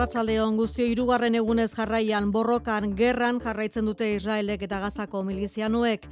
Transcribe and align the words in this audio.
Arratsaldeon 0.00 0.54
guztio 0.56 0.86
hirugarren 0.88 1.34
egunez 1.36 1.74
jarraian 1.74 2.30
borrokan 2.32 2.94
gerran 2.96 3.36
jarraitzen 3.44 3.84
dute 3.84 4.06
Israelek 4.14 4.62
eta 4.64 4.78
Gazako 4.80 5.20
milizianuek. 5.28 6.06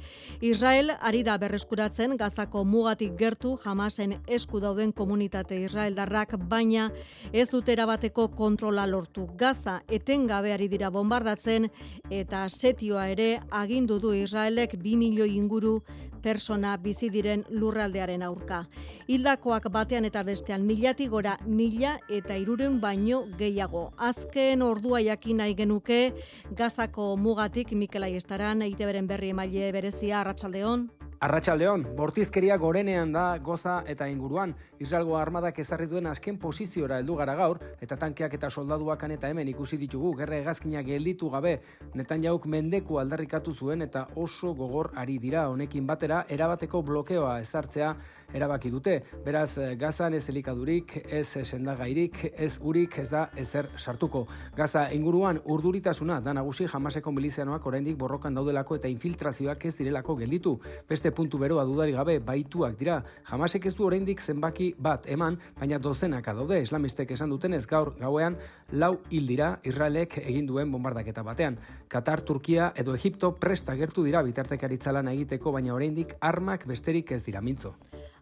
Israel 0.45 0.91
ari 1.01 1.23
da 1.25 1.39
berreskuratzen 1.41 2.13
Gazako 2.19 2.61
mugatik 2.69 3.15
gertu 3.17 3.55
jamasen 3.63 4.13
esku 4.27 4.61
dauden 4.61 4.91
komunitate 4.93 5.57
Israeldarrak 5.63 6.35
baina 6.51 6.91
ez 7.33 7.47
dute 7.49 7.73
erabateko 7.73 8.27
kontrola 8.37 8.85
lortu. 8.85 9.25
Gaza 9.35 9.79
etengabe 9.89 10.53
ari 10.53 10.67
dira 10.69 10.91
bombardatzen 10.93 11.65
eta 12.11 12.45
setioa 12.47 13.07
ere 13.09 13.39
agindu 13.49 13.97
du 13.97 14.13
Israelek 14.13 14.77
2 14.77 14.97
milioi 15.01 15.33
inguru 15.33 15.79
persona 16.21 16.75
bizi 16.77 17.09
diren 17.09 17.45
lurraldearen 17.49 18.23
aurka. 18.23 18.65
Hildakoak 19.07 19.69
batean 19.71 20.05
eta 20.05 20.23
bestean 20.23 20.65
milatik 20.67 21.09
gora 21.09 21.37
mila 21.45 21.97
eta 22.09 22.37
iruren 22.37 22.79
baino 22.81 23.23
gehiago. 23.37 23.91
Azken 23.97 24.61
ordua 24.61 25.01
jakin 25.01 25.37
nahi 25.37 25.55
genuke 25.55 26.13
gazako 26.51 27.15
mugatik 27.17 27.71
Mikelai 27.71 28.15
Estaran, 28.15 28.59
beren 28.77 29.07
berri 29.07 29.29
emaile 29.29 29.71
berezia, 29.71 30.19
Arratsaldeon. 30.21 30.98
Arratxaldeon, 31.19 31.81
bortizkeria 31.97 32.55
gorenean 32.55 33.09
da 33.11 33.23
goza 33.43 33.73
eta 33.91 34.05
inguruan. 34.07 34.53
Israelgo 34.79 35.17
armadak 35.19 35.57
ezarri 35.59 35.89
duen 35.91 36.05
azken 36.07 36.37
poziziora 36.39 37.01
heldu 37.01 37.17
gara 37.19 37.33
gaur, 37.35 37.57
eta 37.83 37.97
tankeak 37.99 38.37
eta 38.37 38.47
soldaduakan 38.49 39.11
eta 39.17 39.27
hemen 39.27 39.51
ikusi 39.51 39.75
ditugu, 39.81 40.13
gerra 40.21 40.37
egazkinak 40.37 40.87
gelditu 40.87 41.27
gabe, 41.33 41.57
netan 41.99 42.23
jauk 42.23 42.47
mendeku 42.47 43.01
aldarrikatu 43.03 43.51
zuen 43.51 43.83
eta 43.83 44.05
oso 44.15 44.53
gogor 44.55 44.93
ari 44.95 45.17
dira 45.19 45.49
honekin 45.51 45.89
batera, 45.91 46.21
erabateko 46.29 46.81
blokeoa 46.87 47.35
ezartzea 47.43 47.91
erabaki 48.33 48.69
dute. 48.69 48.99
Beraz, 49.25 49.57
gazan 49.79 50.13
ez 50.13 50.27
elikadurik, 50.29 50.95
ez 51.09 51.27
sendagairik, 51.43 52.33
ez 52.37 52.59
urik, 52.61 52.97
ez 52.99 53.09
da 53.09 53.29
ezer 53.37 53.69
sartuko. 53.77 54.25
Gaza 54.57 54.87
inguruan 54.93 55.41
urduritasuna 55.45 56.19
da 56.21 56.33
nagusi 56.33 56.67
jamaseko 56.67 57.11
milizianoak 57.15 57.65
oraindik 57.65 57.97
borrokan 57.97 58.35
daudelako 58.35 58.79
eta 58.79 58.91
infiltrazioak 58.91 59.65
ez 59.65 59.75
direlako 59.77 60.15
gelditu. 60.19 60.55
Beste 60.89 61.11
puntu 61.11 61.39
beroa 61.41 61.65
dudari 61.65 61.95
gabe 61.95 62.19
baituak 62.19 62.77
dira. 62.79 62.99
Jamasek 63.29 63.65
ez 63.65 63.75
du 63.75 63.85
oraindik 63.87 64.21
zenbaki 64.21 64.73
bat 64.77 65.07
eman, 65.09 65.39
baina 65.59 65.79
dozenaka 65.79 66.33
daude 66.33 66.61
islamistek 66.61 67.11
esan 67.11 67.29
duten 67.29 67.53
ez 67.53 67.65
gaur 67.67 67.95
gauean 67.99 68.37
lau 68.71 68.99
hil 69.09 69.27
dira 69.27 69.59
Israelek 69.63 70.19
egin 70.25 70.47
duen 70.47 70.71
bombardaketa 70.71 71.23
batean. 71.23 71.57
Katar, 71.87 72.21
Turkia 72.21 72.71
edo 72.75 72.93
Egipto 72.95 73.33
presta 73.35 73.75
gertu 73.75 74.03
dira 74.05 74.21
bitartekaritza 74.25 74.93
lan 74.93 75.09
egiteko, 75.13 75.51
baina 75.55 75.73
oraindik 75.73 76.15
armak 76.21 76.67
besterik 76.69 77.11
ez 77.11 77.23
dira 77.25 77.41
mintzo. 77.41 77.75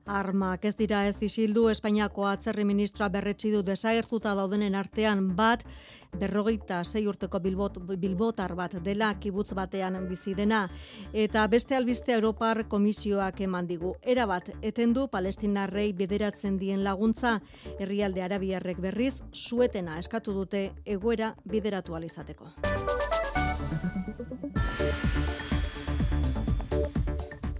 Armak 0.07 0.63
ez 0.65 0.75
dira 0.79 1.01
ez 1.07 1.17
disildu 1.19 1.67
Espainiako 1.69 2.25
atzerri 2.29 2.63
ministroa 2.65 3.09
berretsi 3.11 3.51
du 3.51 3.61
desagertuta 3.63 4.33
daudenen 4.35 4.75
artean 4.75 5.35
bat 5.35 5.65
berrogeita 6.17 6.83
sei 6.83 7.05
urteko 7.07 7.39
bilbot, 7.43 7.77
bilbotar 7.99 8.55
bat 8.55 8.77
dela 8.83 9.13
kibutz 9.19 9.51
batean 9.53 9.99
bizi 10.07 10.33
dena 10.33 10.69
eta 11.13 11.45
beste 11.47 11.75
albiste 11.75 12.13
Europar 12.13 12.63
komisioak 12.67 13.41
eman 13.41 13.67
digu. 13.67 13.95
Era 14.01 14.25
bat 14.25 14.49
etendu 14.61 15.07
Palestinarrei 15.11 15.91
bideratzen 15.93 16.57
dien 16.57 16.83
laguntza 16.83 17.41
herrialde 17.77 18.23
arabiarrek 18.23 18.79
berriz 18.79 19.21
suetena 19.33 19.99
eskatu 19.99 20.33
dute 20.33 20.71
egoera 20.85 21.35
bideratu 21.43 21.95
alizateko. 21.95 22.53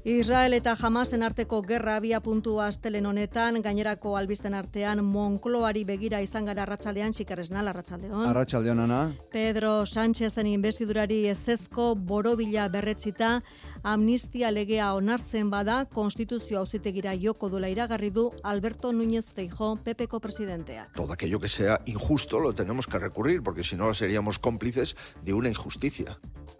Israel 0.07 0.53
eta 0.55 0.71
Hamasen 0.79 1.19
arteko 1.27 1.57
gerra 1.67 1.97
abia 1.99 2.21
puntua 2.23 2.69
astelen 2.71 3.05
honetan, 3.09 3.57
gainerako 3.59 4.13
albisten 4.15 4.53
artean 4.55 5.01
Monkloari 5.03 5.81
begira 5.83 6.21
izan 6.23 6.45
gara 6.47 6.63
arratsaldean 6.63 7.11
xikarresnal 7.11 7.67
arratsaldeon. 7.67 8.23
Arratsaldeon 8.29 8.79
ana. 8.85 9.01
Pedro 9.33 9.81
Sánchezen 9.85 10.47
investidurari 10.47 11.25
ezezko 11.27 11.89
borobila 11.99 12.69
berretzita 12.71 13.41
amnistia 13.83 14.51
legea 14.51 14.93
onartzen 14.93 15.49
bada 15.49 15.85
konstituzio 15.85 16.59
auzitegira 16.59 17.13
joko 17.15 17.49
dula 17.49 17.69
iragarri 17.69 18.09
du 18.09 18.31
Alberto 18.43 18.91
Núñez 18.91 19.33
Feijóo 19.33 19.75
PPko 19.75 20.19
presidentea. 20.19 20.87
Todo 20.95 21.13
aquello 21.13 21.39
que 21.39 21.49
sea 21.49 21.81
injusto 21.85 22.39
lo 22.39 22.53
tenemos 22.53 22.87
que 22.87 22.99
recurrir 22.99 23.43
porque 23.43 23.63
si 23.63 23.75
no 23.75 23.93
seríamos 23.93 24.39
cómplices 24.39 24.95
de 25.23 25.33
una 25.33 25.49
injusticia. 25.49 26.19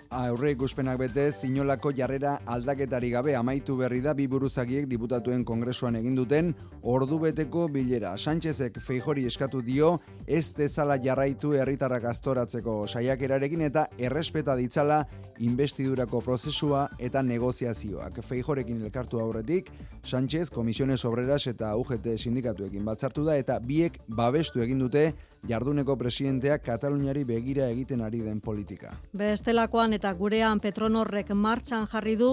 Aurre 0.10 0.54
ikuspenak 0.54 0.98
bete, 1.02 1.32
zinolako 1.34 1.92
jarrera 1.92 2.38
aldaketari 2.48 3.10
gabe 3.12 3.36
amaitu 3.36 3.76
berri 3.76 4.00
da 4.00 4.14
bi 4.16 4.28
buruzagiek 4.28 4.86
diputatuen 4.88 5.44
kongresuan 5.44 5.98
egin 6.00 6.16
duten 6.16 6.54
ordu 6.82 7.20
beteko 7.20 7.68
bilera. 7.68 8.14
Sánchezek 8.18 8.80
feijori 8.80 9.26
eskatu 9.28 9.62
dio 9.62 9.98
ez 10.26 10.54
dezala 10.56 10.96
jarraitu 11.04 11.54
herritarrak 11.54 12.06
astoratzeko 12.08 12.86
saiakerarekin 12.88 13.66
eta 13.68 13.88
errespeta 13.98 14.56
ditzala 14.56 15.02
investidurako 15.44 16.22
prozesua 16.22 16.88
eta 17.08 17.24
negoziazioak. 17.26 18.22
Feijorekin 18.26 18.84
elkartu 18.86 19.22
aurretik, 19.24 19.72
Sánchez 20.04 20.50
Komisiones 20.54 21.04
Obreras 21.06 21.48
eta 21.50 21.74
UGT 21.80 22.14
sindikatuekin 22.18 22.86
batzartu 22.86 23.26
da 23.28 23.38
eta 23.40 23.60
biek 23.64 24.00
babestu 24.08 24.64
egin 24.64 24.84
dute 24.86 25.10
jarduneko 25.48 25.96
presidenteak 25.98 26.64
Kataluniari 26.66 27.24
begira 27.24 27.68
egiten 27.70 28.02
ari 28.02 28.22
den 28.26 28.40
politika. 28.42 28.96
Bestelakoan 29.14 29.94
eta 29.94 30.12
gurean 30.18 30.60
Petronorrek 30.60 31.32
martxan 31.36 31.88
jarri 31.92 32.16
du 32.18 32.30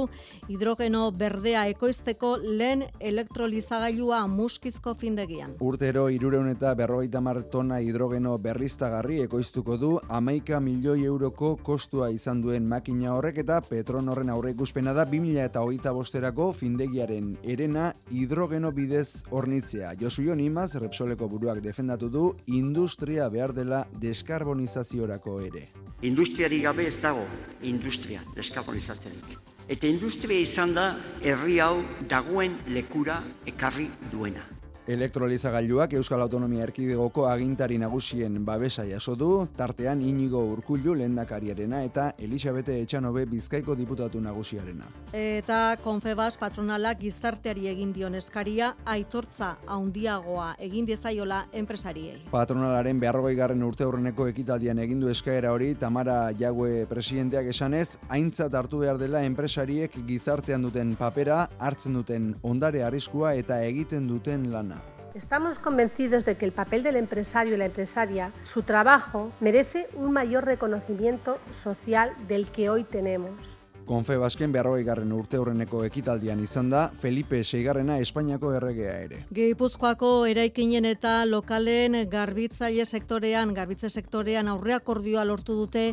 hidrogeno 0.48 1.10
berdea 1.12 1.66
ekoizteko 1.72 2.36
lehen 2.42 2.84
elektrolizagailua 3.00 4.24
muskizko 4.26 4.94
findegian. 4.94 5.54
Urtero 5.60 6.08
irureun 6.08 6.48
eta 6.48 6.74
berrogeita 6.74 7.20
tona 7.50 7.80
hidrogeno 7.80 8.38
berriztagarri 8.38 9.20
ekoiztuko 9.22 9.76
du 9.76 9.98
amaika 10.08 10.60
milioi 10.60 11.04
euroko 11.04 11.56
kostua 11.56 12.10
izan 12.10 12.40
duen 12.40 12.66
makina 12.68 13.14
horrek 13.14 13.38
eta 13.38 13.60
Petronorren 13.60 14.30
aurre 14.30 14.50
ikuspena 14.50 14.92
da 14.92 15.04
2000 15.04 15.44
eta 15.44 15.60
hogeita 15.60 15.92
bosterako 15.92 16.52
findegiaren 16.52 17.36
erena 17.42 17.92
hidrogeno 18.10 18.72
bidez 18.72 19.24
hornitzea. 19.30 19.94
Josu 20.00 20.22
Jonimaz, 20.22 20.74
Repsoleko 20.74 21.28
buruak 21.28 21.60
defendatu 21.60 22.08
du 22.08 22.34
industria 22.46 22.93
behar 23.30 23.52
dela 23.52 23.86
deskarbonizaziorako 24.00 25.40
ere. 25.40 25.68
Industriari 26.02 26.60
gabe 26.60 26.86
ez 26.86 27.00
dago 27.00 27.24
industria 27.62 28.20
deskarbonizatzerik. 28.36 29.38
Eta 29.68 29.86
industria 29.86 30.38
izan 30.38 30.74
da 30.74 30.94
herri 31.22 31.58
hau 31.60 31.82
dagoen 32.08 32.58
lekura 32.68 33.22
ekarri 33.46 33.88
duena. 34.12 34.53
Elektrolizagailuak 34.84 35.94
Euskal 35.96 36.20
Autonomia 36.20 36.66
Erkidegoko 36.66 37.22
agintari 37.30 37.78
nagusien 37.80 38.34
babesa 38.44 38.82
jaso 38.84 39.14
du, 39.16 39.46
tartean 39.56 40.02
Inigo 40.04 40.42
Urkullu 40.44 40.92
lehendakariarena 40.98 41.80
eta 41.86 42.10
Elisabete 42.20 42.76
Etxanobe 42.82 43.24
Bizkaiko 43.24 43.72
diputatu 43.78 44.20
nagusiarena. 44.20 44.90
Eta 45.16 45.78
Konfebas 45.80 46.36
patronalak 46.36 47.00
gizarteari 47.00 47.70
egin 47.72 47.94
dion 47.96 48.18
eskaria 48.18 48.74
aitortza 48.84 49.54
handiagoa 49.64 50.50
egin 50.68 50.84
dezaiola 50.84 51.46
enpresariei. 51.52 52.20
Patronalaren 52.30 53.00
garren 53.00 53.62
urte 53.62 53.84
aurreneko 53.84 54.26
ekitaldian 54.28 54.78
egin 54.78 55.00
du 55.00 55.08
eskaera 55.08 55.52
hori 55.52 55.74
Tamara 55.76 56.30
Jague 56.38 56.84
presidenteak 56.86 57.46
esanez, 57.46 57.96
aintzat 58.10 58.52
hartu 58.52 58.80
behar 58.80 58.98
dela 58.98 59.24
enpresariek 59.24 59.96
gizartean 60.06 60.60
duten 60.60 60.94
papera, 60.94 61.48
hartzen 61.58 61.94
duten 61.94 62.34
ondare 62.42 62.84
arriskua 62.84 63.32
eta 63.34 63.62
egiten 63.64 64.06
duten 64.06 64.50
lana. 64.52 64.73
Estamos 65.14 65.60
convencidos 65.60 66.24
de 66.24 66.34
que 66.34 66.44
el 66.44 66.50
papel 66.50 66.82
del 66.82 66.96
empresario 66.96 67.54
y 67.54 67.56
la 67.56 67.66
empresaria, 67.66 68.32
su 68.42 68.64
trabajo, 68.64 69.30
merece 69.38 69.86
un 69.94 70.10
mayor 70.10 70.44
reconocimiento 70.44 71.38
social 71.52 72.10
del 72.26 72.48
que 72.48 72.68
hoy 72.68 72.82
tenemos. 72.82 73.58
Konfe 73.84 74.16
Basken 74.16 74.50
beharroi 74.50 74.82
garren 74.82 75.12
urte 75.12 75.36
horreneko 75.38 75.82
ekitaldian 75.84 76.40
izan 76.40 76.70
da 76.72 76.86
Felipe 77.02 77.42
Seigarrena 77.44 77.98
Espainiako 78.00 78.54
erregea 78.56 78.94
ere. 79.04 79.18
Gipuzkoako 79.36 80.24
eraikinen 80.26 80.88
eta 80.88 81.18
lokalen 81.28 81.98
garbitzaile 82.10 82.86
sektorean, 82.88 83.52
garbitze 83.54 83.90
sektorean 83.92 84.48
aurreakordioa 84.48 85.26
lortu 85.28 85.54
dute 85.58 85.84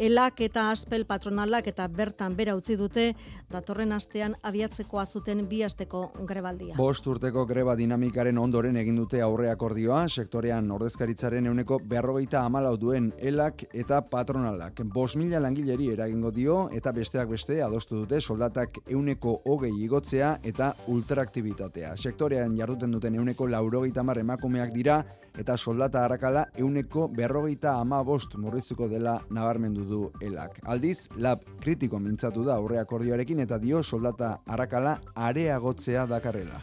elak 0.00 0.40
eta 0.46 0.70
aspel 0.72 1.04
patronalak 1.04 1.66
eta 1.68 1.84
bertan 1.92 2.32
bera 2.36 2.54
utzi 2.56 2.76
dute 2.80 3.10
datorren 3.52 3.92
astean 3.92 4.34
abiatzeko 4.48 4.98
azuten 5.02 5.42
bi 5.48 5.60
asteko 5.66 6.00
grebaldia. 6.28 6.76
Bost 6.78 7.06
urteko 7.12 7.44
greba 7.46 7.74
dinamikaren 7.76 8.38
ondoren 8.40 8.78
egin 8.80 8.96
dute 8.96 9.20
aurreakordioa 9.20 10.06
sektorean 10.08 10.70
ordezkaritzaren 10.72 11.50
euneko 11.52 11.80
berrogeita 11.92 12.44
amalau 12.46 12.76
duen 12.80 13.10
elak 13.18 13.66
eta 13.74 14.00
patronalak. 14.00 14.80
Bos 14.94 15.16
mila 15.20 15.40
langileri 15.44 15.90
eragingo 15.92 16.32
dio 16.32 16.60
eta 16.72 16.94
besteak 16.96 17.28
beste 17.28 17.60
adostu 17.62 18.00
dute 18.00 18.20
soldatak 18.20 18.80
euneko 18.88 19.36
hogei 19.44 19.74
igotzea 19.84 20.38
eta 20.42 20.72
ultraaktibitatea. 20.88 21.92
Sektorean 21.96 22.56
jarduten 22.56 22.96
duten 22.96 23.20
euneko 23.20 23.50
laurogeita 23.52 24.02
mar 24.02 24.18
emakumeak 24.24 24.72
dira 24.72 25.02
eta 25.38 25.56
soldata 25.56 26.04
harrakala 26.04 26.46
euneko 26.56 27.08
berrogeita 27.08 27.76
ama 27.80 28.02
bost 28.04 28.36
murriztuko 28.36 28.88
dela 28.88 29.20
nabarmendu 29.30 29.84
du 29.84 30.02
elak. 30.20 30.60
Aldiz, 30.64 31.08
lab 31.16 31.44
kritiko 31.60 31.98
mintzatu 31.98 32.44
da 32.44 32.56
aurre 32.56 32.80
akordioarekin 32.80 33.40
eta 33.46 33.58
dio 33.58 33.82
soldata 33.82 34.38
arakala 34.46 34.98
areagotzea 35.14 36.06
dakarrela. 36.06 36.60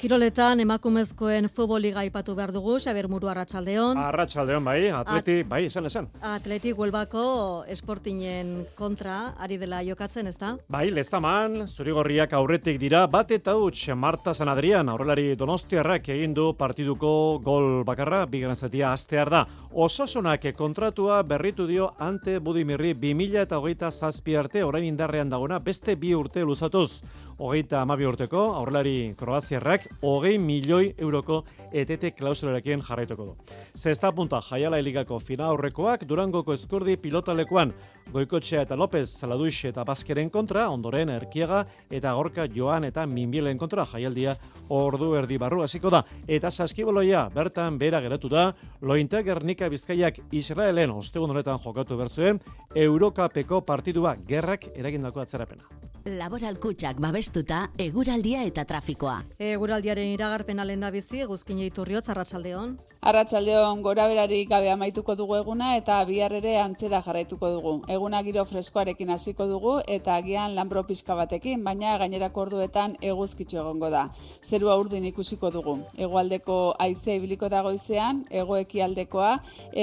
Kiroletan 0.00 0.62
emakumezkoen 0.62 1.50
futboliga 1.52 2.00
ipatu 2.08 2.32
behar 2.32 2.54
dugu, 2.54 2.78
Xaber 2.80 3.04
Muru 3.12 3.28
Arratsaldeon. 3.28 3.98
Arratsaldeon 4.00 4.64
bai, 4.64 4.88
atleti, 4.96 5.34
At, 5.42 5.48
bai, 5.50 5.58
esan 5.68 5.84
esan. 5.90 6.08
Atleti 6.24 6.72
Huelbako 6.72 7.24
esportinen 7.68 8.64
kontra 8.78 9.34
ari 9.36 9.58
dela 9.60 9.82
jokatzen, 9.84 10.32
ezta? 10.32 10.54
Bai, 10.72 10.86
lestaman, 10.96 11.66
zurigorriak 11.68 12.32
aurretik 12.32 12.80
dira, 12.80 13.04
bat 13.12 13.28
eta 13.36 13.58
huts 13.60 13.92
Marta 13.92 14.32
San 14.32 14.48
Adrian, 14.48 14.88
aurrelari 14.88 15.36
Donostiarrak 15.36 16.08
egin 16.16 16.32
du 16.32 16.54
partiduko 16.56 17.12
gol 17.44 17.84
bakarra, 17.84 18.24
bigarren 18.24 18.56
zatia 18.56 18.94
astear 18.94 19.28
da. 19.28 19.44
Osasunak 19.70 20.48
kontratua 20.56 21.20
berritu 21.22 21.68
dio 21.68 21.92
ante 21.98 22.38
Budimirri 22.40 22.94
2000 22.94 23.44
eta 23.44 23.60
hogeita 23.60 23.92
zazpi 23.92 24.34
arte, 24.34 24.64
orain 24.64 24.88
indarrean 24.88 25.28
dagona, 25.28 25.60
beste 25.60 26.00
bi 26.00 26.14
urte 26.16 26.40
luzatuz 26.40 27.02
hogeita 27.40 27.80
amabi 27.80 28.04
urteko, 28.04 28.42
aurrelari 28.58 29.14
kroaziarrak, 29.16 29.86
hogei 30.04 30.36
milioi 30.38 30.92
euroko 30.98 31.40
etete 31.72 32.10
klausularekin 32.12 32.82
jarraituko 32.84 33.30
du. 33.30 33.56
Zesta 33.74 34.12
punta 34.12 34.42
jaiala 34.44 34.78
heligako 34.82 35.18
fina 35.18 35.46
aurrekoak, 35.48 36.04
durangoko 36.08 36.52
eskurdi 36.52 36.98
pilotalekuan, 37.00 37.72
goikotxea 38.12 38.66
eta 38.66 38.76
López, 38.76 39.06
Saladuix 39.08 39.64
eta 39.70 39.84
Baskeren 39.88 40.30
kontra, 40.30 40.68
ondoren 40.68 41.08
erkiega 41.14 41.64
eta 41.90 42.12
gorka 42.18 42.46
joan 42.54 42.84
eta 42.84 43.06
minbielen 43.06 43.58
kontra 43.58 43.86
jaialdia 43.88 44.36
ordu 44.68 45.14
erdi 45.16 45.38
barru 45.38 45.62
hasiko 45.64 45.90
da. 45.90 46.02
Eta 46.28 46.50
saskiboloia 46.50 47.28
bertan 47.34 47.78
bera 47.78 48.02
geratu 48.04 48.28
da, 48.28 48.50
lointa 48.82 49.22
gernika 49.22 49.68
bizkaiak 49.72 50.20
Israelen 50.32 50.92
ostegun 50.92 51.30
honetan 51.30 51.58
jokatu 51.64 51.96
bertzuen, 51.96 52.40
Eurokapeko 52.74 53.62
partidua 53.64 54.16
gerrak 54.28 54.68
eragindako 54.74 55.24
atzerapena. 55.24 55.80
Laboral 56.08 56.56
kutsak 56.56 56.96
babestuta, 57.30 57.70
eguraldia 57.78 58.42
eta 58.44 58.64
trafikoa. 58.64 59.22
Eguraldiaren 59.38 60.10
iragarpen 60.10 60.58
alenda 60.58 60.90
bizi, 60.90 61.22
guzkine 61.24 61.66
iturriotz, 61.66 62.08
arratsaldeon. 62.08 62.76
Arratsaldeon 63.00 63.80
gora 63.80 64.04
berari 64.10 64.38
gabe 64.44 64.68
amaituko 64.70 65.14
dugu 65.16 65.38
eguna 65.38 65.70
eta 65.78 65.94
bihar 66.04 66.34
ere 66.36 66.58
antzera 66.60 66.98
jarraituko 67.06 67.48
dugu. 67.54 67.72
Eguna 67.94 68.20
giro 68.26 68.44
freskoarekin 68.44 69.08
hasiko 69.14 69.46
dugu 69.48 69.72
eta 69.94 70.18
agian 70.20 70.52
lanbro 70.54 70.82
pizka 70.84 71.16
batekin, 71.16 71.64
baina 71.64 71.94
gainerako 72.02 72.42
orduetan 72.42 72.98
eguzkitxo 73.00 73.62
egongo 73.62 73.88
da. 73.96 74.04
Zerua 74.44 74.76
urdin 74.76 75.08
ikusiko 75.08 75.48
dugu. 75.50 75.78
Hegoaldeko 75.96 76.58
haize 76.78 77.16
ibiliko 77.16 77.48
dagoizean, 77.48 78.26
egoekialdekoa 78.28 79.32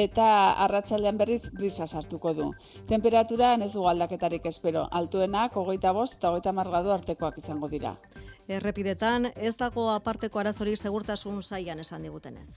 eta 0.05 0.29
arratsaldean 0.67 1.17
berriz 1.17 1.49
brisa 1.49 1.87
sartuko 1.87 2.35
du. 2.37 2.53
Temperatura 2.85 3.55
ez 3.55 3.73
dugu 3.73 3.89
aldaketarik 3.89 4.45
espero. 4.45 4.87
Altuenak 4.91 5.57
25 5.57 6.19
eta 6.19 6.29
hogeita 6.29 6.53
margadu 6.53 6.93
artekoak 6.93 7.41
izango 7.41 7.67
dira. 7.67 7.97
Errepidetan, 8.47 9.31
ez 9.35 9.57
dago 9.57 9.89
aparteko 9.89 10.37
arazori 10.37 10.77
segurtasun 10.77 11.41
zaian 11.41 11.79
esan 11.79 12.03
digutenez. 12.03 12.51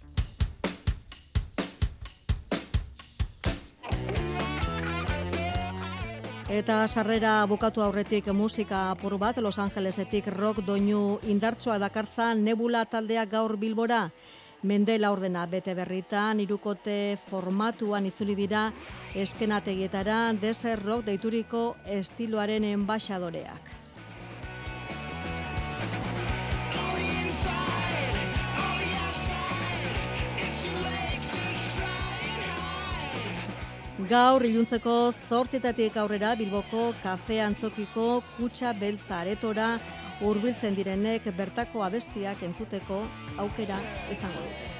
Eta 6.50 6.82
sarrera 6.91 7.44
bukatu 7.47 7.79
aurretik 7.85 8.26
musika 8.35 8.91
apur 8.91 9.14
bat 9.23 9.37
Los 9.38 9.61
Angelesetik 9.62 10.26
rock 10.35 10.64
doinu 10.67 11.20
indartsoa 11.23 11.76
dakartza 11.79 12.32
Nebula 12.35 12.81
taldeak 12.91 13.31
gaur 13.31 13.55
Bilbora. 13.56 14.08
Mendela 14.67 15.12
ordena 15.14 15.44
bete 15.47 15.76
berritan, 15.79 16.41
irukote 16.43 17.19
formatuan 17.29 18.08
itzuli 18.11 18.35
dira 18.35 18.64
eskenategietara 19.14 20.32
desert 20.43 20.82
rock 20.82 21.06
deituriko 21.06 21.76
estiloaren 21.87 22.67
enbaixadoreak. 22.73 23.79
Gaur 34.08 34.44
iluntzeko 34.47 34.93
zortzitatik 35.29 35.97
aurrera 36.00 36.31
Bilboko 36.38 36.94
kafe 37.02 37.41
antzokiko 37.44 38.23
kutsa 38.37 38.73
beltza 38.73 39.19
aretora 39.20 39.67
hurbiltzen 40.25 40.75
direnek 40.79 41.26
bertako 41.37 41.82
abestiak 41.85 42.41
entzuteko 42.47 43.02
aukera 43.44 43.76
izango 44.14 44.41
dute. 44.47 44.70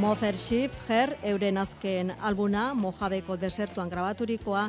Mothership 0.00 0.76
Her 0.88 1.16
euren 1.32 1.58
azken 1.60 2.12
albuna 2.20 2.74
Mojabeko 2.74 3.36
desertuan 3.36 3.88
grabaturikoa 3.88 4.68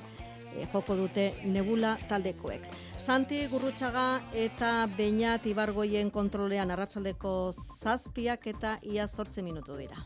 joko 0.72 0.96
dute 0.96 1.32
Nebula 1.46 1.98
taldekoek. 2.10 2.68
Santi 2.98 3.48
Gurrutxaga 3.48 4.22
eta 4.34 4.88
Beñat 4.98 5.46
Ibargoien 5.46 6.12
kontrolean 6.12 6.72
arratsaldeko 6.72 7.52
zazpiak 7.54 8.48
eta 8.48 8.78
ia 8.84 9.08
zortze 9.08 9.42
minutu 9.42 9.78
dira. 9.78 10.06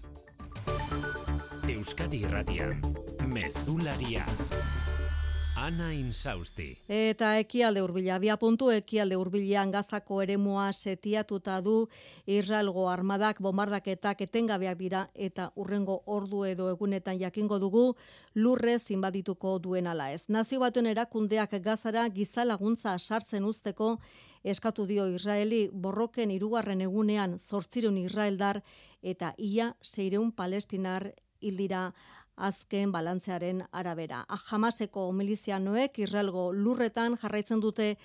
Euskadi 1.69 2.23
Irratian, 2.23 2.79
Mezularia. 3.27 4.25
Ana 5.55 5.93
Insausti. 5.95 6.73
Eta 6.91 7.29
ekialde 7.39 7.79
urbila, 7.79 8.17
bia 8.19 8.35
puntu 8.35 8.67
ekialde 8.75 9.15
urbilean 9.15 9.69
gazako 9.71 10.17
eremua 10.21 10.65
setiatuta 10.73 11.61
du 11.63 11.87
Israelgo 12.27 12.89
armadak 12.91 13.39
bombardaketak 13.39 14.25
etengabeak 14.27 14.77
dira 14.77 15.05
eta 15.15 15.47
urrengo 15.55 16.01
ordu 16.17 16.43
edo 16.43 16.67
egunetan 16.73 17.21
jakingo 17.21 17.59
dugu 17.63 17.85
lurrez 18.35 18.91
inbadituko 18.91 19.57
duen 19.59 19.87
ala 19.87 20.09
ez. 20.11 20.25
Nazio 20.27 20.59
batuen 20.59 20.91
erakundeak 20.91 21.55
gazara 21.63 22.03
gizalaguntza 22.09 22.97
sartzen 22.99 23.47
usteko 23.47 23.95
eskatu 24.43 24.85
dio 24.85 25.07
Israeli 25.07 25.69
borroken 25.71 26.35
irugarren 26.35 26.81
egunean 26.81 27.39
zortzirun 27.39 27.97
Israeldar 28.03 28.59
eta 29.01 29.31
ia 29.37 29.71
zeireun 29.81 30.33
palestinar 30.33 31.13
hildira 31.39 31.93
azken 32.35 32.91
balantzearen 32.91 33.63
arabera. 33.71 34.25
Jamaseko 34.49 35.11
milizianoek 35.11 35.99
Israelgo 35.99 36.51
lurretan 36.53 37.17
jarraitzen 37.21 37.59
dute 37.59 37.95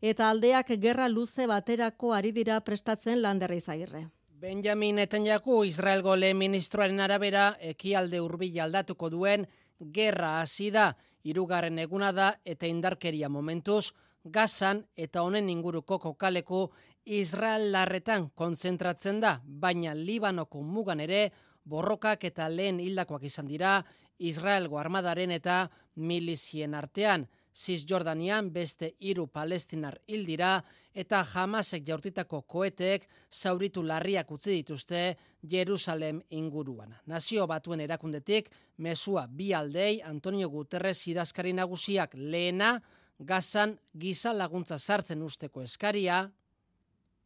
eta 0.00 0.30
aldeak 0.30 0.74
gerra 0.80 1.08
luze 1.08 1.46
baterako 1.46 2.12
ari 2.14 2.32
dira 2.32 2.60
prestatzen 2.60 3.22
landerra 3.22 3.56
izagirre. 3.56 4.06
Benjamin 4.30 4.96
Netanyahu 4.96 5.64
Israelgo 5.64 6.16
lehen 6.16 6.36
ministroaren 6.38 7.00
arabera 7.00 7.54
ekialde 7.60 8.20
hurbil 8.20 8.60
aldatuko 8.60 9.08
duen 9.10 9.46
gerra 9.80 10.40
hasi 10.40 10.70
da 10.70 10.90
hirugarren 11.24 11.78
eguna 11.78 12.12
da 12.12 12.34
eta 12.44 12.66
indarkeria 12.66 13.28
momentuz 13.28 13.92
Gazan 14.26 14.82
eta 14.96 15.22
honen 15.22 15.48
inguruko 15.48 15.98
kokaleku 16.02 16.66
Israel 17.06 17.70
larretan 17.70 18.30
konzentratzen 18.34 19.20
da, 19.22 19.36
baina 19.46 19.94
Libanoko 19.94 20.62
mugan 20.62 21.00
ere 21.00 21.30
borrokak 21.66 22.24
eta 22.24 22.48
lehen 22.48 22.80
hildakoak 22.80 23.26
izan 23.26 23.48
dira 23.50 23.80
Israelgo 24.18 24.78
armadaren 24.78 25.34
eta 25.34 25.66
milizien 25.96 26.74
artean. 26.74 27.26
Cisjordanian 27.56 28.50
beste 28.52 28.90
hiru 29.00 29.26
palestinar 29.32 29.94
hil 30.06 30.26
dira 30.28 30.58
eta 30.92 31.22
Hamasek 31.24 31.86
jaurtitako 31.88 32.42
koetek 32.42 33.06
zauritu 33.32 33.82
larriak 33.82 34.30
utzi 34.30 34.58
dituzte 34.58 35.16
Jerusalem 35.40 36.20
inguruan. 36.36 36.92
Nazio 37.06 37.46
batuen 37.46 37.80
erakundetik 37.80 38.50
mesua 38.76 39.26
bi 39.26 39.54
aldei 39.54 40.02
Antonio 40.04 40.50
Guterres 40.50 41.06
idazkari 41.08 41.54
nagusiak 41.56 42.14
lehena 42.14 42.74
gazan 43.18 43.78
giza 43.98 44.34
laguntza 44.36 44.78
sartzen 44.78 45.22
usteko 45.22 45.62
eskaria. 45.62 46.26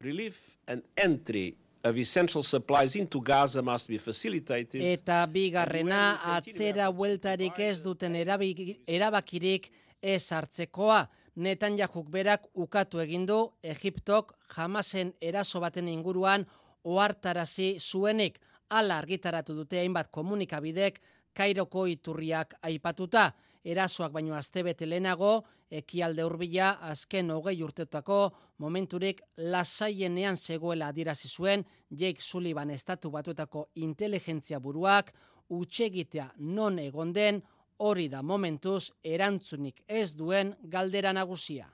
Relief 0.00 0.59
and 0.68 0.87
entry 0.97 1.56
of 1.84 1.96
essential 1.96 2.42
supplies 2.42 2.96
into 2.96 3.20
Gaza 3.20 3.62
must 3.62 3.88
be 3.88 3.99
facilitated. 3.99 4.82
Eta 4.82 5.26
bigarrena 5.26 6.20
atzera 6.37 6.90
hueltarik 6.90 7.58
ez 7.58 7.80
duten 7.82 8.16
erabakirik 8.16 9.70
ez 10.02 10.30
hartzekoa. 10.32 11.06
Netan 11.37 11.78
jahuk 11.78 12.10
berak 12.10 12.49
ukatu 12.54 13.00
egindu 13.00 13.38
Egiptok 13.62 14.34
jamasen 14.54 15.14
eraso 15.20 15.60
baten 15.60 15.88
inguruan 15.88 16.46
ohartarazi 16.84 17.76
zuenik. 17.78 18.40
Ala 18.70 18.99
argitaratu 18.99 19.54
dute 19.54 19.78
hainbat 19.80 20.10
komunikabidek 20.10 21.00
Kairoko 21.34 21.87
iturriak 21.87 22.56
aipatuta 22.62 23.30
erasoak 23.64 24.12
baino 24.12 24.34
astebete 24.34 24.87
lehenago, 24.87 25.44
ekialde 25.71 26.25
hurbila 26.27 26.71
azken 26.91 27.31
hogei 27.31 27.62
urtetako 27.62 28.21
momenturik 28.59 29.23
lasaienean 29.37 30.37
zegoela 30.37 30.89
adirazi 30.91 31.29
zuen 31.29 31.65
Jake 31.91 32.21
Sullivan 32.21 32.71
estatu 32.71 33.11
batuetako 33.11 33.69
inteligentzia 33.75 34.61
buruak 34.61 35.12
utxegitea 35.49 36.31
non 36.39 36.79
egon 36.79 37.12
den 37.12 37.43
hori 37.79 38.09
da 38.09 38.23
momentuz 38.23 38.91
erantzunik 39.05 39.83
ez 39.89 40.15
duen 40.17 40.55
galdera 40.62 41.12
nagusia. 41.12 41.69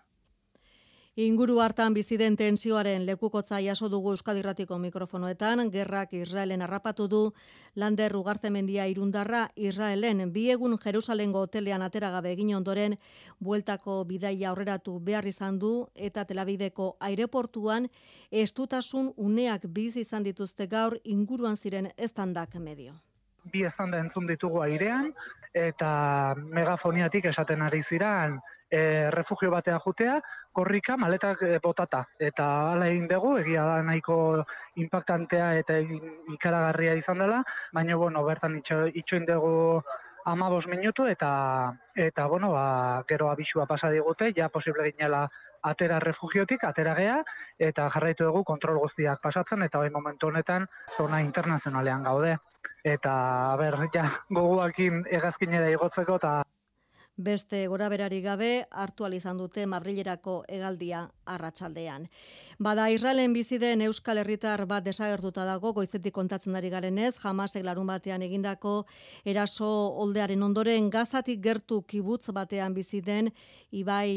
Inguru 1.16 1.62
hartan 1.64 1.94
bizi 1.96 2.18
den 2.20 2.34
tensioaren 2.36 3.06
lekukotza 3.08 3.56
jaso 3.64 3.88
dugu 3.88 4.10
Euskadirratiko 4.12 4.76
mikrofonoetan, 4.76 5.70
gerrak 5.72 6.10
Israelen 6.12 6.60
harrapatu 6.60 7.06
du, 7.08 7.20
Lander 7.74 8.12
Ugartemendia 8.18 8.84
irundarra 8.92 9.46
Israelen 9.56 10.20
bi 10.34 10.50
egun 10.52 10.76
Jerusalengo 10.76 11.40
hotelean 11.40 11.80
atera 11.80 12.10
gabe 12.10 12.34
egin 12.36 12.52
ondoren 12.58 12.98
bueltako 13.40 14.04
bidaia 14.04 14.50
aurreratu 14.50 14.98
behar 15.00 15.26
izan 15.26 15.58
du 15.58 15.88
eta 15.94 16.26
Telabideko 16.26 16.98
aireportuan 17.00 17.88
estutasun 18.30 19.14
uneak 19.16 19.64
bizi 19.72 20.04
izan 20.04 20.22
dituzte 20.22 20.66
gaur 20.66 20.98
inguruan 21.02 21.56
ziren 21.56 21.92
estandak 21.96 22.60
medio. 22.60 22.92
Bi 23.50 23.64
estanda 23.64 23.98
entzun 24.04 24.26
ditugu 24.26 24.60
airean 24.60 25.14
eta 25.56 26.34
megafoniatik 26.36 27.30
esaten 27.32 27.62
ari 27.64 27.82
ziran 27.82 28.36
e, 28.70 29.10
refugio 29.10 29.50
batea 29.50 29.78
jutea, 29.80 30.20
korrika 30.52 30.96
maletak 30.96 31.42
e, 31.42 31.58
botata. 31.62 32.02
Eta 32.20 32.46
hala 32.72 32.88
egin 32.92 33.06
dugu, 33.08 33.36
egia 33.40 33.64
da 33.64 33.82
nahiko 33.82 34.18
impactantea 34.82 35.54
eta 35.62 35.78
ikaragarria 36.34 36.96
izan 37.00 37.24
dela, 37.24 37.42
baina 37.72 37.96
bueno, 37.96 38.24
bertan 38.24 38.60
itxoin 38.60 39.24
dugu 39.24 39.82
ama 40.26 40.50
minutu 40.68 41.06
eta 41.06 41.72
eta 41.94 42.26
bueno, 42.26 42.52
ba, 42.52 43.04
gero 43.08 43.30
abisua 43.30 43.66
pasa 43.66 43.90
digute, 43.90 44.32
ja 44.36 44.48
posible 44.48 44.90
ginela 44.92 45.30
atera 45.70 46.00
refugiotik, 46.02 46.64
atera 46.64 46.94
gea, 46.98 47.16
eta 47.58 47.88
jarraitu 47.94 48.28
dugu 48.28 48.44
kontrol 48.44 48.78
guztiak 48.84 49.22
pasatzen, 49.22 49.62
eta 49.66 49.82
bai 49.82 49.90
momentu 49.90 50.30
honetan 50.30 50.68
zona 50.96 51.22
internazionalean 51.24 52.06
gaude. 52.06 52.36
Eta, 52.86 53.12
ber, 53.58 53.78
ja, 53.94 54.06
goguakin 54.30 55.04
egazkinera 55.18 55.70
igotzeko, 55.74 56.18
eta 56.22 56.32
beste 57.16 57.66
gora 57.66 57.88
berari 57.88 58.20
gabe 58.20 58.66
hartu 58.70 59.06
izan 59.12 59.38
dute 59.38 59.66
Madrilerako 59.66 60.44
hegaldia 60.48 61.10
arratsaldean. 61.24 62.08
Bada 62.58 62.90
Israelen 62.90 63.32
bizi 63.32 63.58
den 63.58 63.80
Euskal 63.82 64.18
Herritar 64.18 64.66
bat 64.66 64.84
desagertuta 64.84 65.44
dago 65.44 65.72
goizetik 65.72 66.12
kontatzen 66.14 66.54
ari 66.56 66.70
garenez, 66.70 67.16
jamasek 67.16 67.64
larun 67.64 67.86
batean 67.86 68.22
egindako 68.22 68.86
eraso 69.24 69.68
oldearen 70.04 70.42
ondoren 70.42 70.90
gazatik 70.90 71.40
gertu 71.40 71.82
kibutz 71.82 72.28
batean 72.32 72.74
bizi 72.74 73.00
den 73.00 73.32
Ibai 73.70 74.10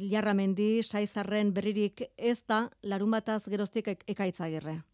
Ilarramendi 0.00 0.82
saizarren 0.82 1.52
berririk 1.52 2.02
ez 2.16 2.42
da 2.46 2.70
larun 2.82 3.10
bataz 3.10 3.44
geroztik 3.48 3.88
ekaitzagirre. 4.06 4.93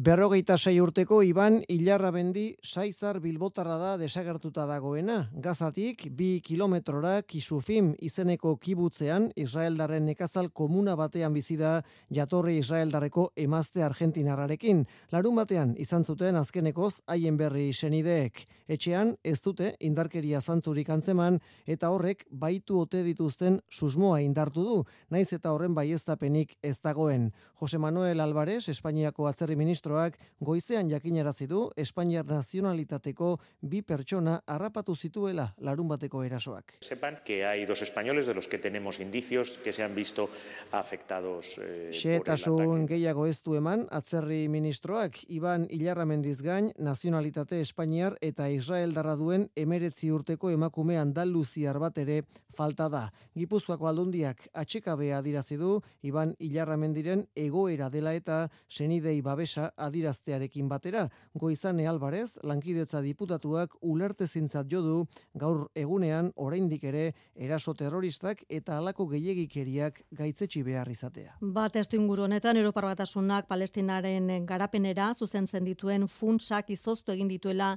Berrogeita 0.00 0.56
sei 0.56 0.78
urteko 0.80 1.18
Iban 1.20 1.58
Ilarra 1.68 2.08
Bendi 2.10 2.54
Saizar 2.64 3.18
Bilbotarra 3.20 3.74
da 3.76 3.88
desagertuta 4.00 4.64
dagoena. 4.64 5.26
Gazatik 5.44 6.06
bi 6.16 6.40
kilometrora 6.40 7.18
Kisufim 7.28 7.90
izeneko 8.00 8.54
kibutzean 8.56 9.26
Israeldarren 9.36 10.06
nekazal 10.08 10.48
komuna 10.56 10.94
batean 10.96 11.34
bizi 11.36 11.58
da 11.60 11.82
jatorri 12.08 12.56
Israeldarreko 12.62 13.26
emazte 13.36 13.84
Argentinarrarekin. 13.84 14.86
Larun 15.12 15.36
batean 15.36 15.74
izan 15.76 16.08
zuten 16.08 16.40
azkenekoz 16.40 17.02
haien 17.04 17.36
berri 17.36 17.66
senideek. 17.74 18.46
Etxean 18.72 19.12
ez 19.22 19.36
dute 19.44 19.74
indarkeria 19.84 20.40
zantzurik 20.40 20.88
antzeman 20.88 21.42
eta 21.66 21.90
horrek 21.90 22.24
baitu 22.30 22.80
ote 22.86 23.04
dituzten 23.04 23.60
susmoa 23.68 24.22
indartu 24.24 24.64
du. 24.64 24.80
Naiz 25.10 25.28
eta 25.34 25.52
horren 25.52 25.76
baiestapenik 25.76 26.56
ez 26.62 26.78
dagoen. 26.80 27.34
Jose 27.60 27.76
Manuel 27.76 28.24
Alvarez, 28.24 28.70
Espainiako 28.72 29.26
atzerri 29.28 29.60
ministroak 29.90 30.18
goizean 30.40 30.88
jakinarazi 30.88 31.46
du 31.46 31.70
Espainiar 31.76 32.24
nazionalitateko 32.24 33.38
bi 33.62 33.82
pertsona 33.82 34.40
harrapatu 34.46 34.94
zituela 34.94 35.52
larun 35.58 35.88
bateko 35.88 36.22
erasoak. 36.24 36.78
Sepan 36.80 37.18
que 37.24 37.44
hay 37.44 37.66
dos 37.66 37.82
españoles 37.82 38.26
de 38.26 38.34
los 38.34 38.48
que 38.48 38.58
tenemos 38.58 39.00
indicios 39.00 39.58
que 39.58 39.72
se 39.72 39.82
han 39.82 39.94
visto 39.94 40.30
afectados 40.72 41.58
eh, 41.58 41.90
Xetasun 41.92 42.86
gehiago 42.86 43.26
ez 43.26 43.42
du 43.42 43.56
eman 43.56 43.86
atzerri 43.90 44.48
ministroak 44.48 45.24
Iban 45.28 45.66
Ilarramendiz 45.68 46.40
gain 46.42 46.72
nazionalitate 46.78 47.60
Espainiar 47.60 48.16
eta 48.20 48.48
Israel 48.48 48.94
darra 48.94 49.16
duen 49.16 49.50
emeretzi 49.56 50.10
urteko 50.10 50.50
emakume 50.50 50.98
andaluziar 50.98 51.78
bat 51.78 51.98
ere 51.98 52.22
falta 52.56 52.88
da. 52.88 53.02
Gipuzkoako 53.36 53.86
aldundiak 53.88 54.48
atxekabea 54.54 55.20
dirazi 55.22 55.56
du 55.56 55.80
Iban 56.02 56.34
Ilarramendiren 56.38 57.26
egoera 57.36 57.90
dela 57.90 58.14
eta 58.14 58.48
senidei 58.68 59.20
babesa 59.22 59.69
adiraztearekin 59.76 60.68
batera. 60.68 61.08
Goizane 61.34 61.86
Alvarez, 61.88 62.38
lankidetza 62.42 63.00
diputatuak 63.02 63.76
ulertezintzat 63.80 64.68
jodu 64.70 65.06
gaur 65.34 65.66
egunean 65.74 66.32
oraindik 66.36 66.84
ere 66.84 67.12
eraso 67.34 67.74
terroristak 67.74 68.44
eta 68.48 68.78
halako 68.78 69.06
gehiegikeriak 69.14 70.02
gaitzetsi 70.10 70.62
behar 70.62 70.90
izatea. 70.90 71.36
Bat 71.40 71.76
estu 71.76 71.96
inguru 71.96 72.24
honetan, 72.28 72.56
Europar 72.56 72.90
Batasunak 72.90 73.48
Palestinaren 73.48 74.46
garapenera 74.46 75.12
zuzentzen 75.14 75.64
dituen 75.64 76.08
funtsak 76.08 76.70
izoztu 76.70 77.12
egin 77.12 77.28
dituela 77.28 77.76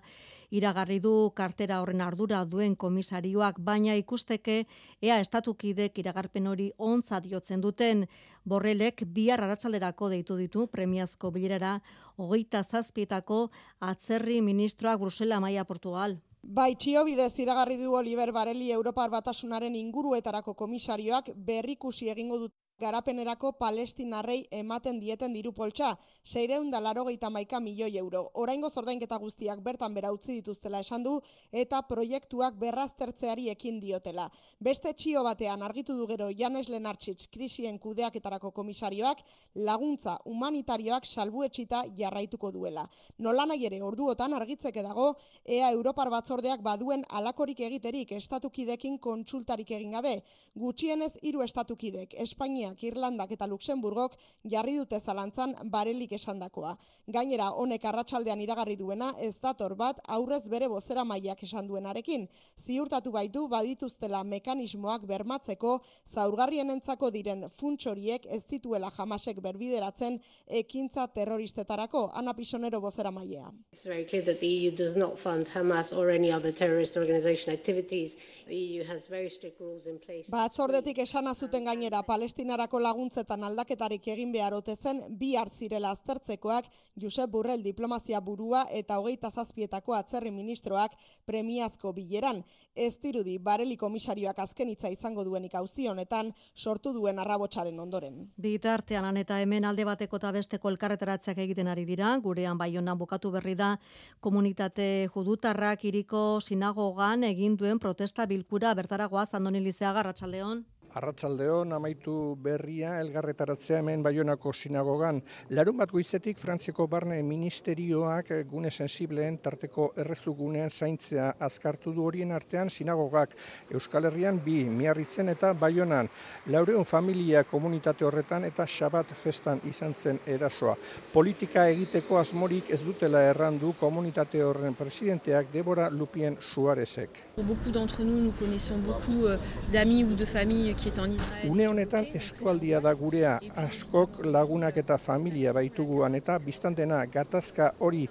iragarri 0.53 0.99
du 1.01 1.13
kartera 1.35 1.79
horren 1.81 2.01
ardura 2.05 2.43
duen 2.45 2.75
komisarioak, 2.75 3.59
baina 3.59 3.95
ikusteke 3.97 4.57
ea 5.01 5.19
estatukidek 5.23 5.97
iragarpen 6.03 6.47
hori 6.47 6.71
ontzat 6.77 7.25
jotzen 7.31 7.61
duten 7.61 8.05
borrelek 8.45 9.05
bihar 9.15 9.41
arratsalderako 9.41 10.09
deitu 10.13 10.37
ditu 10.37 10.67
premiazko 10.67 11.31
bilerara 11.31 11.79
hogeita 12.17 12.63
zazpietako 12.63 13.47
atzerri 13.79 14.41
ministroak 14.41 14.99
Brusela 14.99 15.39
Maia 15.39 15.65
Portugal. 15.65 16.19
Bai, 16.43 16.73
txio 16.75 17.05
bidez 17.07 17.31
iragarri 17.39 17.77
du 17.79 17.93
Oliver 17.95 18.33
Bareli 18.35 18.69
Europar 18.75 19.09
Batasunaren 19.09 19.77
inguruetarako 19.79 20.53
komisarioak 20.59 21.29
berrikusi 21.35 22.09
egingo 22.11 22.37
dut 22.41 22.53
garapenerako 22.83 23.53
palestinarrei 23.55 24.41
ematen 24.51 24.99
dieten 24.99 25.33
diru 25.35 25.53
poltsa, 25.55 25.93
seireun 26.23 26.71
da 26.71 26.81
laro 26.81 27.05
maika 27.31 27.59
milioi 27.59 27.97
euro. 27.97 28.29
Oraingo 28.33 28.69
zordainketa 28.69 29.17
guztiak 29.17 29.61
bertan 29.63 29.93
bera 29.93 30.11
utzi 30.11 30.33
dituztela 30.39 30.79
esan 30.79 31.03
du 31.03 31.21
eta 31.51 31.81
proiektuak 31.81 32.55
berraztertzeari 32.59 33.49
ekin 33.49 33.79
diotela. 33.79 34.29
Beste 34.59 34.93
txio 34.93 35.23
batean 35.23 35.61
argitu 35.61 35.95
du 35.97 36.07
gero 36.07 36.29
Janes 36.31 36.67
Lenartxitz 36.69 37.27
krisien 37.31 37.79
kudeaketarako 37.79 38.51
komisarioak 38.51 39.23
laguntza 39.55 40.17
humanitarioak 40.25 41.05
salbuetxita 41.05 41.85
jarraituko 41.97 42.51
duela. 42.51 42.89
Nola 43.19 43.45
nahi 43.45 43.65
ere 43.65 43.81
orduotan 43.81 44.33
argitzeke 44.33 44.83
dago 44.83 45.15
ea 45.45 45.71
Europar 45.71 46.09
batzordeak 46.09 46.61
baduen 46.61 47.05
alakorik 47.09 47.59
egiterik 47.59 48.11
estatukidekin 48.11 48.99
kontsultarik 48.99 49.71
egin 49.71 49.91
gabe. 49.91 50.23
Gutxienez 50.55 51.13
hiru 51.21 51.41
estatukidek, 51.41 52.13
Espainia 52.13 52.72
Espainiak, 52.73 52.83
Irlandak 52.83 53.31
eta 53.31 53.47
Luxemburgok 53.47 54.17
jarri 54.43 54.77
dute 54.77 54.99
zalantzan 54.99 55.55
barelik 55.69 56.11
esandakoa. 56.13 56.77
Gainera, 57.07 57.51
honek 57.51 57.83
arratsaldean 57.85 58.39
iragarri 58.41 58.75
duena 58.75 59.13
ez 59.19 59.35
dator 59.41 59.75
bat 59.75 59.99
aurrez 60.07 60.47
bere 60.47 60.67
bozera 60.67 61.03
mailak 61.03 61.43
esan 61.43 61.67
duenarekin. 61.67 62.27
Ziurtatu 62.65 63.11
baitu 63.11 63.47
badituztela 63.47 64.23
mekanismoak 64.23 65.05
bermatzeko 65.05 65.81
zaurgarrien 66.13 66.69
entzako 66.69 67.11
diren 67.11 67.49
funtsoriek 67.49 68.25
ez 68.25 68.45
dituela 68.49 68.89
jamasek 68.89 69.41
berbideratzen 69.41 70.19
ekintza 70.47 71.07
terroristetarako. 71.07 72.11
Ana 72.13 72.33
Pisonero 72.33 72.79
bozera 72.79 73.11
mailea. 73.11 73.51
It's 73.71 73.85
very 73.85 74.05
clear 74.05 74.23
that 74.23 74.39
the 74.39 74.47
EU 74.47 74.71
does 74.71 74.95
not 74.95 75.19
fund 75.19 75.47
Hamas 75.47 75.91
or 75.91 76.09
any 76.09 76.31
other 76.31 76.51
terrorist 76.51 76.95
organization 76.95 77.51
activities. 77.53 78.15
The 78.47 78.55
EU 78.55 78.83
has 78.85 79.07
very 79.07 79.29
strict 79.29 79.59
rules 79.59 79.87
in 79.87 79.99
place. 79.99 80.29
Batzordetik 80.31 80.99
esan 80.99 81.27
azuten 81.27 81.65
gainera 81.65 82.03
Palestina 82.03 82.55
Palestinarako 82.63 82.79
laguntzetan 82.79 83.43
aldaketarik 83.43 84.05
egin 84.07 84.31
behar 84.31 84.53
ote 84.55 84.75
zen 84.75 85.01
bi 85.19 85.35
hartzirela 85.35 85.89
aztertzekoak 85.91 86.65
Josep 86.95 87.29
Burrell 87.29 87.63
diplomazia 87.63 88.21
burua 88.21 88.67
eta 88.71 88.99
hogeita 88.99 89.29
zazpietako 89.29 89.93
atzerri 89.93 90.31
ministroak 90.31 90.93
premiazko 91.25 91.91
bileran. 91.91 92.43
Ez 92.73 93.01
dirudi 93.01 93.37
bareli 93.37 93.75
komisarioak 93.75 94.39
azken 94.39 94.69
hitza 94.69 94.89
izango 94.89 95.25
duenik 95.25 95.55
auzi 95.55 95.87
honetan 95.87 96.31
sortu 96.55 96.93
duen 96.93 97.19
arrabotsaren 97.19 97.79
ondoren. 97.79 98.31
Bitartean 98.37 99.17
eta 99.17 99.41
hemen 99.41 99.65
alde 99.65 99.83
bateko 99.83 100.21
eta 100.21 100.31
besteko 100.31 100.69
elkarreteratzeak 100.69 101.37
egiten 101.37 101.67
ari 101.67 101.83
dira, 101.83 102.15
gurean 102.17 102.57
baionan 102.57 102.97
bukatu 102.97 103.31
berri 103.31 103.55
da 103.55 103.77
komunitate 104.21 105.09
judutarrak 105.13 105.83
iriko 105.83 106.39
sinagogan 106.39 107.23
egin 107.23 107.57
duen 107.57 107.79
protesta 107.79 108.25
bilkura 108.25 108.73
bertaragoa 108.73 109.25
Andoni 109.33 109.59
Lizeaga 109.59 109.99
Arratsaldeon. 109.99 110.63
Arratsaldeon 110.93 111.73
amaitu 111.73 112.13
berria 112.37 112.99
elgarretaratzea 113.01 113.79
hemen 113.81 114.03
Baionako 114.05 114.51
sinagogan. 114.53 115.23
Larun 115.49 115.79
bat 115.79 115.89
goizetik 115.89 116.37
Frantziako 116.37 116.85
Barne 116.87 117.17
Ministerioak 117.25 118.29
gune 118.51 118.69
sensibleen 118.69 119.39
tarteko 119.41 119.87
errezugunean 119.97 120.69
zaintzea 120.69 121.31
azkartu 121.47 121.93
du 121.95 122.05
horien 122.05 122.31
artean 122.31 122.69
sinagogak 122.69 123.33
Euskal 123.73 124.05
Herrian 124.05 124.37
bi 124.45 124.59
miarritzen 124.69 125.33
eta 125.33 125.53
Baionan. 125.53 126.11
Laureun 126.53 126.85
familia 126.85 127.43
komunitate 127.43 128.05
horretan 128.05 128.45
eta 128.45 128.67
Xabat 128.69 129.15
festan 129.17 129.63
izan 129.65 129.97
zen 129.97 130.21
erasoa. 130.27 130.77
Politika 131.13 131.65
egiteko 131.73 132.21
asmorik 132.21 132.69
ez 132.69 132.83
dutela 132.85 133.23
errandu 133.31 133.73
komunitate 133.79 134.43
horren 134.45 134.77
presidenteak 134.77 135.49
Debora 135.53 135.89
Lupien 135.89 136.37
Suarezek. 136.39 137.23
Beaucoup 137.37 137.71
d'entre 137.71 138.03
nous 138.03 138.21
nous 138.27 138.37
connaissons 138.37 138.77
beaucoup 138.77 139.25
euh, 139.25 139.37
d'amis 139.71 140.03
ou 140.03 140.13
de 140.13 140.25
familles 140.25 140.69
Une 140.83 141.67
honetan 141.69 142.07
eskualdia 142.19 142.81
da 142.83 142.91
gurea 142.99 143.37
askok 143.61 144.17
lagunak 144.25 144.75
eta 144.81 144.97
familia 144.99 145.53
baituguan 145.55 146.17
eta 146.19 146.35
biztantena 146.43 146.97
gatazka 147.13 147.69
hori 147.79 148.01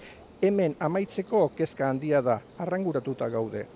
hemen 0.43 0.77
amaitzeko 0.81 1.43
kezka 1.57 1.91
handia 1.91 2.23
da, 2.25 2.39
arranguratuta 2.65 3.29
gaude. 3.29 3.67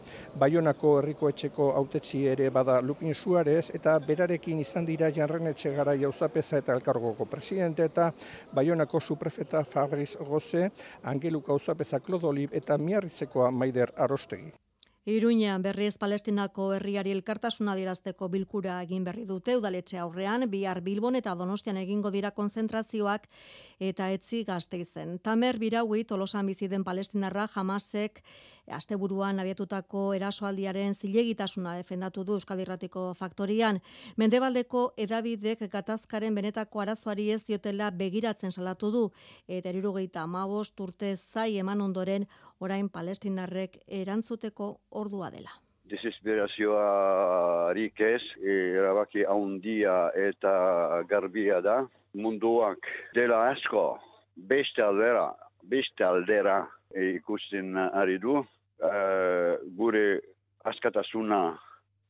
Baionako 0.41 0.97
herriko 1.03 1.29
etxeko 1.29 1.69
autetzi 1.77 2.25
ere 2.33 2.49
bada 2.51 2.81
Lupin 2.81 3.15
Suarez 3.15 3.69
eta 3.75 3.99
berarekin 4.09 4.65
izan 4.65 4.89
dira 4.89 5.13
janren 5.13 5.53
etxegara 5.53 5.95
jauzapeza 6.01 6.65
eta 6.65 6.73
elkargoko 6.81 7.29
presidente 7.37 7.85
eta 7.85 8.13
Baionako 8.55 9.01
suprefeta 9.01 9.65
Fabriz 9.65 10.15
Goze, 10.17 10.71
Angeluka 11.05 11.53
auzapeza 11.53 12.01
Klodolib 12.01 12.55
eta 12.55 12.79
miarritzekoa 12.79 13.51
Maider 13.51 13.93
Arostegi. 13.97 14.55
Iruñean 15.07 15.63
berriz 15.63 15.95
Palestinako 16.03 16.73
herriari 16.75 17.13
elkartasuna 17.15 17.77
dirazteko 17.79 18.27
bilkura 18.27 18.81
egin 18.83 19.05
berri 19.07 19.23
dute 19.29 19.55
udaletxe 19.55 20.01
aurrean, 20.03 20.49
bihar 20.51 20.81
Bilbon 20.83 21.15
eta 21.15 21.37
Donostian 21.39 21.79
egingo 21.79 22.11
dira 22.11 22.33
konzentrazioak 22.35 23.29
eta 23.79 24.09
etzi 24.11 24.43
gazteizen. 24.49 25.21
Tamer 25.23 25.61
Biraui 25.63 26.03
tolosan 26.05 26.51
bizi 26.51 26.67
den 26.67 26.83
Palestinarra 26.83 27.47
jamasek 27.55 28.19
asteburuan 28.73 29.41
abiatutako 29.41 30.15
erasoaldiaren 30.15 30.95
zilegitasuna 30.95 31.77
defendatu 31.77 32.25
du 32.25 32.33
Euskadirratiko 32.35 33.15
faktorian. 33.15 33.81
Mendebaldeko 34.17 34.93
edabidek 34.97 35.59
gatazkaren 35.73 36.35
benetako 36.35 36.81
arazoari 36.81 37.31
ez 37.33 37.45
diotela 37.45 37.91
begiratzen 37.91 38.53
salatu 38.53 38.91
du, 38.91 39.11
eta 39.49 39.69
erirugeita 39.71 40.23
amabost 40.23 40.81
urte 40.81 41.17
zai 41.17 41.59
eman 41.59 41.81
ondoren 41.81 42.27
orain 42.61 42.89
palestinarrek 42.89 43.79
erantzuteko 43.87 44.81
ordua 44.91 45.31
dela. 45.31 45.51
Desesperazioarik 45.87 48.01
ez, 48.03 48.23
erabaki 48.43 49.25
haundia 49.25 50.11
eta 50.19 51.03
garbia 51.09 51.61
da, 51.63 51.87
munduak 52.17 52.79
dela 53.15 53.51
asko, 53.53 54.01
beste 54.37 54.83
aldera, 54.83 55.35
beste 55.63 56.05
aldera 56.05 56.67
ikusten 56.97 57.77
ari 57.77 58.19
du, 58.19 58.45
uh, 58.83 59.57
gure 59.77 60.21
askatasuna 60.65 61.59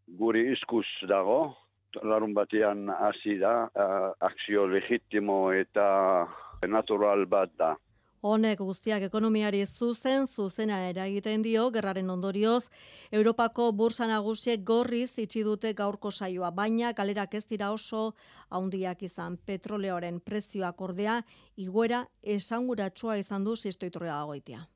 gure 0.06 0.42
iskuz 0.52 0.86
dago, 1.08 1.56
larun 2.02 2.34
batean 2.34 2.88
hasi 2.90 3.38
da, 3.38 3.66
uh, 3.66 4.12
akzio 4.20 4.66
legitimo 4.66 5.52
eta 5.52 5.88
natural 6.68 7.26
bat 7.26 7.50
da. 7.58 7.74
Honek 8.26 8.58
guztiak 8.58 9.04
ekonomiari 9.06 9.60
zuzen, 9.66 10.26
zuzena 10.26 10.80
eragiten 10.88 11.42
dio, 11.44 11.68
gerraren 11.70 12.08
ondorioz, 12.10 12.68
Europako 13.12 13.68
bursa 13.72 14.08
nagusiek 14.10 14.64
gorriz 14.64 15.18
itxi 15.22 15.44
dute 15.44 15.72
gaurko 15.78 16.10
saioa, 16.10 16.50
baina 16.50 16.92
galerak 16.92 17.34
ez 17.34 17.44
dira 17.46 17.70
oso 17.72 18.14
haundiak 18.48 19.02
izan 19.02 19.36
petroleoaren 19.36 20.18
prezioak 20.20 20.80
ordea, 20.80 21.20
iguera 21.56 22.06
esanguratsua 22.22 23.18
izan 23.18 23.44
du 23.44 23.54
zistoitorrea 23.56 24.22
goitia. 24.24 24.66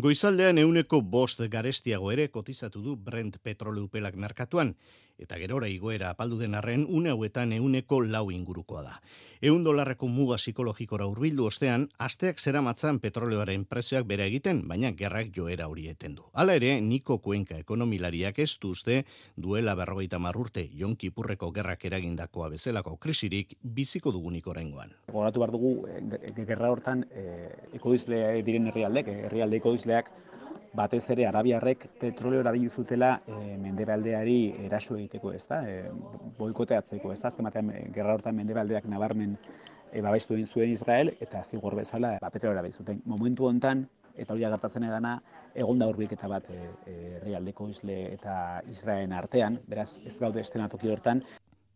Goizaldean 0.00 0.56
euneko 0.60 0.98
bost 1.14 1.42
garestiago 1.52 2.08
ere 2.12 2.24
kotizatu 2.36 2.80
du 2.84 2.94
Brent 3.08 3.36
petroleupelak 3.44 4.14
merkatuan, 4.24 4.70
eta 5.20 5.36
gerora 5.36 5.68
igoera 5.68 6.10
apaldu 6.14 6.38
den 6.40 6.56
arren 6.56 6.86
une 6.88 7.12
hauetan 7.12 7.52
euneko 7.52 8.00
lau 8.00 8.30
ingurukoa 8.32 8.82
da. 8.82 8.94
Eun 9.40 9.62
dolarreko 9.64 10.08
muga 10.08 10.36
psikologikora 10.36 11.06
urbildu 11.08 11.46
ostean, 11.48 11.86
asteak 11.98 12.40
zera 12.40 12.60
matzan 12.60 12.98
petroleoaren 13.00 13.64
prezioak 13.64 14.04
bere 14.08 14.26
egiten, 14.28 14.66
baina 14.68 14.90
gerrak 14.96 15.30
joera 15.36 15.68
hori 15.68 15.86
eten 15.88 16.16
du. 16.18 16.26
Hala 16.32 16.56
ere, 16.58 16.74
Niko 16.84 17.18
Kuenka 17.24 17.56
ekonomilariak 17.56 18.38
ez 18.44 18.50
duzte 18.60 18.98
duela 19.36 19.74
berrogeita 19.78 20.18
marrurte 20.20 20.66
jonki 20.76 21.10
purreko 21.10 21.50
gerrak 21.56 21.86
eragindakoa 21.88 22.50
bezalako 22.52 22.96
krisirik 23.00 23.56
biziko 23.62 24.12
dugunik 24.12 24.46
orengoan. 24.52 24.92
Goratu 25.12 25.40
behar 25.40 25.54
dugu, 25.56 25.72
eh, 25.88 26.32
gerra 26.44 26.70
hortan, 26.70 27.06
eh, 27.10 27.48
ekodizle 27.80 28.42
diren 28.44 28.68
herrialdek, 28.68 29.08
eh, 29.08 29.18
herrialde 29.24 29.56
ekodizleak 29.90 30.10
batez 30.72 31.10
ere 31.10 31.26
arabiarrek 31.26 31.88
petroleo 31.98 32.40
erabili 32.40 32.68
zutela 32.70 33.22
e, 33.26 33.56
mendebaldeari 33.58 34.66
eraso 34.66 34.96
egiteko, 34.96 35.32
ez 35.32 35.46
da? 35.48 35.64
E, 35.66 35.90
boikoteatzeko, 36.38 37.10
ez 37.12 37.20
da? 37.20 37.28
Azken 37.28 37.48
batean, 37.48 37.70
eh, 37.74 37.88
gerra 37.94 38.14
hortan 38.14 38.36
mendebaldeak 38.36 38.86
nabarmen 38.86 39.36
e, 39.92 40.00
babestu 40.00 40.34
egin 40.34 40.46
zuen 40.46 40.70
Israel, 40.70 41.16
eta 41.20 41.42
zigor 41.42 41.74
bezala 41.74 42.18
ba, 42.20 42.30
petroleo 42.30 42.54
erabili 42.54 42.72
zuten. 42.78 43.02
Momentu 43.04 43.48
hontan, 43.48 43.88
eta 44.14 44.32
hori 44.32 44.46
agertatzen 44.46 44.86
edana, 44.86 45.20
egon 45.54 45.78
da 45.78 45.90
eta 45.90 46.28
bat 46.28 46.46
herrialdeko 46.86 47.66
e, 47.66 47.70
isle 47.70 48.00
eta 48.14 48.62
Israelen 48.70 49.12
artean, 49.12 49.58
beraz 49.66 49.98
ez 50.06 50.18
daude 50.18 50.40
estenatoki 50.40 50.88
hortan, 50.88 51.24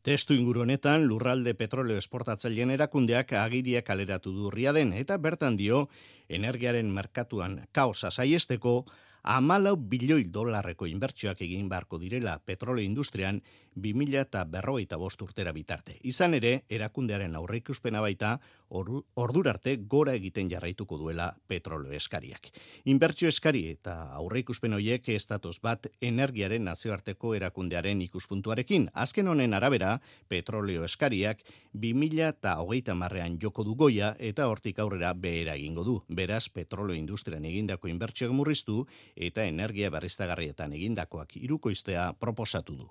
Testu 0.04 0.34
inguru 0.36 0.60
honetan 0.66 1.06
lurralde 1.08 1.54
petroleo 1.56 1.96
esportatzaileen 1.96 2.74
erakundeak 2.74 3.30
agiriak 3.40 3.86
kaleratu 3.88 4.34
durria 4.36 4.74
den 4.76 4.92
eta 4.92 5.16
bertan 5.16 5.56
dio 5.56 5.86
energiaren 6.28 6.86
merkatuan 6.90 7.60
kaosa 7.72 8.10
saiesteko 8.10 8.84
amalau 9.24 9.76
bilioi 9.76 10.26
dolarreko 10.32 10.86
inbertsioak 10.86 11.40
egin 11.46 11.68
beharko 11.68 11.98
direla 11.98 12.38
petroleo 12.44 12.84
industrian 12.84 13.40
2000 13.76 14.20
eta 14.20 14.44
berrogeita 14.44 14.96
bost 14.96 15.22
urtera 15.22 15.52
bitarte. 15.52 15.98
Izan 16.02 16.34
ere, 16.34 16.64
erakundearen 16.68 17.34
aurreikuspena 17.36 18.00
baita, 18.00 18.38
ordurarte 18.74 19.76
gora 19.90 20.14
egiten 20.18 20.48
jarraituko 20.50 20.98
duela 20.98 21.28
petroleo 21.48 21.92
eskariak. 21.94 22.48
Inbertsio 22.90 23.28
eskari 23.28 23.64
eta 23.70 23.94
aurreikuspen 24.18 24.74
horiek 24.74 25.08
estatus 25.14 25.58
bat 25.62 25.86
energiaren 26.00 26.64
nazioarteko 26.64 27.34
erakundearen 27.38 28.02
ikuspuntuarekin. 28.08 28.88
Azken 28.94 29.28
honen 29.28 29.54
arabera, 29.54 29.98
petroleo 30.28 30.84
eskariak 30.88 31.44
2000 31.72 32.28
eta 32.28 32.56
hogeita 32.62 32.94
marrean 32.94 33.38
joko 33.42 33.64
du 33.64 33.74
goia 33.74 34.14
eta 34.18 34.48
hortik 34.48 34.78
aurrera 34.78 35.14
behera 35.14 35.54
egingo 35.54 35.84
du. 35.84 36.00
Beraz, 36.08 36.48
petroleo 36.48 36.96
industrian 36.96 37.44
egindako 37.44 37.88
inbertsioak 37.88 38.32
murriztu 38.32 38.84
eta 39.14 39.44
energia 39.44 39.90
berriztagarrietan 39.90 40.72
egindakoak 40.72 41.36
irukoiztea 41.36 42.12
proposatu 42.18 42.76
du. 42.82 42.90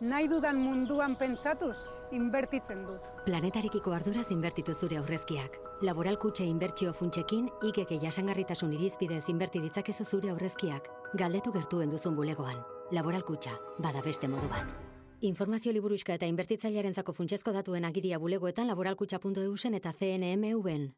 Nahi 0.00 0.28
dudan 0.28 0.58
munduan 0.58 1.16
pentsatuz, 1.16 1.76
inbertitzen 2.12 2.84
dut. 2.86 3.00
Planetarikiko 3.26 3.92
arduraz 3.92 4.30
inbertitu 4.30 4.74
zure 4.74 4.98
aurrezkiak. 4.98 5.58
Laboral 5.82 6.18
kutxe 6.18 6.44
inbertsio 6.44 6.92
funtsekin, 6.92 7.48
ikeke 7.68 7.98
jasangarritasun 8.02 8.72
irizpidez 8.76 9.24
inberti 9.28 9.60
ditzakezu 9.60 10.04
zure 10.04 10.30
aurrezkiak. 10.30 10.88
Galdetu 11.14 11.52
gertuen 11.52 11.90
duzun 11.90 12.16
bulegoan. 12.16 12.62
Laboral 12.92 13.24
kutxa, 13.24 13.56
bada 13.78 14.02
beste 14.02 14.28
modu 14.28 14.48
bat. 14.48 14.72
Informazio 15.20 15.72
liburuska 15.72 16.14
eta 16.16 16.26
inbertitzailearen 16.26 16.94
zako 16.94 17.12
funtsezko 17.12 17.52
datuen 17.52 17.84
agiria 17.84 18.18
bulegoetan 18.18 18.66
laboralkutxa.eusen 18.72 19.74
eta 19.74 19.92
CNMV-en. 19.92 20.90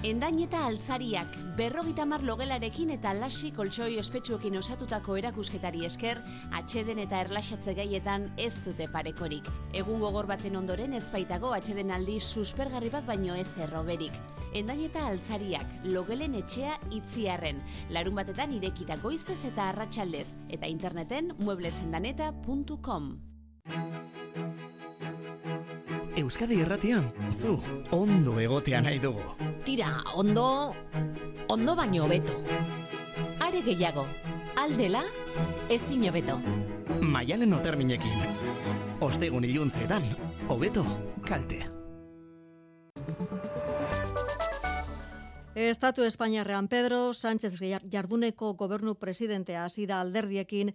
Endain 0.00 0.38
eta 0.40 0.62
altzariak, 0.64 1.34
berrogita 1.58 2.06
mar 2.08 2.22
logelarekin 2.24 2.88
eta 2.94 3.10
lasi 3.12 3.50
koltsoi 3.52 3.98
ospetsuekin 4.00 4.54
osatutako 4.56 5.18
erakusketari 5.20 5.84
esker, 5.84 6.22
atxeden 6.56 7.02
eta 7.02 7.18
erlaxatze 7.20 7.74
gaietan 7.76 8.24
ez 8.40 8.54
dute 8.64 8.86
parekorik. 8.88 9.50
Egun 9.76 10.00
gogor 10.00 10.24
baten 10.30 10.56
ondoren 10.56 10.96
ez 10.96 11.04
baitago 11.12 11.52
atxeden 11.52 11.92
aldi 11.92 12.16
suspergarri 12.16 12.88
bat 12.88 13.04
baino 13.04 13.36
ez 13.36 13.50
erroberik. 13.60 14.16
Endain 14.56 14.80
eta 14.86 15.04
altzariak, 15.04 15.68
logelen 15.84 16.38
etxea 16.40 16.78
itziarren, 16.96 17.60
larun 17.92 18.16
batetan 18.16 18.56
irekita 18.56 18.96
goizez 19.04 19.42
eta 19.52 19.68
arratsaldez 19.68 20.30
eta 20.48 20.66
interneten 20.66 21.34
mueblesendaneta.com. 21.44 23.12
Euskadi 26.16 26.64
erratian, 26.64 27.12
zu, 27.30 27.58
ondo 27.92 28.40
egotea 28.40 28.80
nahi 28.80 28.98
dugu. 28.98 29.49
Tira, 29.70 30.02
ondo, 30.16 30.74
ondo 31.46 31.76
baino 31.76 32.08
beto. 32.08 32.34
Are 33.38 33.62
gehiago, 33.62 34.02
aldela, 34.58 35.04
ezin 35.70 36.08
hobeto. 36.08 36.40
Maialen 37.00 37.54
oterminekin. 37.54 38.18
Ostegun 39.00 39.46
iluntzeetan, 39.46 40.02
hobeto, 40.48 40.82
kaltea. 41.22 41.79
Estatu 45.68 46.02
Espainiarrean 46.04 46.68
Pedro 46.68 47.12
Sánchez 47.12 47.52
jarduneko 47.92 48.54
gobernu 48.54 48.94
presidentea 48.94 49.64
hasi 49.66 49.84
da 49.86 49.98
alderdiekin 50.00 50.70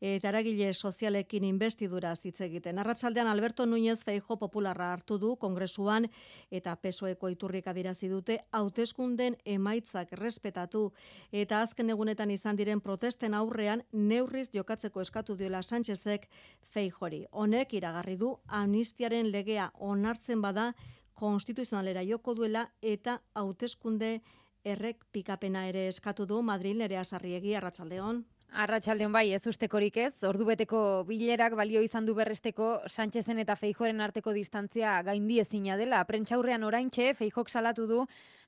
eta 0.00 0.30
eragile 0.30 0.72
sozialekin 0.72 1.44
investidura 1.44 2.14
hitz 2.24 2.40
egiten. 2.40 2.78
Arratsaldean 2.78 3.28
Alberto 3.28 3.66
Núñez 3.66 4.00
Feijo 4.02 4.38
popularra 4.38 4.94
hartu 4.94 5.18
du 5.18 5.36
kongresuan 5.36 6.08
eta 6.50 6.74
PSOEko 6.76 7.28
iturrik 7.28 7.66
adirazi 7.68 8.08
dute 8.08 8.38
hauteskunden 8.50 9.36
emaitzak 9.44 10.12
respetatu 10.12 10.86
eta 11.32 11.60
azken 11.60 11.90
egunetan 11.90 12.30
izan 12.30 12.56
diren 12.56 12.80
protesten 12.80 13.34
aurrean 13.34 13.82
neurriz 13.92 14.48
jokatzeko 14.54 15.02
eskatu 15.02 15.36
diola 15.36 15.60
Sánchezek 15.60 16.30
Feijori. 16.62 17.26
Honek 17.30 17.74
iragarri 17.74 18.16
du 18.16 18.38
amnistiaren 18.46 19.30
legea 19.30 19.70
onartzen 19.74 20.40
bada 20.40 20.72
konstituzionalera 21.20 22.02
joko 22.08 22.34
duela 22.34 22.64
eta 22.80 23.18
hauteskunde 23.36 24.20
errek 24.64 25.04
pikapena 25.12 25.66
ere 25.68 25.86
eskatu 25.88 26.26
du 26.26 26.40
Madrid 26.42 26.78
nerea 26.80 27.04
sarriegi 27.04 27.54
arratsaldeon. 27.56 28.24
Arratxaldeon 28.50 29.12
bai, 29.14 29.28
ez 29.30 29.46
ustekorik 29.46 29.94
ez, 30.02 30.24
ordubeteko 30.26 31.04
bilerak 31.06 31.54
balio 31.54 31.80
izan 31.86 32.06
du 32.06 32.16
berresteko 32.18 32.80
Sánchezen 32.90 33.38
eta 33.38 33.54
Feijoren 33.54 34.00
arteko 34.02 34.32
distantzia 34.34 34.96
gaindi 35.06 35.38
ezina 35.38 35.76
dela. 35.78 36.00
Prentxaurrean 36.04 36.64
oraintxe, 36.66 37.12
Feijok 37.14 37.48
salatu 37.48 37.86
du 37.86 38.00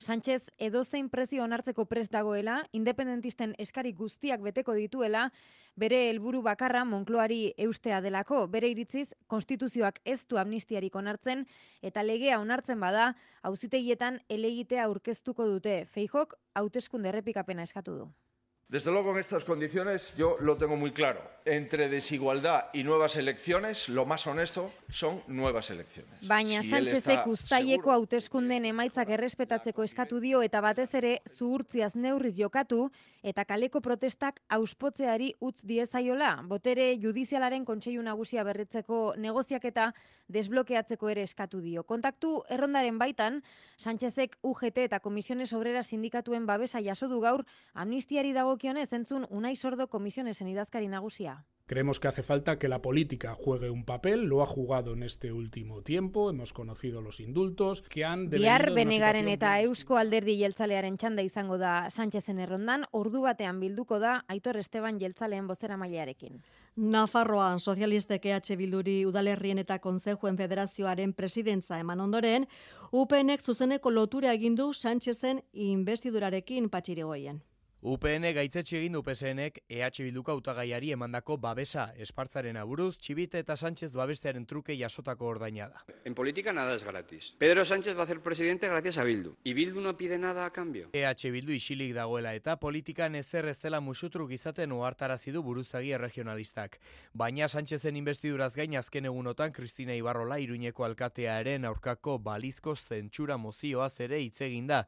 Sánchez 0.03 0.51
edozein 0.59 1.09
prezio 1.09 1.45
onartzeko 1.45 1.85
prest 1.87 2.11
dagoela, 2.11 2.65
independentisten 2.73 3.55
eskari 3.63 3.93
guztiak 3.93 4.43
beteko 4.43 4.75
dituela, 4.75 5.29
bere 5.77 6.09
helburu 6.09 6.43
bakarra 6.43 6.83
Monkloari 6.85 7.55
eustea 7.57 8.01
delako. 8.03 8.49
Bere 8.49 8.73
iritziz, 8.75 9.13
konstituzioak 9.29 10.01
ez 10.05 10.27
du 10.27 10.41
amnistiarik 10.43 10.99
onartzen 10.99 11.47
eta 11.81 12.03
legea 12.03 12.41
onartzen 12.43 12.81
bada, 12.81 13.13
auzitegietan 13.43 14.19
elegitea 14.29 14.83
aurkeztuko 14.91 15.47
dute. 15.47 15.85
Feijok 15.87 16.35
hauteskunde 16.59 17.15
errepikapena 17.15 17.63
eskatu 17.71 17.99
du. 18.01 18.11
Desde 18.73 18.91
luego, 18.91 19.11
en 19.11 19.19
estas 19.19 19.45
condiciones, 19.45 20.15
yo 20.17 20.37
lo 20.41 20.57
tengo 20.57 20.77
muy 20.77 20.93
claro. 20.93 21.21
Entre 21.45 21.91
desigualdad 21.91 22.71
y 22.73 22.85
nuevas 22.85 23.17
elecciones, 23.17 23.91
lo 23.91 24.07
más 24.07 24.27
honesto 24.27 24.73
son 24.89 25.21
nuevas 25.27 25.69
elecciones. 25.69 26.27
Baina 26.27 26.63
si 26.63 26.71
Sánchezek 26.71 27.27
ustaileko 27.27 27.93
hauteskunden 27.93 28.65
emaitzak 28.65 29.11
errespetatzeko 29.11 29.83
eskatu 29.85 30.21
dio 30.21 30.41
eta 30.41 30.63
batez 30.65 30.89
ere 30.95 31.21
zuhurtziaz 31.29 31.97
neurriz 31.97 32.37
jokatu 32.39 32.87
eta 33.23 33.45
kaleko 33.45 33.83
protestak 33.83 34.41
auspotzeari 34.49 35.35
utz 35.41 35.59
diezaiola. 35.63 36.39
Botere 36.49 36.95
judizialaren 37.03 37.67
kontseilu 37.67 38.03
nagusia 38.03 38.45
berritzeko 38.45 39.15
negoziak 39.19 39.67
eta 39.69 39.91
desblokeatzeko 40.29 41.11
ere 41.11 41.27
eskatu 41.27 41.61
dio. 41.61 41.83
Kontaktu 41.83 42.45
errondaren 42.49 42.97
baitan, 42.99 43.43
Sánchezek 43.77 44.39
UGT 44.43 44.87
eta 44.87 45.01
Komisiones 45.01 45.53
Obrera 45.53 45.83
Sindikatuen 45.83 46.47
babesa 46.47 46.81
jaso 46.81 47.09
du 47.09 47.21
gaur 47.21 47.45
amnistiari 47.75 48.33
dago 48.33 48.57
dagokionez 48.63 48.93
entzun 48.93 49.27
Unai 49.31 49.57
Sordo 49.57 49.89
komisionesen 49.89 50.47
idazkari 50.49 50.87
nagusia. 50.87 51.45
Creemos 51.67 51.99
que 51.99 52.09
hace 52.09 52.23
falta 52.23 52.59
que 52.59 52.69
la 52.69 52.83
política 52.83 53.35
juegue 53.35 53.71
un 53.71 53.85
papel, 53.85 54.25
lo 54.25 54.43
ha 54.43 54.47
jugado 54.47 54.93
en 54.93 55.03
este 55.03 55.33
último 55.33 55.83
tiempo, 55.83 56.29
hemos 56.31 56.53
conocido 56.53 57.01
los 57.01 57.19
indultos, 57.19 57.83
que 57.83 58.05
han 58.05 58.29
Bihar 58.29 58.73
Benegaren 58.73 59.29
eta 59.29 59.61
Eusko 59.63 59.97
Alderdi 59.97 60.37
Jeltzalearen 60.39 60.97
txanda 60.97 61.23
izango 61.23 61.59
da 61.59 61.91
Sánchezen 61.91 62.39
errondan, 62.39 62.85
ordu 62.93 63.23
batean 63.23 63.59
bilduko 63.59 63.99
da 63.99 64.25
Aitor 64.29 64.59
Esteban 64.59 65.01
Jeltzaleen 65.01 65.47
bozera 65.47 65.77
mailearekin. 65.77 66.43
Nafarroan 66.77 67.59
sozialistek 67.59 68.27
EH 68.27 68.57
Bilduri 68.57 69.07
udalerrien 69.07 69.59
eta 69.59 69.79
konzejuen 69.79 70.37
federazioaren 70.37 71.15
presidentza 71.15 71.79
eman 71.79 72.01
ondoren, 72.01 72.47
UPNek 72.93 73.41
zuzeneko 73.41 73.91
lotura 73.91 74.33
egindu 74.33 74.73
Sánchezen 74.73 75.43
investidurarekin 75.53 76.69
patxirigoien. 76.69 77.43
UPN 77.83 78.29
gaitzetsi 78.31 78.77
egin 78.79 78.95
du 78.95 79.01
PSNek 79.03 79.57
EH 79.67 80.05
Bilduko 80.05 80.31
hautagaiari 80.31 80.93
emandako 80.95 81.35
babesa 81.43 81.89
espartzaren 82.05 82.55
aburuz, 82.61 82.93
Txibite 83.03 83.41
eta 83.43 83.57
Sánchez 83.59 83.89
babestearen 83.97 84.45
truke 84.47 84.77
jasotako 84.79 85.27
ordaina 85.27 85.67
da. 85.67 85.83
En 86.05 86.15
política 86.15 86.53
nada 86.53 86.77
es 86.77 86.85
gratis. 86.87 87.33
Pedro 87.41 87.65
Sánchez 87.65 87.99
va 87.99 88.05
a 88.05 88.07
ser 88.07 88.21
presidente 88.21 88.69
gracias 88.69 88.99
a 88.99 89.03
Bildu. 89.03 89.35
Y 89.43 89.55
Bildu 89.55 89.81
no 89.81 89.97
pide 89.97 90.21
nada 90.21 90.47
a 90.47 90.53
cambio. 90.53 90.91
EH 90.93 91.33
Bildu 91.33 91.51
isilik 91.59 91.93
dagoela 91.93 92.37
eta 92.39 92.55
politikan 92.61 93.17
ezer 93.17 93.49
ez 93.51 93.59
dela 93.59 93.81
musutruk 93.81 94.31
izaten 94.31 94.71
uhartarazi 94.71 95.33
du 95.33 95.43
buruzagi 95.43 95.97
regionalistak. 95.99 96.79
Baina 97.13 97.49
Sánchezen 97.49 97.97
investiduraz 97.97 98.55
gain 98.55 98.77
azken 98.77 99.11
egunotan 99.11 99.51
Cristina 99.51 99.97
Ibarrola 99.99 100.39
Iruñeko 100.39 100.85
alkatearen 100.85 101.65
aurkako 101.65 102.21
balizko 102.21 102.77
zentsura 102.77 103.37
mozioaz 103.37 103.99
ere 103.99 104.23
hitz 104.23 104.39
da 104.71 104.87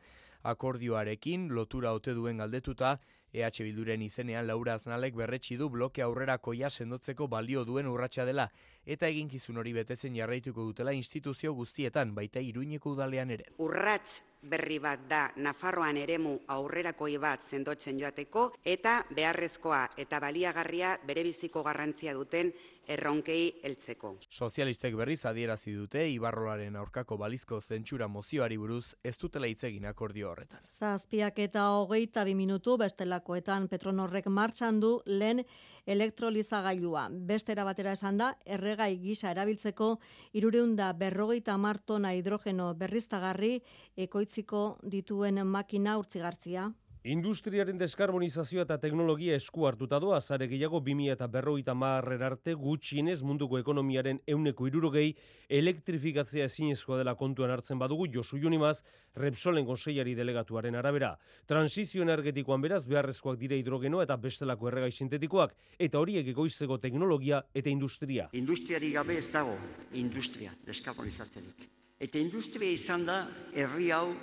akordioarekin 0.52 1.48
lotura 1.56 1.92
ote 1.96 2.14
duen 2.14 2.42
galdetuta 2.42 2.98
EH 3.34 3.64
Bilduren 3.66 4.02
izenean 4.02 4.46
Laura 4.46 4.76
Aznalek 4.78 5.16
berretsi 5.18 5.56
du 5.58 5.68
bloke 5.68 6.02
aurrera 6.02 6.36
koia 6.38 6.70
sendotzeko 6.70 7.26
balio 7.28 7.64
duen 7.66 7.88
urratsa 7.90 8.24
dela 8.28 8.46
eta 8.86 9.08
eginkizun 9.10 9.58
hori 9.58 9.72
betetzen 9.74 10.14
jarraituko 10.14 10.68
dutela 10.68 10.92
instituzio 10.94 11.54
guztietan 11.54 12.14
baita 12.14 12.38
Iruñeko 12.38 12.92
udalean 12.94 13.32
ere. 13.34 13.48
Urrats 13.58 14.22
berri 14.42 14.78
bat 14.78 15.08
da 15.10 15.24
Nafarroan 15.36 15.96
eremu 15.96 16.36
aurrerakoi 16.54 17.16
bat 17.18 17.42
sendotzen 17.42 17.98
joateko 17.98 18.50
eta 18.64 19.00
beharrezkoa 19.10 19.88
eta 20.04 20.20
baliagarria 20.20 20.98
berebiziko 21.06 21.64
garrantzia 21.66 22.14
duten 22.14 22.52
erronkei 22.88 23.54
heltzeko. 23.64 24.14
Sozialistek 24.30 24.96
berriz 24.98 25.24
adierazi 25.26 25.74
dute 25.74 26.04
Ibarrolaren 26.10 26.76
aurkako 26.76 27.18
balizko 27.20 27.60
zentsura 27.60 28.08
mozioari 28.08 28.56
buruz 28.60 28.94
ez 29.04 29.16
dutela 29.18 29.48
hitz 29.50 29.64
egin 29.64 29.86
akordio 29.90 30.30
horretan. 30.30 30.60
Zazpiak 30.64 31.38
eta 31.46 31.68
hogeita 31.78 32.24
bi 32.24 32.34
minutu 32.34 32.76
bestelakoetan 32.80 33.68
Petronorrek 33.68 34.26
martxan 34.26 34.80
du 34.80 34.98
lehen 35.06 35.44
elektrolizagailua. 35.86 37.08
Bestera 37.28 37.64
batera 37.64 37.92
esan 37.92 38.18
da, 38.18 38.30
erregai 38.44 38.94
gisa 39.02 39.30
erabiltzeko 39.34 39.90
irureunda 40.32 40.92
berrogeita 40.92 41.56
martona 41.58 42.14
hidrogeno 42.16 42.72
berriztagarri 42.74 43.58
ekoitziko 43.96 44.64
dituen 44.82 45.44
makina 45.46 45.98
urtzigartzia. 45.98 46.70
Industriaren 47.04 47.76
deskarbonizazioa 47.76 48.62
eta 48.64 48.78
teknologia 48.80 49.34
esku 49.36 49.66
hartuta 49.68 49.98
doa, 50.00 50.22
zare 50.24 50.46
gehiago 50.48 50.78
2000 50.86 51.12
eta 51.12 51.26
berroita 51.28 51.74
marrer 51.76 52.22
arte 52.24 52.54
gutxienez 52.56 53.18
munduko 53.20 53.58
ekonomiaren 53.60 54.22
euneko 54.34 54.70
irurogei 54.70 55.10
elektrifikatzea 55.58 56.46
ezinezkoa 56.48 57.02
dela 57.02 57.14
kontuan 57.14 57.52
hartzen 57.52 57.78
badugu 57.78 58.08
Josu 58.14 58.40
Junimaz, 58.40 58.78
Repsolen 59.20 59.68
konseiari 59.68 60.16
delegatuaren 60.16 60.80
arabera. 60.80 61.12
Transizio 61.44 62.08
energetikoan 62.08 62.64
beraz 62.64 62.86
beharrezkoak 62.88 63.36
dire 63.36 63.60
hidrogeno 63.60 64.00
eta 64.00 64.16
bestelako 64.16 64.72
erregai 64.72 64.90
sintetikoak 64.90 65.52
eta 65.78 66.00
horiek 66.00 66.32
egoizteko 66.32 66.80
teknologia 66.88 67.44
eta 67.52 67.68
industria. 67.68 68.30
Industriari 68.32 68.96
gabe 68.96 69.20
ez 69.20 69.28
dago 69.28 69.58
industria 69.92 70.56
deskarbonizatzerik. 70.64 71.68
Eta 72.00 72.18
industria 72.18 72.70
izan 72.74 73.04
da 73.06 73.20
herri 73.54 73.90
hau 73.94 74.14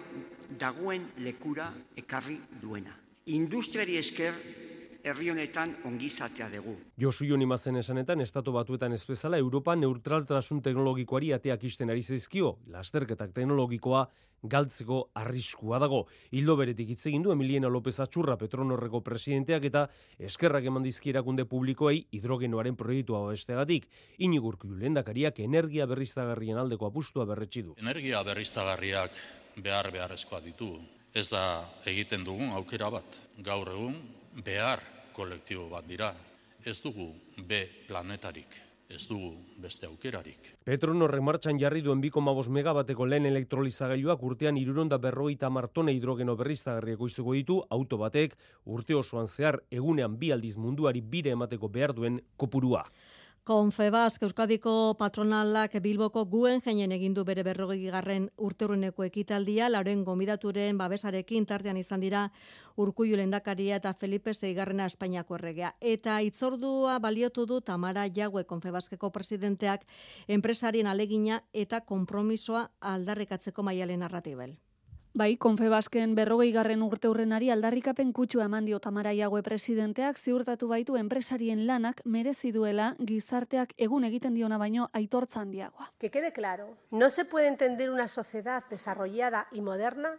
dagoen 0.59 1.07
lekura 1.23 1.71
ekarri 1.97 2.37
duena. 2.61 2.93
Industriari 3.31 3.95
esker 3.97 4.35
herri 5.03 5.29
honetan 5.31 5.75
ongizatea 5.85 6.49
dugu. 6.53 6.75
Josu 7.01 7.25
Joni 7.25 7.45
Mazen 7.45 7.77
esanetan, 7.79 8.21
Estatu 8.21 8.53
Batuetan 8.53 8.93
ez 8.93 9.03
bezala, 9.07 9.37
Europa 9.37 9.75
neutraltasun 9.75 10.61
teknologikoari 10.61 11.31
ateak 11.33 11.63
isten 11.63 11.89
ari 11.89 12.03
zaizkio, 12.03 12.57
lasterketak 12.67 13.33
teknologikoa 13.33 14.05
galtzeko 14.43 15.01
arriskua 15.21 15.79
dago. 15.81 16.05
Hildo 16.33 16.55
beretik 16.57 16.93
hitz 16.93 17.05
egin 17.09 17.25
du 17.25 17.33
Emiliana 17.33 17.69
López 17.69 17.99
Atxurra 18.01 18.37
Petronorreko 18.41 19.01
presidenteak 19.05 19.67
eta 19.69 19.87
eskerrak 20.19 20.65
eman 20.69 20.85
dizkierakunde 20.85 21.45
publikoei 21.49 22.05
hidrogenoaren 22.11 22.77
proiektua 22.77 23.27
bestegatik. 23.27 23.87
Inigurku 24.17 24.71
lehendakariak 24.73 25.39
energia 25.45 25.85
berriztagarrien 25.85 26.57
aldeko 26.57 26.89
apustua 26.89 27.27
berretsi 27.29 27.67
du. 27.67 27.75
Energia 27.77 28.23
berriztagarriak 28.25 29.21
behar 29.61 29.91
beharrezkoa 29.93 30.41
ditu. 30.41 30.73
Ez 31.13 31.27
da 31.29 31.61
egiten 31.85 32.23
dugun 32.23 32.53
aukera 32.55 32.89
bat. 32.89 33.19
Gaur 33.43 33.69
egun 33.75 33.99
behar 34.33 34.79
kolektibo 35.13 35.69
bat 35.69 35.87
dira. 35.87 36.13
Ez 36.63 36.77
dugu 36.81 37.07
B 37.41 37.63
planetarik, 37.87 38.53
ez 38.89 39.07
dugu 39.09 39.31
beste 39.57 39.87
aukerarik. 39.87 40.51
Petronorrek 40.65 41.23
martxan 41.25 41.57
jarri 41.59 41.81
duen 41.81 42.01
2,5 42.03 42.51
megabateko 42.53 43.07
lehen 43.09 43.25
elektrolizagailuak 43.25 44.21
urtean 44.23 44.59
iruronda 44.61 44.99
berroita 45.01 45.49
martone 45.49 45.95
hidrogeno 45.97 46.35
berriztagarrieko 46.37 47.09
iztuko 47.09 47.33
ditu 47.33 47.57
auto 47.69 47.97
batek 47.97 48.37
urte 48.65 48.95
osoan 48.95 49.27
zehar 49.27 49.57
egunean 49.71 50.19
bi 50.19 50.31
aldiz 50.31 50.55
munduari 50.57 51.01
bire 51.01 51.33
emateko 51.33 51.67
behar 51.67 51.95
duen 51.97 52.21
kopurua. 52.37 52.85
Konfebazk 53.41 54.21
Euskadiko 54.21 54.93
patronalak 54.99 55.73
Bilboko 55.81 56.27
guen 56.29 56.59
jeinen 56.61 56.91
egindu 56.93 57.23
bere 57.25 57.41
berrogei 57.41 57.89
garren 57.89 58.27
urteurreneko 58.37 59.07
ekitaldia, 59.07 59.69
lauren 59.73 60.03
gomidaturen 60.05 60.77
babesarekin 60.77 61.49
tartean 61.49 61.81
izan 61.81 62.05
dira 62.05 62.27
Urkullu 62.77 63.17
lendakaria 63.17 63.81
eta 63.81 63.95
Felipe 63.97 64.35
Zeigarrena 64.35 64.85
Espainiako 64.85 65.39
erregea. 65.39 65.73
Eta 65.81 66.21
itzordua 66.21 66.99
baliotu 66.99 67.47
du 67.49 67.61
Tamara 67.61 68.05
Jague 68.13 68.45
Konfebazkeko 68.45 69.09
presidenteak 69.09 69.89
enpresarien 70.27 70.85
alegina 70.85 71.41
eta 71.51 71.81
konpromisoa 71.81 72.67
aldarrikatzeko 72.79 73.63
maialen 73.63 74.05
narratibel. 74.05 74.59
Bai, 75.13 75.35
Konfebasken 75.35 76.13
berrogei 76.15 76.53
garren 76.55 76.83
urte 76.85 77.09
urrenari 77.11 77.49
aldarrikapen 77.51 78.13
kutsu 78.15 78.39
eman 78.39 78.63
dio 78.63 78.77
Tamara 78.79 79.11
Iague 79.11 79.41
presidenteak 79.43 80.17
ziurtatu 80.17 80.69
baitu 80.71 80.95
enpresarien 80.95 81.65
lanak 81.67 81.99
merezi 82.05 82.53
duela 82.55 82.93
gizarteak 82.97 83.73
egun 83.75 84.07
egiten 84.07 84.33
diona 84.39 84.57
baino 84.57 84.87
aitortzan 84.93 85.51
diagoa. 85.51 85.91
Que 85.99 86.09
quede 86.11 86.31
claro, 86.31 86.77
no 86.91 87.09
se 87.09 87.25
puede 87.25 87.47
entender 87.47 87.89
una 87.89 88.07
sociedad 88.07 88.63
desarrollada 88.69 89.47
y 89.51 89.59
moderna 89.59 90.15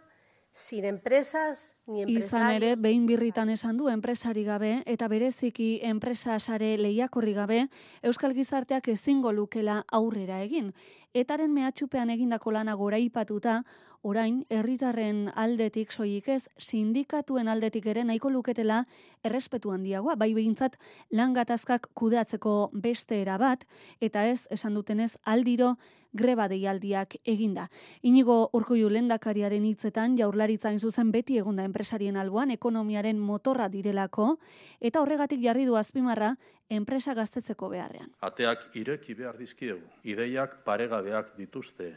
sin 0.51 0.85
empresas 0.85 1.81
ni 1.87 2.03
empresarios. 2.03 2.27
Izan 2.27 2.51
ere, 2.51 2.75
behin 2.75 3.07
birritan 3.07 3.49
esan 3.49 3.77
du 3.77 3.89
enpresari 3.89 4.43
gabe 4.45 4.83
eta 4.85 5.07
bereziki 5.07 5.79
enpresa 5.81 6.39
sare 6.39 6.77
lehiakorri 6.77 7.33
gabe, 7.33 7.69
Euskal 8.03 8.35
Gizarteak 8.37 8.87
ezingo 8.93 9.33
lukela 9.33 9.85
aurrera 9.89 10.43
egin. 10.43 10.75
Etaren 11.13 11.51
mehatxupean 11.53 12.09
egindako 12.13 12.51
lana 12.51 12.73
gora 12.73 12.99
ipatuta, 13.01 13.63
orain 14.03 14.43
herritarren 14.51 15.29
aldetik 15.35 15.91
soilik 15.95 16.27
ez 16.35 16.43
sindikatuen 16.59 17.47
aldetik 17.47 17.87
ere 17.87 18.03
nahiko 18.03 18.29
luketela 18.29 18.83
errespetu 19.23 19.71
handiagoa, 19.71 20.15
bai 20.19 20.33
behintzat 20.35 20.77
lan 21.11 21.33
gatazkak 21.33 21.87
kudeatzeko 21.95 22.69
beste 22.73 23.21
era 23.21 23.37
bat, 23.39 23.63
eta 24.01 24.27
ez, 24.27 24.43
esan 24.51 24.75
dutenez, 24.75 25.15
aldiro 25.23 25.77
greba 26.13 26.47
deialdiak 26.47 27.15
eginda. 27.25 27.67
Inigo 28.05 28.49
urkoiu 28.53 28.89
lendakariaren 28.93 29.65
hitzetan 29.65 30.17
jaurlaritza 30.19 30.71
zuzen 30.77 31.11
beti 31.11 31.39
egonda 31.41 31.63
enpresarien 31.65 32.17
alboan 32.17 32.51
ekonomiaren 32.51 33.19
motorra 33.19 33.67
direlako 33.69 34.37
eta 34.79 35.01
horregatik 35.01 35.41
jarri 35.41 35.65
du 35.65 35.75
azpimarra 35.75 36.35
enpresa 36.69 37.13
gaztetzeko 37.13 37.69
beharrean. 37.69 38.11
Ateak 38.21 38.69
ireki 38.75 39.15
behar 39.15 39.37
dizkiegu, 39.37 39.81
ideiak 40.03 40.63
paregabeak 40.65 41.35
dituzte, 41.37 41.95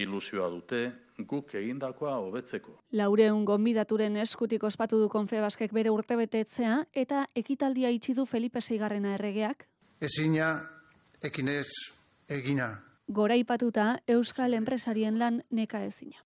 ilusioa 0.00 0.48
dute, 0.48 0.90
guk 1.26 1.54
egindakoa 1.54 2.16
hobetzeko. 2.16 2.76
Laureun 2.92 3.44
gonbidaturen 3.44 4.16
eskutik 4.16 4.64
ospatu 4.64 4.98
du 5.00 5.08
Konfebaskek 5.08 5.72
bere 5.72 5.90
urtebetetzea 5.90 6.84
eta 6.92 7.26
ekitaldia 7.34 7.90
itxi 7.90 8.14
du 8.14 8.26
Felipe 8.26 8.60
Seigarrena 8.60 9.14
erregeak. 9.14 9.66
Ezina, 10.00 10.52
ekinez, 11.22 11.68
egina 12.28 12.76
goraipatuta 13.10 13.98
Euskal 14.06 14.54
Enpresarien 14.54 15.18
lan 15.18 15.42
neka 15.50 15.82
ezina. 15.84 16.22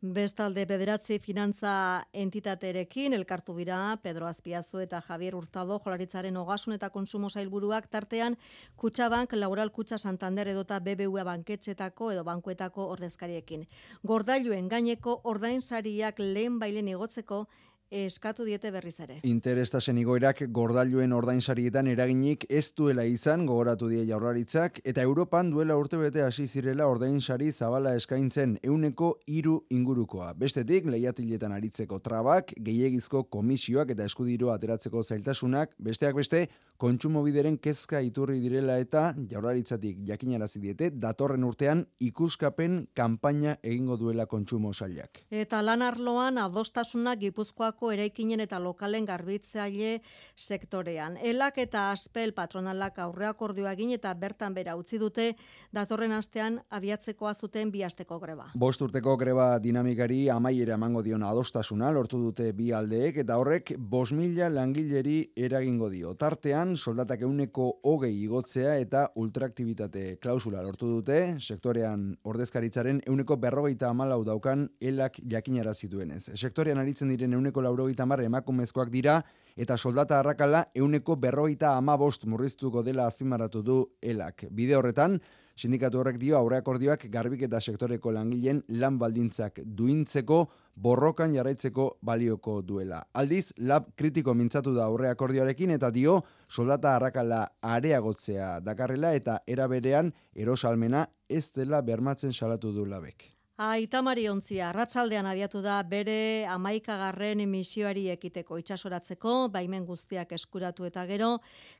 Bestalde 0.00 0.64
bederatzi 0.68 1.18
finantza 1.18 2.04
entitaterekin 2.12 3.14
elkartu 3.16 3.54
bira 3.54 3.78
Pedro 4.02 4.26
Azpiazu 4.26 4.80
eta 4.84 5.00
Javier 5.06 5.34
Hurtado 5.34 5.78
jolaritzaren 5.84 6.36
ogasun 6.36 6.74
eta 6.76 6.90
konsumo 6.90 7.30
zailburuak 7.30 7.88
tartean 7.90 8.36
Kutxabank, 8.76 9.32
Laboral 9.32 9.72
Kutxa 9.72 9.98
Santander 9.98 10.48
edota 10.48 10.80
BBVA 10.80 11.24
banketxetako 11.24 12.12
edo 12.12 12.24
bankuetako 12.24 12.88
ordezkariekin. 12.94 13.66
Gordailuen 14.04 14.68
gaineko 14.68 15.20
ordainsariak 15.24 16.18
lehen 16.18 16.58
bailen 16.58 16.88
igotzeko 16.88 17.46
eskatu 17.90 18.44
diete 18.44 18.70
berriz 18.70 18.98
ere. 19.00 19.18
Interestasen 19.24 19.98
igoerak 19.98 20.42
gordailuen 20.52 21.12
ordainsarietan 21.16 21.88
eraginik 21.88 22.44
ez 22.50 22.72
duela 22.76 23.04
izan 23.08 23.46
gogoratu 23.46 23.88
die 23.88 24.04
jaurlaritzak 24.06 24.80
eta 24.84 25.02
Europan 25.02 25.50
duela 25.50 25.76
urtebete 25.80 26.22
hasi 26.22 26.46
zirela 26.46 26.86
ordainsari 26.86 27.50
zabala 27.52 27.94
eskaintzen 27.96 28.58
euneko 28.62 29.14
hiru 29.26 29.60
ingurukoa. 29.70 30.34
Bestetik 30.34 30.86
lehiatiletan 30.86 31.52
aritzeko 31.52 31.98
trabak, 32.04 32.52
gehiegizko 32.58 33.24
komisioak 33.24 33.90
eta 33.96 34.04
eskudiro 34.04 34.52
ateratzeko 34.52 35.02
zailtasunak, 35.02 35.74
besteak 35.78 36.16
beste 36.16 36.48
kontsumobideren 36.78 37.56
kezka 37.58 37.98
iturri 38.06 38.38
direla 38.38 38.76
eta 38.78 39.08
jaurlaritzatik 39.30 40.04
jakinarazi 40.06 40.60
diete 40.62 40.90
datorren 40.94 41.42
urtean 41.44 41.80
ikuskapen 42.06 42.76
kanpaina 42.94 43.56
egingo 43.66 43.96
duela 43.98 44.26
kontsumo 44.30 44.70
sailak. 44.72 45.24
Eta 45.30 45.58
lan 45.62 45.82
arloan 45.82 46.38
adostasuna 46.38 47.16
Gipuzkoako 47.18 47.90
eraikinen 47.96 48.44
eta 48.44 48.60
lokalen 48.62 49.08
garbitzaile 49.08 49.96
sektorean. 50.36 51.16
Elak 51.16 51.58
eta 51.58 51.88
Aspel 51.90 52.32
patronalak 52.36 53.00
aurreakordioa 53.02 53.74
egin 53.74 53.90
eta 53.98 54.14
bertan 54.14 54.54
bera 54.54 54.76
utzi 54.78 55.02
dute 55.02 55.32
datorren 55.74 56.14
astean 56.14 56.60
abiatzekoa 56.70 57.34
zuten 57.34 57.72
bi 57.74 57.82
asteko 57.82 58.20
greba. 58.22 58.52
Bost 58.54 58.86
urteko 58.86 59.16
greba 59.18 59.48
dinamikari 59.58 60.28
amaiera 60.30 60.78
emango 60.78 61.02
dion 61.02 61.26
adostasuna 61.26 61.90
lortu 61.90 62.22
dute 62.22 62.52
bi 62.52 62.70
aldeek 62.70 63.18
eta 63.24 63.42
horrek 63.42 63.74
5000 63.74 64.54
langileri 64.54 65.18
eragingo 65.34 65.90
dio. 65.90 66.14
Tartean 66.14 66.67
soldatak 66.76 67.22
euneko 67.22 67.64
hogei 67.88 68.12
igotzea 68.24 68.74
eta 68.82 69.06
ultraaktivitate 69.16 70.18
klausula 70.20 70.62
lortu 70.62 70.88
dute, 70.90 71.18
sektorean 71.40 72.10
ordezkaritzaren 72.28 73.00
euneko 73.06 73.36
berrogeita 73.40 73.88
amalau 73.88 74.24
daukan 74.26 74.66
elak 74.80 75.20
jakinara 75.24 75.74
zituenez. 75.74 76.30
Sektorean 76.34 76.78
aritzen 76.82 77.08
diren 77.14 77.32
euneko 77.38 77.62
laurogeita 77.64 78.06
marre 78.06 78.28
emakumezkoak 78.28 78.90
dira, 78.90 79.20
eta 79.56 79.76
soldata 79.76 80.18
harrakala 80.18 80.66
euneko 80.74 81.16
berrogeita 81.16 81.76
amabost 81.76 82.26
murriztuko 82.26 82.82
dela 82.82 83.06
azpimarratu 83.06 83.62
du 83.62 83.82
elak. 84.02 84.44
Bide 84.50 84.76
horretan, 84.76 85.20
Sindikatu 85.58 85.98
horrek 85.98 86.20
dio 86.22 86.36
aurreakordioak 86.38 87.08
garbik 87.10 87.40
eta 87.48 87.58
sektoreko 87.58 88.12
langileen 88.14 88.60
lan 88.78 88.98
baldintzak 89.00 89.56
duintzeko 89.80 90.36
borrokan 90.78 91.32
jarraitzeko 91.34 91.86
balioko 92.10 92.60
duela. 92.62 93.00
Aldiz, 93.18 93.48
lab 93.58 93.88
kritiko 93.98 94.36
mintzatu 94.38 94.76
da 94.76 94.84
aurreakordioarekin 94.86 95.72
eta 95.74 95.90
dio 95.90 96.20
soldata 96.46 96.92
harrakala 96.94 97.40
areagotzea 97.74 98.52
dakarrela 98.68 99.10
eta 99.18 99.40
eraberean 99.48 100.12
erosalmena 100.36 101.08
ez 101.28 101.48
dela 101.58 101.82
bermatzen 101.82 102.32
salatu 102.32 102.70
du 102.72 102.86
labek. 102.86 103.37
Aita 103.58 104.04
Mariontzia, 104.06 104.68
arratsaldean 104.68 105.26
abiatu 105.26 105.58
da 105.64 105.80
bere 105.82 106.46
amaikagarren 106.46 107.40
misioari 107.50 108.04
ekiteko 108.12 108.54
itxasoratzeko, 108.60 109.32
baimen 109.50 109.82
guztiak 109.88 110.30
eskuratu 110.36 110.86
eta 110.86 111.02
gero, 111.08 111.32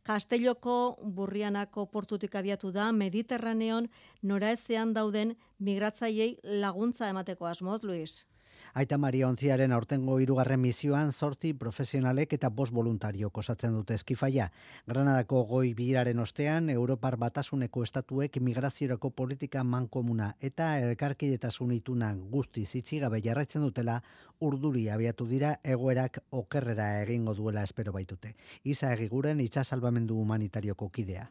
Kastelloko 0.03 0.75
burrianako 1.21 1.85
portutik 1.87 2.35
abiatu 2.35 2.73
da 2.75 2.89
Mediterraneon 2.91 3.87
noraezean 4.23 4.91
dauden 4.93 5.37
migratzaiei 5.61 6.33
laguntza 6.65 7.13
emateko 7.15 7.47
asmoz, 7.47 7.85
Luis. 7.85 8.25
Aita 8.75 8.99
Maria 8.99 9.29
Ontziaren 9.29 9.73
aurtengo 9.73 10.19
hirugarren 10.21 10.61
misioan 10.61 11.13
sorti 11.13 11.53
profesionalek 11.55 12.35
eta 12.37 12.51
bost 12.51 12.75
voluntario 12.75 13.31
kosatzen 13.31 13.73
dute 13.73 13.95
eskifaia. 13.95 14.51
Granadako 14.87 15.45
goi 15.53 15.73
biraren 15.75 16.19
ostean, 16.21 16.69
Europar 16.71 17.17
batasuneko 17.17 17.83
estatuek 17.83 18.37
migraziorako 18.41 19.11
politika 19.11 19.65
mankomuna 19.65 20.35
eta 20.41 20.77
elkarkidetasun 20.85 21.73
ituna 21.79 22.13
guzti 22.37 22.67
zitxigabe 22.67 23.23
jarraitzen 23.25 23.65
dutela 23.65 24.03
urduri 24.41 24.89
abiatu 24.89 25.27
dira 25.27 25.57
egoerak 25.65 26.23
okerrera 26.31 26.93
egingo 27.03 27.35
duela 27.35 27.65
espero 27.65 27.93
baitute. 27.93 28.37
Iza 28.65 28.93
egiguren 28.93 29.41
itxasalbamendu 29.41 30.21
humanitarioko 30.21 30.91
kidea 30.91 31.29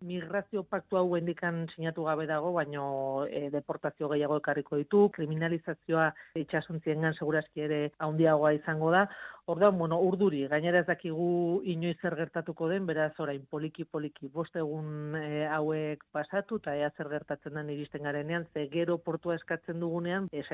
migrazio 0.00 0.62
paktu 0.62 0.98
hau 0.98 1.16
hendikan 1.16 1.66
sinatu 1.74 2.04
gabe 2.06 2.26
dago, 2.26 2.52
baino 2.52 3.26
e, 3.26 3.48
deportazio 3.50 4.08
gehiago 4.12 4.38
ekarriko 4.40 4.78
ditu, 4.80 5.08
kriminalizazioa 5.16 6.08
itxasuntziengan 6.42 7.16
segurazki 7.18 7.64
ere 7.66 7.80
handiagoa 7.98 8.52
izango 8.58 8.92
da. 8.94 9.06
Orduan, 9.48 9.78
bueno, 9.80 9.98
urduri, 10.04 10.42
gainera 10.50 10.82
ez 10.82 10.86
dakigu 10.86 11.62
inoiz 11.72 11.96
zer 12.02 12.14
gertatuko 12.18 12.68
den, 12.68 12.86
beraz 12.86 13.14
orain 13.24 13.46
poliki 13.50 13.86
poliki 13.88 14.28
bost 14.28 14.56
egun 14.60 15.16
e, 15.16 15.46
hauek 15.48 16.04
pasatu 16.12 16.60
eta 16.62 16.76
ea 16.76 16.92
zer 16.96 17.08
gertatzen 17.14 17.56
den 17.56 17.74
iristen 17.74 18.04
garenean, 18.04 18.46
ze 18.52 18.68
gero 18.68 18.98
portua 18.98 19.38
eskatzen 19.40 19.80
dugunean, 19.80 20.28
e, 20.32 20.44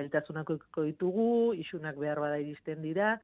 ditugu, 0.85 1.55
isunak 1.59 1.97
behar 1.99 2.21
bada 2.21 2.39
iristen 2.39 2.83
dira, 2.83 3.19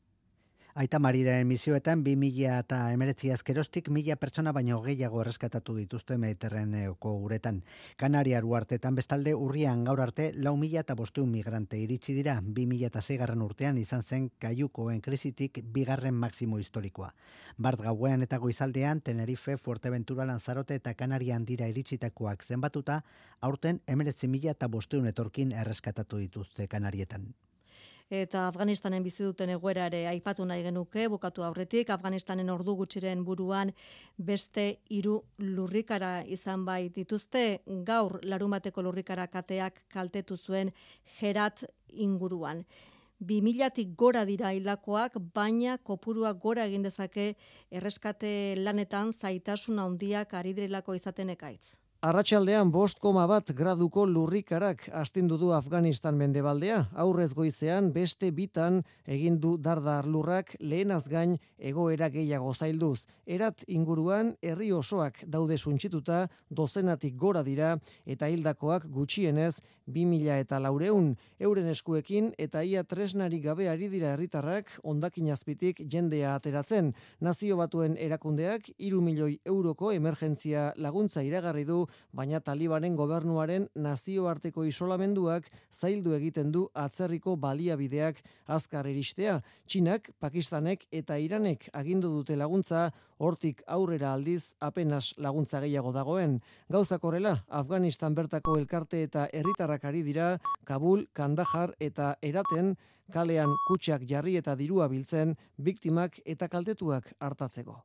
Aita 0.74 1.00
Marira 1.00 1.32
emisioetan 1.40 2.04
2000 2.06 2.58
eta 2.60 2.76
emeretzi 2.94 3.32
azkerostik 3.34 3.88
mila 3.90 4.14
pertsona 4.16 4.52
baino 4.54 4.76
gehiago 4.84 5.18
erreskatatu 5.22 5.74
dituzte 5.74 6.14
mediterraneoko 6.16 7.14
uretan. 7.24 7.58
Kanaria 7.98 8.38
uartetan 8.44 8.94
bestalde 8.94 9.34
urrian 9.34 9.82
gaur 9.88 10.04
arte 10.04 10.28
lau 10.36 10.54
mila 10.56 10.84
eta 10.86 10.94
bosteun 10.94 11.32
migrante 11.32 11.80
iritsi 11.82 12.14
dira 12.14 12.38
2000 12.60 12.86
eta 12.86 13.02
zeigarren 13.02 13.42
urtean 13.42 13.82
izan 13.82 14.06
zen 14.06 14.30
kaiukoen 14.38 15.02
krisitik 15.02 15.58
bigarren 15.74 16.14
maksimo 16.14 16.62
historikoa. 16.62 17.12
Bart 17.58 17.82
gauean 17.82 18.22
eta 18.22 18.38
goizaldean 18.38 19.00
Tenerife, 19.00 19.56
Fuerteventura, 19.56 20.24
Lanzarote 20.24 20.78
eta 20.78 20.94
Kanarian 20.94 21.44
dira 21.44 21.66
iritsitakoak 21.66 22.46
zenbatuta, 22.46 23.02
aurten 23.40 23.82
emeretzi 23.88 24.28
mila 24.28 24.54
eta 24.54 24.68
bosteun 24.68 25.10
etorkin 25.10 25.50
erreskatatu 25.50 26.22
dituzte 26.22 26.68
Kanarietan 26.68 27.32
eta 28.10 28.48
Afganistanen 28.48 29.04
bizi 29.06 29.22
duten 29.22 29.52
egoera 29.54 29.86
ere 29.86 30.02
aipatu 30.10 30.44
nahi 30.44 30.64
genuke 30.66 31.06
bukatu 31.08 31.44
aurretik. 31.46 31.90
Afganistanen 31.90 32.50
ordu 32.50 32.74
gutxiren 32.76 33.24
buruan 33.24 33.72
beste 34.18 34.80
hiru 34.90 35.20
lurrikara 35.38 36.24
izan 36.26 36.64
bai 36.64 36.88
dituzte. 36.94 37.62
Gaur 37.86 38.18
larumateko 38.22 38.82
lurrikara 38.82 39.26
kateak 39.28 39.84
kaltetu 39.88 40.36
zuen 40.36 40.72
Herat 41.20 41.64
inguruan. 41.88 42.64
2000tik 43.20 43.94
gora 43.96 44.24
dira 44.24 44.50
hildakoak, 44.56 45.18
baina 45.34 45.76
kopuruak 45.84 46.38
gora 46.40 46.64
egin 46.64 46.82
dezake 46.82 47.34
erreskate 47.70 48.56
lanetan 48.56 49.12
zaitasun 49.12 49.78
handiak 49.78 50.32
ari 50.34 50.54
direlako 50.56 50.96
izaten 50.96 51.30
ekaitz. 51.36 51.79
Arratxaldean 52.00 52.70
bost 52.72 52.96
koma 52.96 53.26
bat 53.28 53.50
graduko 53.52 54.06
lurrikarak 54.08 54.86
astindu 54.96 55.36
du 55.36 55.50
Afganistan 55.52 56.16
mendebaldea, 56.16 56.78
aurrez 56.96 57.34
goizean 57.36 57.90
beste 57.92 58.30
bitan 58.32 58.78
egindu 59.04 59.58
dardar 59.60 60.08
lurrak 60.08 60.54
lehenaz 60.60 61.02
gain 61.12 61.34
egoera 61.58 62.08
gehiago 62.08 62.54
zailduz. 62.54 63.04
Erat 63.26 63.66
inguruan 63.68 64.32
herri 64.40 64.70
osoak 64.72 65.20
daude 65.26 65.58
suntxituta 65.58 66.22
dozenatik 66.48 67.18
gora 67.20 67.42
dira 67.44 67.74
eta 68.06 68.32
hildakoak 68.32 68.88
gutxienez 68.88 69.60
2000 69.90 70.38
eta 70.40 70.58
laureun 70.62 71.16
euren 71.38 71.68
eskuekin 71.72 72.30
eta 72.38 72.62
ia 72.64 72.84
tresnari 72.84 73.40
gabe 73.40 73.68
ari 73.68 73.88
dira 73.92 74.12
herritarrak 74.14 74.72
ondakin 74.82 75.30
azpitik 75.34 75.82
jendea 75.90 76.34
ateratzen. 76.34 76.92
Nazio 77.20 77.56
batuen 77.56 77.96
erakundeak 77.98 78.70
iru 78.78 79.00
milioi 79.00 79.38
euroko 79.44 79.92
emergentzia 79.92 80.70
laguntza 80.76 81.22
iragarri 81.26 81.64
du 81.64 81.84
baina 82.12 82.40
talibanen 82.40 82.96
gobernuaren 82.96 83.68
nazioarteko 83.74 84.64
isolamenduak 84.64 85.50
zaildu 85.72 86.14
egiten 86.14 86.52
du 86.52 86.68
atzerriko 86.74 87.36
baliabideak 87.36 88.22
azkar 88.46 88.86
iristea. 88.86 89.40
Txinak, 89.66 90.10
Pakistanek 90.18 90.86
eta 90.90 91.18
Iranek 91.18 91.68
agindu 91.72 92.10
dute 92.16 92.36
laguntza, 92.36 92.90
hortik 93.20 93.60
aurrera 93.68 94.14
aldiz 94.14 94.54
apenas 94.64 95.12
laguntza 95.18 95.60
gehiago 95.60 95.92
dagoen. 95.92 96.38
Gauzak 96.72 97.04
horrela, 97.04 97.34
Afganistan 97.60 98.16
bertako 98.16 98.56
elkarte 98.58 99.02
eta 99.04 99.26
herritarrak 99.32 99.79
ari 99.84 100.02
dira, 100.02 100.38
Kabul, 100.64 101.06
Kandahar 101.12 101.74
eta 101.80 102.14
Eraten, 102.22 102.76
kalean 103.12 103.54
kutsak 103.66 104.06
jarri 104.08 104.36
eta 104.36 104.54
dirua 104.56 104.88
biltzen, 104.88 105.36
biktimak 105.58 106.20
eta 106.24 106.48
kaltetuak 106.48 107.12
hartatzeko. 107.20 107.80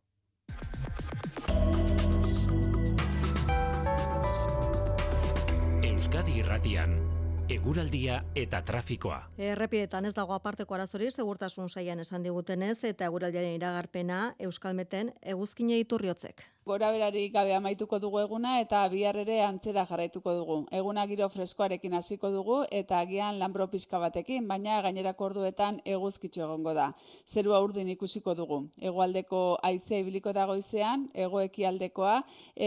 Euskadi 5.84 6.40
Irratian 6.40 7.16
Eguraldia 7.46 8.24
eta 8.34 8.64
trafikoa. 8.66 9.20
Errepietan 9.38 10.08
ez 10.10 10.16
dago 10.18 10.34
aparteko 10.34 10.74
arazori, 10.74 11.12
segurtasun 11.12 11.70
saian 11.70 12.00
esan 12.02 12.24
digutenez, 12.26 12.80
eta 12.90 13.06
eguraldiaren 13.06 13.54
iragarpena 13.60 14.34
Euskalmeten 14.48 15.12
eguzkine 15.22 15.78
iturriotzek. 15.84 16.42
Gora 16.66 16.88
berari 16.90 17.28
gabe 17.30 17.52
amaituko 17.54 18.00
dugu 18.02 18.18
eguna 18.20 18.52
eta 18.60 18.80
bihar 18.90 19.20
ere 19.24 19.36
antzera 19.48 19.84
jarraituko 19.86 20.32
dugu. 20.34 20.56
Eguna 20.74 21.04
giro 21.06 21.28
freskoarekin 21.30 21.94
hasiko 21.94 22.32
dugu 22.34 22.56
eta 22.78 22.98
agian 23.06 23.38
lanbro 23.38 23.68
pizka 23.70 24.00
batekin, 24.02 24.48
baina 24.50 24.80
gainerako 24.82 25.28
orduetan 25.28 25.78
eguzkitxo 25.86 26.42
egongo 26.48 26.74
da. 26.74 26.88
Zerua 27.28 27.60
urdin 27.62 27.92
ikusiko 27.94 28.34
dugu. 28.40 28.58
Hegoaldeko 28.82 29.42
haize 29.62 30.00
ibiliko 30.02 30.34
dagoizean, 30.34 31.04
egoekialdekoa 31.14 32.16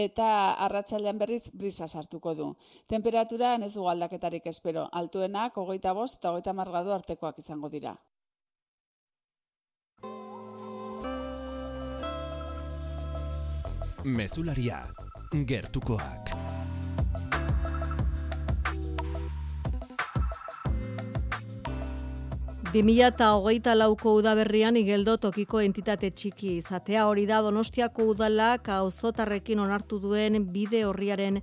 eta 0.03 0.29
arratsaldean 0.67 1.19
berriz 1.19 1.49
brisa 1.51 1.89
sartuko 1.89 2.35
du. 2.39 2.53
Temperatura 2.87 3.57
ez 3.59 3.73
dugu 3.73 3.91
aldaketarik 3.91 4.47
espero. 4.47 4.87
Altuenak 4.93 5.59
hogeita 5.59 5.91
bost 5.91 6.21
eta 6.21 6.31
hogeita 6.31 6.55
margadu 6.55 6.95
artekoak 6.95 7.43
izango 7.43 7.67
dira. 7.67 7.97
Mezularia, 14.05 14.77
gertukoak. 15.45 16.29
Bimila 22.71 23.09
eta 23.11 23.33
hogeita 23.35 23.73
lauko 23.75 24.13
udaberrian 24.15 24.77
igeldo 24.79 25.17
tokiko 25.17 25.59
entitate 25.59 26.11
txiki 26.11 26.53
izatea 26.61 27.07
hori 27.09 27.25
da 27.27 27.41
Donostiako 27.43 28.05
udalak 28.13 28.69
auzotarrekin 28.69 29.59
onartu 29.59 29.99
duen 29.99 30.45
bide 30.53 30.85
horriaren 30.85 31.41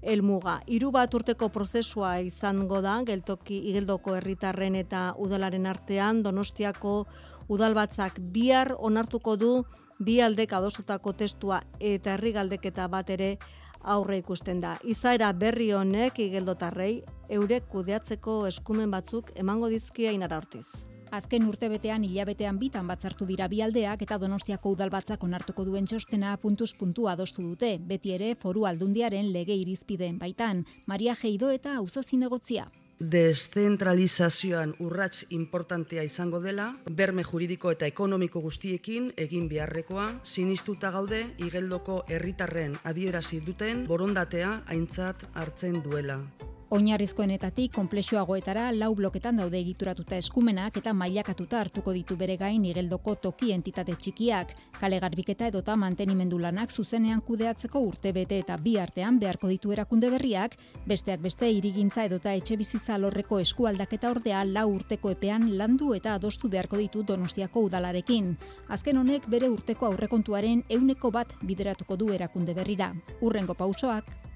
elmuga. 0.00 0.62
Hiru 0.66 0.90
bat 0.90 1.12
urteko 1.12 1.50
prozesua 1.52 2.20
izango 2.24 2.80
da 2.80 3.02
geltoki 3.04 3.58
igeldoko 3.68 4.16
herritarren 4.16 4.80
eta 4.80 5.12
udalaren 5.18 5.66
artean 5.66 6.22
Donostiako 6.22 7.02
udalbatzak 7.48 8.16
bihar 8.32 8.72
onartuko 8.78 9.36
du 9.36 9.52
bi 9.98 10.20
aldek 10.20 10.52
adostutako 10.52 11.12
testua 11.12 11.60
eta 11.80 12.14
herri 12.14 12.32
galdeketa 12.32 12.88
bat 12.88 13.10
ere 13.10 13.36
aurre 13.82 14.18
ikusten 14.18 14.60
da. 14.60 14.76
Izaera 14.84 15.32
berri 15.32 15.70
honek 15.72 16.18
igeldotarrei 16.18 17.02
eurek 17.38 17.68
kudeatzeko 17.72 18.44
eskumen 18.46 18.90
batzuk 18.90 19.32
emango 19.36 19.68
dizkia 19.68 20.12
inara 20.12 20.38
hortiz. 20.38 20.66
Azken 21.10 21.46
urtebetean 21.48 22.02
hilabetean 22.04 22.58
bitan 22.60 22.88
batzartu 22.90 23.24
dira 23.24 23.46
bialdeak 23.48 24.02
eta 24.04 24.18
Donostiako 24.20 24.74
udalbatzak 24.74 25.22
onartuko 25.24 25.64
duen 25.64 25.86
txostena 25.86 26.34
puntuz 26.42 26.74
puntu 26.76 27.08
adostu 27.08 27.42
dute, 27.42 27.78
beti 27.78 28.12
ere 28.12 28.34
foru 28.34 28.66
aldundiaren 28.68 29.32
lege 29.32 29.56
irizpideen 29.56 30.18
baitan. 30.18 30.66
Maria 30.86 31.16
Geido 31.16 31.48
eta 31.50 31.78
auzo 31.78 32.02
zinegotzia 32.02 32.68
deszentralizazioan 32.98 34.74
urrats 34.82 35.24
importantea 35.30 36.02
izango 36.02 36.40
dela, 36.40 36.72
berme 36.90 37.24
juridiko 37.24 37.72
eta 37.72 37.86
ekonomiko 37.86 38.42
guztiekin 38.44 39.12
egin 39.16 39.48
beharrekoa, 39.48 40.10
sinistuta 40.24 40.90
gaude 40.90 41.24
igeldoko 41.38 42.02
herritarren 42.08 42.76
adierazi 42.84 43.40
duten 43.40 43.86
borondatea 43.86 44.62
aintzat 44.66 45.28
hartzen 45.34 45.82
duela. 45.82 46.22
Oinarrizkoenetatik 46.68 47.72
konplexuagoetara 47.72 48.66
lau 48.76 48.90
bloketan 48.94 49.38
daude 49.40 49.56
egituratuta 49.56 50.18
eskumenak 50.20 50.74
eta 50.76 50.92
mailakatuta 50.92 51.62
hartuko 51.62 51.94
ditu 51.96 52.16
bere 52.20 52.36
gain 52.36 52.66
igeldoko 52.68 53.14
toki 53.22 53.54
entitate 53.54 53.94
txikiak, 53.96 54.52
kale 54.76 54.98
garbiketa 55.00 55.48
edota 55.48 55.78
mantenimendu 55.80 56.36
lanak 56.42 56.68
zuzenean 56.76 57.24
kudeatzeko 57.24 57.80
urte 57.86 58.12
bete 58.12 58.42
eta 58.44 58.60
bi 58.60 58.76
artean 58.84 59.16
beharko 59.16 59.48
ditu 59.48 59.72
erakunde 59.72 60.12
berriak, 60.12 60.58
besteak 60.84 61.24
beste 61.24 61.48
irigintza 61.48 62.04
edota 62.04 62.36
etxe 62.36 62.60
bizitza 62.60 63.00
lorreko 63.00 63.40
eskualdaketa 63.46 64.12
ordea 64.12 64.44
lau 64.44 64.68
urteko 64.74 65.16
epean 65.16 65.48
landu 65.56 65.94
eta 65.96 66.20
adostu 66.20 66.52
beharko 66.52 66.76
ditu 66.84 67.02
donostiako 67.02 67.64
udalarekin. 67.70 68.34
Azken 68.68 69.00
honek 69.00 69.24
bere 69.24 69.48
urteko 69.48 69.88
aurrekontuaren 69.88 70.66
euneko 70.68 71.16
bat 71.16 71.32
bideratuko 71.40 71.96
du 71.96 72.12
erakunde 72.12 72.52
berrira. 72.52 72.92
Urrengo 73.22 73.56
pausoak, 73.56 74.27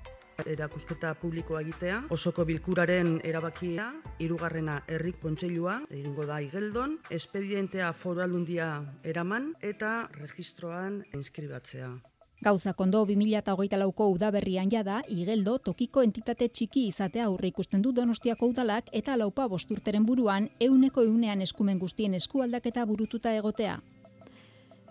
erakusketa 0.47 1.15
publikoa 1.21 1.61
egitea, 1.63 2.03
osoko 2.11 2.45
bilkuraren 2.45 3.21
erabakia, 3.25 3.89
hirugarrena 4.19 4.83
herrik 4.89 5.21
kontseilua, 5.23 5.81
egingo 5.91 6.27
da 6.29 6.41
igeldon, 6.45 6.99
espedientea 7.11 7.93
foralundia 7.93 8.71
eraman 9.05 9.53
eta 9.63 10.09
registroan 10.21 11.03
inskribatzea. 11.15 11.93
Gauza 12.43 12.73
kondo 12.75 13.05
2008 13.07 13.79
lauko 13.79 14.09
udaberrian 14.11 14.71
jada, 14.71 14.97
igeldo 15.09 15.59
tokiko 15.63 16.03
entitate 16.03 16.49
txiki 16.49 16.89
izatea 16.89 17.29
aurre 17.29 17.53
ikusten 17.53 17.85
du 17.85 17.93
donostiako 17.95 18.49
udalak 18.51 18.91
eta 19.01 19.15
laupa 19.17 19.47
bosturteren 19.47 20.03
buruan 20.09 20.49
euneko 20.59 21.05
eunean 21.07 21.43
eskumen 21.47 21.79
guztien 21.79 22.19
eskualdaketa 22.19 22.85
burututa 22.85 23.37
egotea. 23.39 23.79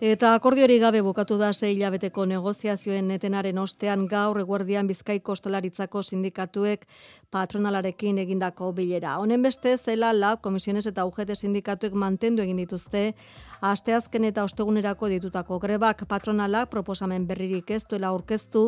Eta 0.02 0.32
akordiori 0.34 0.80
gabe 0.82 0.98
bukatu 1.06 1.36
da 1.38 1.52
zei 1.54 1.76
hilabeteko 1.76 2.24
negoziazioen 2.26 3.06
netenaren 3.06 3.58
ostean 3.62 4.08
gaur 4.10 4.40
eguerdian 4.40 4.88
bizkaiko 4.90 5.36
ostalaritzako 5.36 6.02
sindikatuek 6.02 6.88
patronalarekin 7.32 8.20
egindako 8.20 8.70
bilera. 8.76 9.16
Honen 9.18 9.42
beste 9.42 9.72
zela 9.78 10.12
la 10.12 10.36
komisiones 10.36 10.84
eta 10.90 11.06
UGT 11.08 11.34
sindikatuek 11.34 11.96
mantendu 11.96 12.44
egin 12.44 12.60
dituzte 12.60 13.02
asteazken 13.62 14.26
eta 14.28 14.44
ostegunerako 14.44 15.08
ditutako 15.08 15.58
grebak 15.62 16.04
patronalak 16.10 16.70
proposamen 16.70 17.26
berririk 17.26 17.70
ez 17.70 17.82
duela 17.88 18.12
aurkeztu 18.12 18.64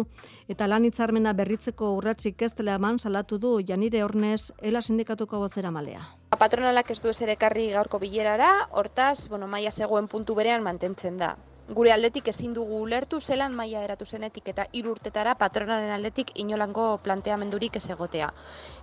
eta 0.48 0.68
lan 0.70 0.88
hitzarmena 0.88 1.34
berritzeko 1.36 1.92
urratsik 1.98 2.42
ez 2.42 2.52
dela 2.58 2.78
eman 2.80 2.98
salatu 2.98 3.38
du 3.38 3.56
Janire 3.68 4.04
Ornez 4.04 4.52
ela 4.62 4.82
sindikatuko 4.82 5.42
bozera 5.44 5.70
malea. 5.70 6.04
Patronalak 6.38 6.90
ez 6.90 7.00
du 7.02 7.10
ez 7.10 7.20
ekarri 7.22 7.70
gaurko 7.72 7.98
bilerara, 7.98 8.68
hortaz, 8.70 9.28
bueno, 9.28 9.46
maia 9.46 9.70
zegoen 9.70 10.08
puntu 10.08 10.34
berean 10.34 10.62
mantentzen 10.62 11.18
da 11.18 11.36
gure 11.68 11.92
aldetik 11.92 12.28
ezin 12.28 12.52
dugu 12.52 12.80
ulertu 12.84 13.20
zelan 13.20 13.54
maila 13.56 13.82
eratu 13.84 14.04
zenetik 14.04 14.48
eta 14.52 14.66
hiru 14.72 14.90
urtetara 14.92 15.34
patronaren 15.40 15.90
aldetik 15.94 16.32
inolango 16.38 16.98
planteamendurik 17.04 17.76
ez 17.76 17.88
egotea. 17.90 18.32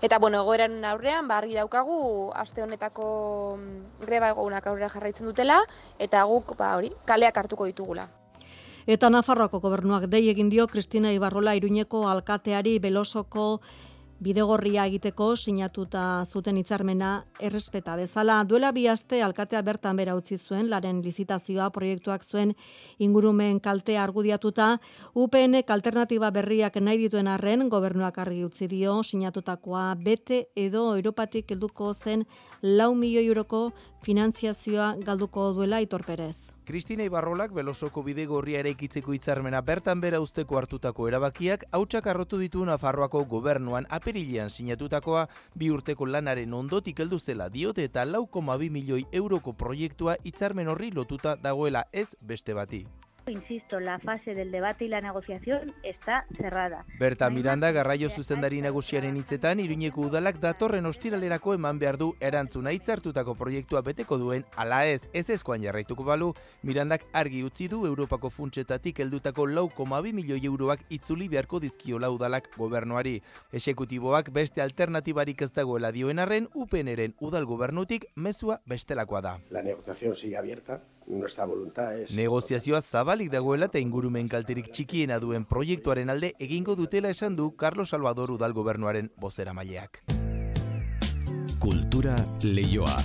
Eta 0.02 0.18
bueno, 0.20 0.42
egoeran 0.42 0.84
aurrean 0.86 1.28
ba 1.28 1.38
argi 1.38 1.54
daukagu 1.56 2.32
aste 2.34 2.64
honetako 2.64 3.58
mm, 3.58 4.06
greba 4.06 4.32
egunak 4.34 4.68
aurrera 4.68 4.90
jarraitzen 4.90 5.30
dutela 5.30 5.60
eta 6.00 6.24
guk 6.24 6.58
ba 6.58 6.76
hori 6.76 6.92
kaleak 7.06 7.38
hartuko 7.38 7.70
ditugula. 7.70 8.10
Eta 8.88 9.12
Nafarroako 9.14 9.60
gobernuak 9.62 10.08
dei 10.10 10.28
egin 10.30 10.50
dio 10.50 10.66
Kristina 10.68 11.12
Ibarrola 11.14 11.54
Iruñeko 11.56 12.08
alkateari 12.10 12.80
Belosoko 12.80 13.62
bidegorria 14.22 14.86
egiteko 14.86 15.32
sinatuta 15.36 16.24
zuten 16.26 16.60
hitzarmena 16.62 17.12
errespeta 17.42 17.96
dezala. 17.98 18.38
Duela 18.46 18.72
bi 18.72 18.86
aste 18.88 19.22
alkatea 19.26 19.62
bertan 19.66 19.98
bera 19.98 20.16
utzi 20.16 20.38
zuen 20.38 20.70
laren 20.70 21.02
lizitazioa 21.02 21.70
proiektuak 21.74 22.24
zuen 22.24 22.54
ingurumen 23.00 23.60
kaltea 23.60 24.04
argudiatuta 24.04 24.76
UPNek 25.16 25.70
alternatiba 25.74 26.30
berriak 26.32 26.78
nahi 26.82 27.02
dituen 27.06 27.28
arren 27.28 27.68
gobernuak 27.70 28.18
argi 28.22 28.46
utzi 28.46 28.68
dio 28.68 29.02
sinatutakoa 29.04 29.96
bete 29.96 30.46
edo 30.56 30.92
Europatik 30.96 31.52
helduko 31.52 31.94
zen 31.94 32.26
lau 32.62 32.94
milioi 32.96 33.26
euroko 33.26 33.72
finantziazioa 34.04 34.96
galduko 35.06 35.52
duela 35.54 35.82
itorperez. 35.82 36.50
Kristina 36.66 37.04
Ibarrolak 37.04 37.52
belosoko 37.54 38.04
bide 38.04 38.26
gorria 38.26 38.62
ere 38.64 38.72
ikitzeko 38.74 39.14
hitzarmena 39.14 39.62
bertan 39.62 40.02
bera 40.02 40.22
usteko 40.24 40.58
hartutako 40.58 41.08
erabakiak 41.10 41.66
hautsak 41.72 42.08
arrotu 42.08 42.40
ditu 42.40 42.66
Nafarroako 42.66 43.26
gobernuan 43.26 43.86
aperilean 43.90 44.50
sinatutakoa 44.50 45.28
bi 45.56 45.70
urteko 45.70 46.06
lanaren 46.06 46.54
ondotik 46.54 47.00
heldu 47.00 47.20
zela 47.20 47.50
diote 47.50 47.84
eta 47.84 48.06
lau 48.06 48.28
milioi 48.72 49.06
euroko 49.12 49.54
proiektua 49.54 50.16
hitzarmen 50.24 50.68
horri 50.68 50.92
lotuta 50.92 51.36
dagoela 51.36 51.86
ez 51.92 52.16
beste 52.22 52.54
bati. 52.54 52.86
Insisto, 53.28 53.80
la 53.80 54.00
fase 54.00 54.34
del 54.34 54.52
debate 54.52 54.86
y 54.86 54.88
la 54.88 55.00
negociación 55.00 55.74
está 55.84 56.26
cerrada. 56.36 56.86
Berta 57.00 57.30
Miranda 57.30 57.72
garraio 57.72 58.10
zuzendari 58.10 58.62
nagusiaren 58.62 59.16
hitzetan 59.16 59.60
Iruñeko 59.60 60.02
udalak 60.02 60.40
datorren 60.42 60.86
ostiralerako 60.86 61.54
eman 61.54 61.80
behar 61.80 61.98
du 61.98 62.16
erantzuna 62.20 62.74
hitzartutako 62.74 63.36
proiektua 63.36 63.82
beteko 63.82 64.18
duen 64.18 64.46
ala 64.56 64.88
ez 64.88 65.02
ez 65.14 65.30
ezkoan 65.30 65.62
jarraituko 65.62 66.04
balu 66.04 66.34
Mirandak 66.64 67.06
argi 67.14 67.44
utzi 67.44 67.68
du 67.68 67.86
Europako 67.86 68.30
funtsetatik 68.30 69.00
heldutako 69.00 69.46
4,2 69.46 70.14
milioi 70.14 70.46
euroak 70.46 70.82
itzuli 70.90 71.30
beharko 71.30 71.60
dizkiola 71.60 72.10
udalak 72.10 72.50
gobernuari. 72.58 73.22
Exekutiboak 73.52 74.32
beste 74.34 74.62
alternatibarik 74.62 75.42
ez 75.42 75.52
dagoela 75.54 75.92
dioen 75.92 76.20
arren 76.20 76.50
UPNren 76.54 77.14
udal 77.20 77.46
gobernutik 77.46 78.08
mezua 78.16 78.62
bestelakoa 78.66 79.22
da. 79.22 79.38
La 79.52 79.62
negociación 79.62 80.16
sigue 80.16 80.38
abierta, 80.38 80.82
nuestra 81.08 81.46
voluntad 81.46 81.98
es... 81.98 82.14
Negociazioa 82.16 82.82
zabalik 82.82 83.32
dagoela 83.32 83.70
eta 83.72 83.80
ingurumen 83.80 84.30
kalterik 84.32 84.72
txikiena 84.72 85.20
duen 85.20 85.46
proiektuaren 85.46 86.10
alde 86.10 86.34
egingo 86.40 86.76
dutela 86.76 87.10
esan 87.10 87.36
du 87.36 87.52
Carlos 87.56 87.90
Salvador 87.90 88.32
udal 88.32 88.54
gobernuaren 88.54 89.12
bozera 89.18 89.54
maileak. 89.54 90.04
Kultura 91.60 92.16
leioa. 92.44 92.98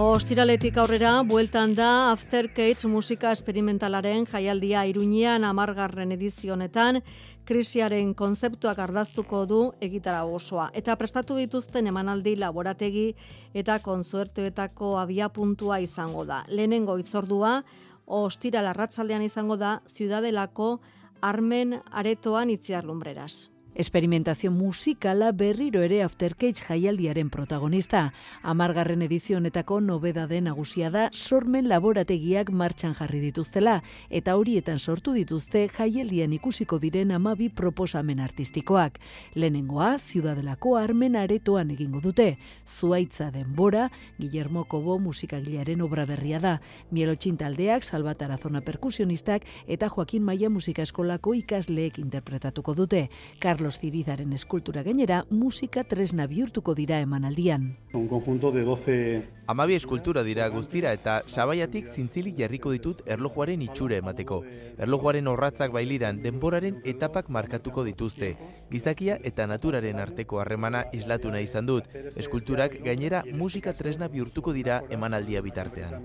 Ostiraletik 0.00 0.78
aurrera, 0.80 1.10
bueltan 1.28 1.74
da 1.76 1.86
Aftercates 2.10 2.86
musika 2.88 3.34
esperimentalaren 3.36 4.24
jaialdia 4.24 4.86
iruñean 4.88 5.44
amargarren 5.44 6.14
edizionetan, 6.16 7.02
krisiaren 7.44 8.14
konzeptuak 8.16 8.80
ardaztuko 8.80 9.42
du 9.50 9.60
egitara 9.84 10.24
osoa. 10.24 10.70
Eta 10.72 10.96
prestatu 10.96 11.36
dituzten 11.36 11.92
emanaldi 11.92 12.32
laborategi 12.40 13.10
eta 13.52 13.76
konzuertoetako 13.84 14.96
abia 15.04 15.28
puntua 15.28 15.82
izango 15.84 16.24
da. 16.24 16.46
Lehenengo 16.48 16.96
itzordua, 16.96 17.58
ostira 18.06 18.64
larratzaldean 18.64 19.28
izango 19.28 19.60
da, 19.60 19.82
ziudadelako 19.84 20.78
armen 21.20 21.76
aretoan 21.92 22.48
itziar 22.48 22.88
lumbreras. 22.88 23.50
Experimentazio 23.80 24.50
musikala 24.50 25.32
berriro 25.32 25.80
ere 25.80 26.02
Aftercage 26.04 26.66
jaialdiaren 26.66 27.30
protagonista. 27.32 28.12
Amargarren 28.42 29.00
edizionetako 29.06 29.78
nobeda 29.80 30.26
den 30.28 30.44
nagusia 30.44 30.90
da 30.92 31.06
sormen 31.16 31.64
laborategiak 31.70 32.50
martxan 32.52 32.92
jarri 32.98 33.22
dituztela, 33.22 33.78
eta 34.10 34.34
horietan 34.36 34.76
sortu 34.78 35.14
dituzte 35.16 35.62
jaialdian 35.72 36.34
ikusiko 36.36 36.76
diren 36.82 37.14
amabi 37.16 37.48
proposamen 37.48 38.20
artistikoak. 38.20 38.98
Lehenengoa, 39.34 39.94
ziudadelako 39.96 40.76
armen 40.76 41.16
aretoan 41.16 41.72
egingo 41.72 42.04
dute. 42.04 42.36
Zuaitza 42.68 43.30
denbora, 43.32 43.88
Guillermo 44.18 44.66
Kobo 44.68 44.98
musikagilearen 44.98 45.80
obra 45.80 46.04
berria 46.04 46.38
da. 46.38 46.58
Mielotxin 46.90 47.40
taldeak, 47.40 47.88
Salvatara 47.88 48.36
Zona 48.36 48.60
perkusionistak 48.60 49.48
eta 49.66 49.88
Joaquin 49.88 50.22
Maia 50.28 50.52
musika 50.52 50.84
eskolako 50.84 51.32
ikasleek 51.40 51.96
interpretatuko 52.04 52.76
dute. 52.76 53.06
Carlos 53.40 53.69
Carlos 53.70 53.80
Zirizaren 53.80 54.32
eskultura 54.32 54.82
gainera 54.82 55.24
musika 55.30 55.84
tresna 55.84 56.26
bihurtuko 56.26 56.74
dira 56.74 56.98
emanaldian. 56.98 57.76
Un 57.94 58.08
conjunto 58.08 58.50
de 58.50 58.62
12 58.64 59.22
Amabi 59.46 59.74
eskultura 59.74 60.24
dira 60.24 60.48
guztira 60.48 60.92
eta 60.92 61.22
sabaiatik 61.26 61.86
zintzili 61.86 62.32
jarriko 62.36 62.72
ditut 62.74 63.02
erlojuaren 63.06 63.62
itxure 63.62 64.00
emateko. 64.02 64.40
Erlojuaren 64.78 65.28
horratzak 65.30 65.70
bailiran 65.72 66.18
denboraren 66.22 66.80
etapak 66.84 67.28
markatuko 67.28 67.84
dituzte. 67.84 68.32
Gizakia 68.70 69.18
eta 69.22 69.46
naturaren 69.46 70.02
arteko 70.02 70.40
harremana 70.40 70.84
islatu 70.92 71.30
nahi 71.30 71.46
izan 71.46 71.66
dut. 71.66 71.86
Eskulturak 72.16 72.80
gainera 72.82 73.22
musika 73.32 73.72
tresna 73.72 74.08
bihurtuko 74.08 74.52
dira 74.52 74.82
emanaldia 74.90 75.42
bitartean. 75.46 76.02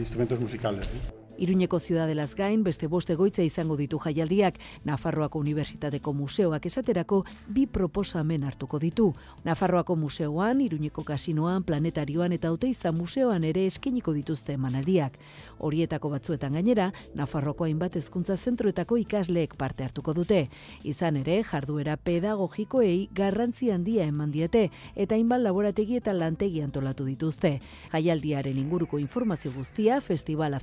Instrumentos 0.00 0.40
musicales. 0.40 0.92
Iruñeko 1.38 1.78
ziudadelaz 1.78 2.34
gain, 2.34 2.64
beste 2.64 2.88
boste 2.90 3.14
goitza 3.14 3.44
izango 3.46 3.76
ditu 3.78 4.00
jaialdiak, 4.02 4.56
Nafarroako 4.84 5.38
Unibertsitateko 5.38 6.12
Museoak 6.12 6.64
esaterako 6.66 7.20
bi 7.46 7.66
proposamen 7.70 8.42
hartuko 8.42 8.80
ditu. 8.82 9.12
Nafarroako 9.44 9.94
Museoan, 9.96 10.60
Iruñeko 10.60 11.04
Kasinoan, 11.06 11.62
Planetarioan 11.62 12.32
eta 12.34 12.50
Oteiza 12.50 12.90
Museoan 12.90 13.44
ere 13.44 13.66
eskeniko 13.66 14.12
dituzte 14.16 14.56
emanaldiak. 14.58 15.18
Horietako 15.58 16.10
batzuetan 16.10 16.58
gainera, 16.58 16.92
Nafarroako 17.14 17.68
hainbat 17.68 17.96
hezkuntza 17.96 18.36
zentroetako 18.36 18.98
ikasleek 18.98 19.54
parte 19.54 19.86
hartuko 19.86 20.14
dute. 20.18 20.48
Izan 20.82 21.20
ere, 21.22 21.44
jarduera 21.44 21.96
pedagogikoei 21.96 23.10
garrantzi 23.14 23.70
handia 23.70 24.08
eman 24.10 24.32
diete 24.34 24.72
eta 24.96 25.14
hainbat 25.14 25.46
laborategi 25.46 26.02
eta 26.02 26.12
lantegi 26.12 26.66
antolatu 26.66 27.06
dituzte. 27.06 27.60
Jaialdiaren 27.92 28.58
inguruko 28.58 28.98
informazio 28.98 29.52
guztia 29.54 30.00
Festival 30.00 30.58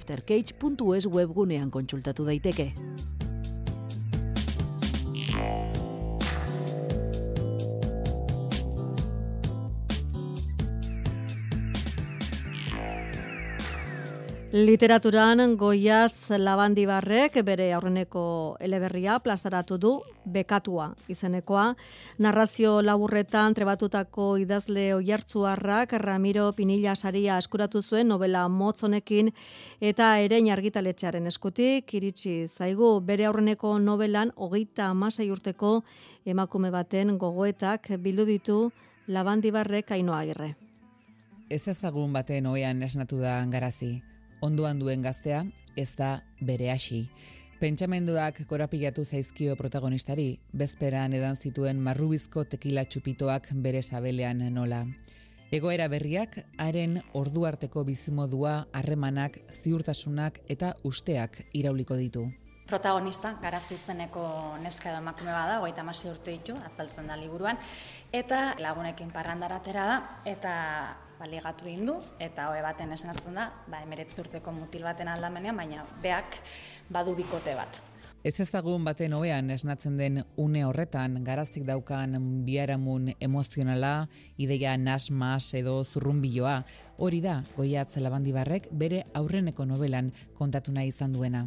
Es 0.95 1.05
webgunean 1.05 1.69
kontsultatu 1.69 2.25
daiteke. 2.25 2.71
Literaturan 14.53 15.55
goiatz 15.57 16.29
labandibarrek 16.37 17.39
bere 17.43 17.71
aurreneko 17.73 18.57
eleberria 18.61 19.17
plazaratu 19.19 19.77
du 19.81 19.91
bekatua 20.31 20.91
izenekoa. 21.09 21.63
Narrazio 22.21 22.75
laburretan 22.85 23.57
trebatutako 23.57 24.37
idazle 24.37 24.93
oiartzuarrak 24.95 25.97
Ramiro 25.97 26.51
Pinilla 26.53 26.95
saria 26.95 27.39
eskuratu 27.41 27.81
zuen 27.81 28.07
novela 28.07 28.47
motzonekin 28.47 29.33
eta 29.81 30.13
erein 30.19 30.51
argitaletxearen 30.53 31.25
eskutik 31.27 31.93
iritsi 31.97 32.47
zaigu 32.47 32.99
bere 33.01 33.25
aurreneko 33.25 33.79
novelan 33.79 34.31
hogeita 34.35 34.91
amasei 34.93 35.31
urteko 35.31 35.81
emakume 36.25 36.71
baten 36.71 37.17
gogoetak 37.17 37.95
bildu 37.97 38.25
ditu 38.25 38.71
labandibarrek 39.07 39.91
ainoa 39.91 40.19
agirre. 40.19 40.55
Ez 41.49 41.67
ezagun 41.67 42.13
baten 42.13 42.45
oean 42.45 42.83
esnatu 42.83 43.17
da 43.19 43.43
garazi 43.49 43.95
ondoan 44.41 44.79
duen 44.79 45.01
gaztea 45.01 45.45
ez 45.75 45.91
da 45.95 46.21
bere 46.41 46.71
hasi. 46.71 47.07
Pentsamenduak 47.59 48.41
korapilatu 48.49 49.05
zaizkio 49.05 49.55
protagonistari, 49.55 50.39
bezperan 50.51 51.13
edan 51.15 51.37
zituen 51.39 51.79
marrubizko 51.79 52.43
tekila 52.43 52.83
txupitoak 52.83 53.53
bere 53.63 53.81
sabelean 53.81 54.43
nola. 54.53 54.83
Egoera 55.55 55.87
berriak, 55.87 56.39
haren 56.57 56.97
ordu 57.13 57.45
arteko 57.47 57.85
bizimodua, 57.87 58.65
harremanak, 58.73 59.37
ziurtasunak 59.53 60.41
eta 60.49 60.73
usteak 60.83 61.45
irauliko 61.53 61.95
ditu. 61.95 62.25
Protagonista, 62.65 63.35
garazi 63.41 63.77
zeneko 63.77 64.25
neska 64.59 64.89
edo 64.89 64.97
emakume 64.97 65.31
bada, 65.31 65.59
goita 65.61 65.83
masi 65.85 66.09
urte 66.09 66.33
ditu, 66.33 66.57
azaltzen 66.65 67.07
da 67.07 67.15
liburuan, 67.15 67.61
eta 68.11 68.55
lagunekin 68.59 69.11
parrandaratera 69.13 69.85
da, 69.91 69.97
eta 70.25 70.55
baligatu 71.25 71.65
egin 71.65 71.89
du 71.89 71.97
eta 72.21 72.51
hoe 72.51 72.61
baten 72.61 72.93
esnatzen 72.93 73.35
da, 73.39 73.49
ba 73.71 73.81
19 73.81 74.23
urteko 74.25 74.53
mutil 74.53 74.85
baten 74.85 75.09
aldamenean, 75.09 75.57
baina 75.57 75.85
beak 76.03 76.39
badu 76.89 77.15
bikote 77.17 77.57
bat. 77.57 77.81
Ez 78.25 78.39
ezagun 78.41 78.85
baten 78.85 79.13
hoean 79.13 79.51
esnatzen 79.53 79.99
den 79.99 80.23
une 80.41 80.63
horretan 80.65 81.19
garaztik 81.25 81.65
daukan 81.67 82.17
biaramun 82.45 83.11
emozionala, 83.21 84.07
ideia 84.37 84.73
nasmas 84.81 85.51
edo 85.53 85.75
zurrunbiloa, 85.83 86.55
hori 86.97 87.21
da 87.21 87.43
Goiatz 87.57 87.99
Labandibarrek 88.01 88.71
bere 88.71 89.03
aurreneko 89.13 89.69
novelan 89.69 90.09
kontatu 90.39 90.73
nahi 90.73 90.89
izan 90.89 91.13
duena 91.13 91.45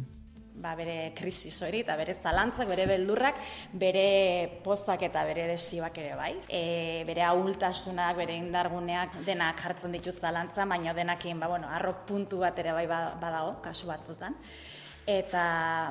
ba, 0.59 0.75
bere 0.75 1.11
krisis 1.15 1.55
hori 1.63 1.83
eta 1.85 1.95
bere 1.99 2.15
zalantzak, 2.21 2.67
bere 2.69 2.85
beldurrak, 2.89 3.39
bere 3.79 4.59
pozak 4.63 5.05
eta 5.07 5.23
bere 5.27 5.47
desioak 5.53 5.97
ere 6.03 6.15
bai. 6.19 6.33
E, 6.47 7.03
bere 7.07 7.23
ahultasunak, 7.27 8.17
bere 8.19 8.35
indarguneak 8.39 9.21
denak 9.27 9.63
jartzen 9.63 9.95
ditu 9.95 10.11
zalantza, 10.11 10.65
baina 10.65 10.93
denakin 10.93 11.39
ba, 11.39 11.47
bueno, 11.47 11.69
arrok 11.71 12.03
puntu 12.09 12.43
bat 12.43 12.59
ere 12.59 12.75
bai 12.75 12.85
ba, 12.87 13.05
badago, 13.21 13.57
kasu 13.63 13.87
batzutan. 13.87 14.35
Eta, 15.09 15.43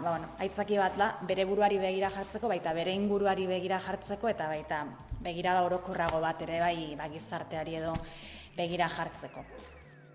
ba, 0.04 0.10
bueno, 0.12 0.28
aitzaki 0.38 0.78
bat 0.78 0.98
da, 1.00 1.08
bere 1.26 1.48
buruari 1.48 1.80
begira 1.82 2.12
jartzeko, 2.14 2.52
baita 2.52 2.74
bere 2.76 2.94
inguruari 2.94 3.48
begira 3.50 3.80
jartzeko, 3.82 4.28
eta 4.30 4.46
baita 4.52 4.84
begira 5.24 5.56
orokorrago 5.64 6.20
bat 6.22 6.44
ere 6.46 6.60
bai 6.62 6.94
ba, 6.98 7.08
gizarteari 7.10 7.80
edo 7.80 7.96
begira 8.56 8.88
jartzeko. 8.92 9.44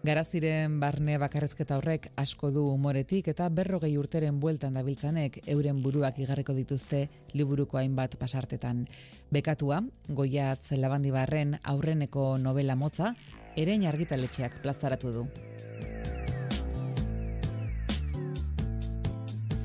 Garaziren 0.03 0.81
barne 0.81 1.13
bakarrezketa 1.15 1.77
horrek 1.79 2.09
asko 2.19 2.49
du 2.51 2.65
umoretik 2.73 3.29
eta 3.31 3.45
berrogei 3.47 3.93
urteren 3.95 4.41
bueltan 4.41 4.75
dabiltzanek 4.75 5.37
euren 5.53 5.79
buruak 5.85 6.19
igarriko 6.19 6.51
dituzte 6.57 7.05
liburuko 7.31 7.79
hainbat 7.79 8.17
pasartetan. 8.19 8.83
Bekatua, 9.31 9.79
goiatz 10.09 10.75
labandibarren 10.75 11.55
aurreneko 11.63 12.33
novela 12.37 12.75
motza, 12.75 13.13
erein 13.55 13.87
argitaletxeak 13.87 14.59
plazaratu 14.65 15.15
du. 15.15 15.27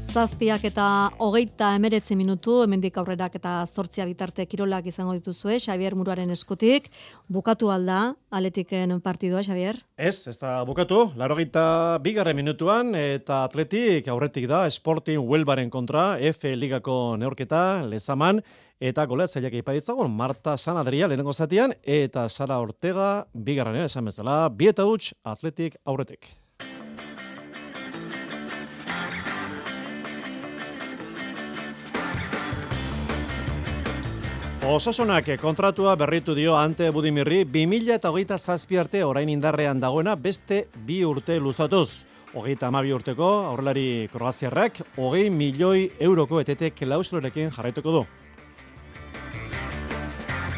Zazpiak 0.09 0.63
eta 0.65 0.85
hogeita 1.21 1.75
emeretzi 1.77 2.17
minutu, 2.17 2.63
hemendik 2.65 2.97
aurrerak 2.97 3.35
eta 3.37 3.53
zortzia 3.67 4.07
bitarte 4.09 4.47
kirolak 4.49 4.87
izango 4.89 5.13
dituzue, 5.17 5.59
Xavier 5.61 5.95
Muruaren 5.99 6.31
eskutik, 6.33 6.89
bukatu 7.29 7.71
alda, 7.73 8.15
aletiken 8.31 8.97
partidua, 9.05 9.43
Xavier? 9.45 9.83
Ez, 9.97 10.27
ez 10.31 10.39
da 10.41 10.63
bukatu, 10.69 11.11
larogeita 11.21 11.99
bigarren 12.05 12.37
minutuan, 12.41 12.95
eta 12.97 13.43
atletik 13.45 14.09
aurretik 14.09 14.49
da, 14.49 14.65
Sporting 14.71 15.21
Huelbaren 15.21 15.71
kontra, 15.71 16.17
F 16.33 16.55
Ligako 16.57 17.19
neorketa, 17.21 17.85
lezaman, 17.85 18.43
eta 18.81 19.05
goleat 19.07 19.37
zailak 19.37 19.61
ipaditzagon, 19.61 20.11
Marta 20.11 20.57
San 20.57 20.81
Adria 20.81 21.09
lehenengo 21.09 21.37
zatian, 21.37 21.77
eta 21.85 22.29
Sara 22.29 22.59
Ortega, 22.65 23.27
bigarren 23.35 23.83
esan 23.85 24.09
bezala, 24.09 24.47
bieta 24.49 24.89
huts, 24.89 25.13
atletik 25.23 25.77
aurretik. 25.85 26.39
Osasunak 34.69 35.31
kontratua 35.41 35.95
berritu 35.97 36.35
dio 36.37 36.53
ante 36.61 36.91
Budimirri 36.93 37.39
2000 37.49 37.95
eta 37.95 38.11
hogeita 38.11 38.37
zazpi 38.37 38.77
arte 38.77 39.01
orain 39.01 39.31
indarrean 39.33 39.81
dagoena 39.81 40.13
beste 40.15 40.67
bi 40.85 40.99
urte 41.09 41.39
luzatuz. 41.41 42.05
Hogeita 42.35 42.69
amabi 42.69 42.93
urteko 42.93 43.31
aurrelari 43.49 44.11
kroaziarrak 44.13 44.83
hogei 44.99 45.31
milioi 45.31 45.89
euroko 46.11 46.43
etete 46.45 46.71
klausulorekin 46.77 47.49
jarraituko 47.57 47.97
du. 47.97 48.05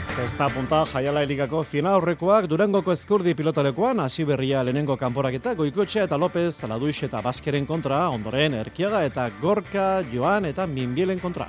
Zesta 0.03 0.51
punta 0.51 0.83
jaiala 0.91 1.23
eligako 1.23 1.63
final 1.63 2.01
aurrekoak 2.01 2.51
Durangoko 2.51 2.91
eskurdi 2.91 3.37
pilotalekoan 3.39 4.01
hasi 4.01 4.27
berria 4.27 4.65
lehenengo 4.67 4.99
kanporaketa 4.99 5.55
Goikotxe 5.55 6.03
eta 6.03 6.19
López, 6.19 6.65
Laduix 6.67 6.99
eta 7.07 7.23
Baskeren 7.23 7.67
kontra, 7.67 8.09
ondoren 8.11 8.59
Erkiaga 8.59 9.05
eta 9.07 9.31
Gorka, 9.41 10.01
Joan 10.11 10.51
eta 10.51 10.67
Minbielen 10.67 11.23
kontra. 11.23 11.47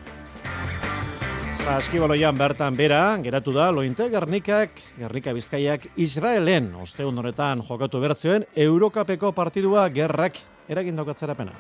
Saskibaloian 1.62 2.34
bertan 2.34 2.74
bera, 2.74 3.18
geratu 3.22 3.52
da, 3.54 3.68
lointe 3.70 4.08
Gernikak, 4.10 4.80
Gernika 4.98 5.30
Bizkaiak 5.38 5.84
Israelen, 6.02 6.72
oste 6.82 7.06
honetan 7.06 7.62
jokatu 7.68 8.02
bertzioen, 8.02 8.48
Eurokapeko 8.58 9.30
partidua 9.38 9.84
gerrak 9.94 10.40
eragin 10.68 10.98
daukatzerapena. 10.98 11.54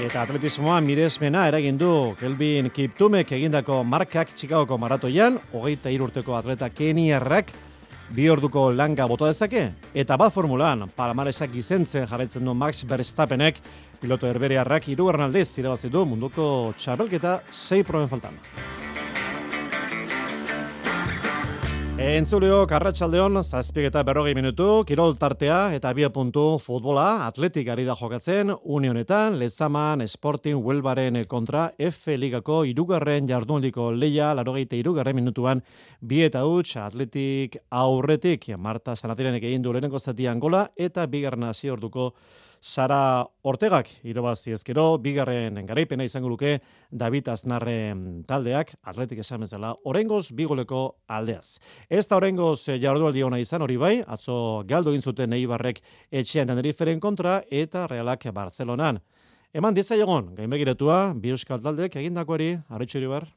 Eta 0.00 0.22
atletismoa 0.22 0.80
miresmena 0.80 1.44
eragin 1.50 1.76
du 1.76 2.14
Kelvin 2.16 2.70
Kiptumek 2.70 3.32
egindako 3.36 3.82
markak 3.84 4.32
Chicagoko 4.32 4.78
maratoian, 4.80 5.36
hogeita 5.52 5.92
irurteko 5.92 6.38
atleta 6.38 6.70
Keniarrak, 6.70 7.52
bi 8.14 8.28
orduko 8.30 8.70
langa 8.72 9.06
bota 9.08 9.28
dezake, 9.28 9.66
eta 9.94 10.16
bat 10.20 10.32
formulan, 10.34 10.86
palamaresak 10.96 11.54
izentzen 11.60 12.08
jarraitzen 12.08 12.44
du 12.44 12.54
Max 12.54 12.84
Verstappenek, 12.88 13.60
Piloto 14.00 14.30
Herberiarrak 14.30 14.88
hirugarren 14.88 15.28
aldez 15.28 15.50
irabazi 15.58 15.92
du 15.92 16.06
munduko 16.06 16.72
txabelketa 16.78 17.40
sei 17.50 17.82
proben 17.84 18.08
faltan. 18.08 18.38
Entzuleo, 21.98 22.60
karratxaldeon, 22.70 23.40
zazpiek 23.42 23.88
eta 23.88 24.04
berrogei 24.06 24.30
minutu, 24.38 24.84
kirol 24.86 25.16
tartea 25.18 25.72
eta 25.74 25.90
bia 25.98 26.12
puntu 26.14 26.44
futbola, 26.62 27.24
atletik 27.26 27.66
ari 27.74 27.82
da 27.88 27.96
jokatzen, 27.98 28.52
unionetan, 28.62 29.34
lezaman, 29.40 30.04
sporting, 30.06 30.60
huelbaren 30.62 31.18
kontra, 31.26 31.72
F 31.74 32.14
ligako 32.14 32.60
irugarren 32.70 33.26
jarduneliko 33.26 33.90
leia, 33.90 34.30
larogeite 34.38 34.78
irugarren 34.78 35.18
minutuan, 35.18 35.64
bi 35.98 36.22
eta 36.22 36.44
huts, 36.46 36.76
atletik 36.78 37.58
aurretik, 37.68 38.46
Marta 38.56 38.94
Sanatirenek 38.94 39.50
egin 39.50 39.66
du 39.66 39.74
lehenengo 39.74 39.98
zatian 39.98 40.38
gola, 40.38 40.68
eta 40.76 41.06
bigarren 41.10 41.50
hasi 41.50 41.74
orduko 41.74 42.12
Sara 42.60 43.26
Ortegak 43.42 43.88
irabazi 44.02 44.52
ezkero, 44.52 44.98
bigarren 44.98 45.60
garaipena 45.66 46.04
izango 46.04 46.28
luke 46.28 46.58
David 46.90 47.28
Aznarren 47.28 48.24
taldeak, 48.28 48.74
atletik 48.82 49.22
esan 49.22 49.40
bezala, 49.46 49.74
orengoz 49.84 50.32
bigoleko 50.32 50.82
aldeaz. 51.06 51.58
Ez 51.88 52.06
da 52.08 52.16
orengoz 52.16 52.68
jardualdi 52.68 53.22
ona 53.22 53.38
izan 53.38 53.62
hori 53.62 53.76
bai, 53.76 53.94
atzo 54.06 54.64
galdo 54.66 54.94
zuten 55.00 55.32
Eibarrek 55.32 55.80
etxean 56.10 56.48
Teneriferen 56.48 57.00
kontra 57.00 57.42
eta 57.50 57.86
Realak 57.86 58.24
Barcelonan. 58.34 59.00
Eman 59.54 59.74
dizaiegon, 59.74 60.34
gainbegiratua, 60.34 61.14
bi 61.14 61.30
euskal 61.30 61.62
taldeak 61.62 61.96
egindakoari, 61.96 62.58
harritxuri 62.68 63.06
bar? 63.06 63.28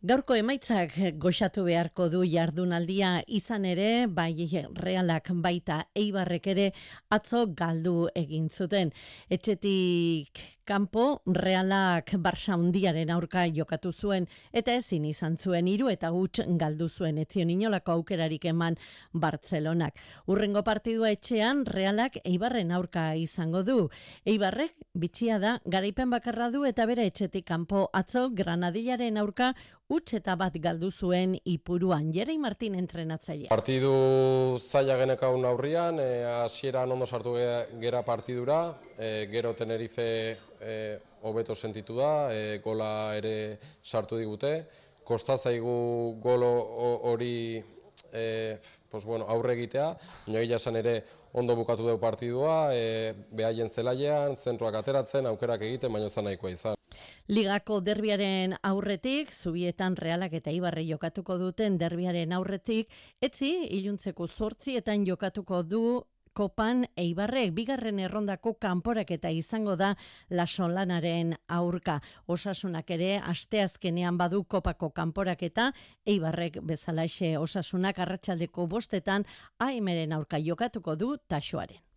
Gaurko 0.00 0.32
emaitzak 0.32 0.94
goxatu 1.20 1.66
beharko 1.66 2.06
du 2.08 2.22
jardunaldia 2.24 3.10
izan 3.28 3.66
ere, 3.68 4.06
bai 4.08 4.32
realak 4.72 5.28
baita 5.44 5.82
eibarrek 5.94 6.46
ere 6.46 6.70
atzo 7.12 7.42
galdu 7.52 8.08
egin 8.16 8.48
zuten. 8.48 8.94
Etxetik 9.28 10.40
kanpo 10.64 11.20
realak 11.26 12.14
barsa 12.16 12.56
hundiaren 12.56 13.10
aurka 13.10 13.42
jokatu 13.52 13.92
zuen 13.92 14.28
eta 14.52 14.72
ezin 14.78 15.04
izan 15.04 15.36
zuen 15.36 15.68
hiru 15.68 15.90
eta 15.92 16.12
huts 16.14 16.46
galdu 16.62 16.88
zuen 16.88 17.18
etzion 17.18 17.50
inolako 17.50 17.92
aukerarik 17.98 18.46
eman 18.46 18.78
Bartzelonak. 19.12 20.00
Urrengo 20.26 20.62
partidua 20.64 21.10
etxean 21.10 21.66
realak 21.66 22.16
eibarren 22.24 22.72
aurka 22.72 23.14
izango 23.16 23.62
du. 23.62 23.90
Eibarrek 24.24 24.72
bitxia 24.94 25.38
da 25.38 25.58
garaipen 25.66 26.08
bakarra 26.08 26.48
du 26.48 26.64
eta 26.64 26.86
bere 26.86 27.04
etxetik 27.10 27.44
kanpo 27.44 27.90
atzo 27.92 28.30
granadillaren 28.30 29.18
aurka 29.18 29.52
utz 29.90 30.14
eta 30.14 30.36
bat 30.38 30.54
galdu 30.62 30.90
zuen 30.90 31.34
ipuruan. 31.44 32.12
Jerei 32.14 32.38
Martin 32.38 32.76
entrenatzailea. 32.78 33.50
Partidu 33.50 33.92
zaila 34.62 34.96
genekaun 35.00 35.44
aurrian, 35.48 35.98
eh, 35.98 36.22
hasieran 36.44 36.92
ondo 36.94 37.06
sartu 37.06 37.34
gera 37.82 38.02
partidura, 38.06 38.60
e, 38.98 39.26
gero 39.30 39.54
Tenerife 39.54 40.36
e, 40.60 40.98
hobeto 41.22 41.54
sentitu 41.54 41.96
da, 41.96 42.30
e, 42.32 42.58
gola 42.62 43.16
ere 43.16 43.58
sartu 43.82 44.16
digute. 44.16 44.66
Kostatzaigu 45.04 46.20
golo 46.22 46.50
hori 47.10 47.62
e, 48.12 48.58
pues 48.90 49.04
bueno, 49.04 49.26
aurre 49.28 49.54
egitea, 49.54 49.90
nioia 50.28 50.56
esan 50.56 50.76
ere 50.76 51.02
ondo 51.32 51.56
bukatu 51.56 51.86
dugu 51.86 51.98
partidua, 52.00 52.74
e, 52.74 53.14
behaien 53.30 53.68
zelaian, 53.68 54.36
zentroak 54.36 54.80
ateratzen, 54.80 55.26
aukerak 55.26 55.62
egiten, 55.62 55.92
baino 55.92 56.08
zan 56.08 56.24
nahikoa 56.24 56.50
izan. 56.50 56.76
Ligako 57.30 57.78
derbiaren 57.80 58.56
aurretik, 58.66 59.30
zubietan 59.30 59.96
realak 59.96 60.32
eta 60.34 60.50
ibarre 60.50 60.82
jokatuko 60.86 61.38
duten 61.38 61.78
derbiaren 61.78 62.32
aurretik, 62.34 62.90
etzi, 63.22 63.52
iluntzeko 63.78 64.26
sortzietan 64.26 65.06
jokatuko 65.06 65.62
du 65.62 65.84
Kopan 66.32 66.84
Eibarrek 66.96 67.50
bigarren 67.56 67.98
errondako 67.98 68.52
kanporak 68.62 69.10
eta 69.10 69.32
izango 69.34 69.74
da 69.76 69.96
lasonlanaren 70.30 71.34
aurka. 71.48 71.98
Osasunak 72.26 72.90
ere 72.94 73.16
asteazkenean 73.18 74.18
badu 74.18 74.44
kopako 74.44 74.92
kanporak 74.94 75.42
eta 75.42 75.72
Eibarrek 76.06 76.60
bezalaxe 76.62 77.36
osasunak 77.38 77.98
arratsaldeko 77.98 78.66
bostetan 78.66 79.26
aimeren 79.58 80.12
aurka 80.12 80.38
jokatuko 80.38 80.96
du 80.96 81.16
taxoaren. 81.28 81.89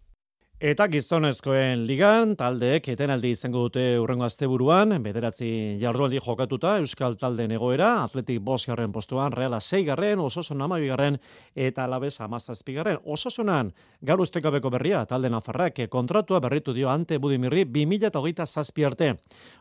Eta 0.63 0.85
gizonezkoen 0.87 1.81
ligan, 1.83 2.37
taldeek 2.39 2.85
etenaldi 2.93 3.33
izango 3.35 3.65
dute 3.65 3.81
urrengo 3.99 4.23
asteburuan, 4.23 4.93
bederatzi 5.03 5.47
jardualdi 5.81 6.21
jokatuta, 6.23 6.77
Euskal 6.79 7.17
talde 7.19 7.49
egoera, 7.51 7.89
atletik 8.05 8.39
bosgarren 8.39 8.93
postuan, 8.95 9.35
reala 9.35 9.59
seigarren, 9.59 10.21
osasun 10.23 10.63
amabigarren, 10.63 11.17
eta 11.53 11.83
alabez 11.83 12.13
amazazpigarren. 12.23 13.01
Osasunan, 13.03 13.73
gaur 13.99 14.23
ustekabeko 14.23 14.71
berria, 14.71 15.03
talde 15.03 15.27
nafarrak, 15.27 15.83
kontratua 15.91 16.39
berritu 16.39 16.71
dio 16.71 16.87
ante 16.87 17.19
budimirri, 17.19 17.65
2008 17.67 18.47
zazpi 18.47 18.87
arte. 18.87 19.17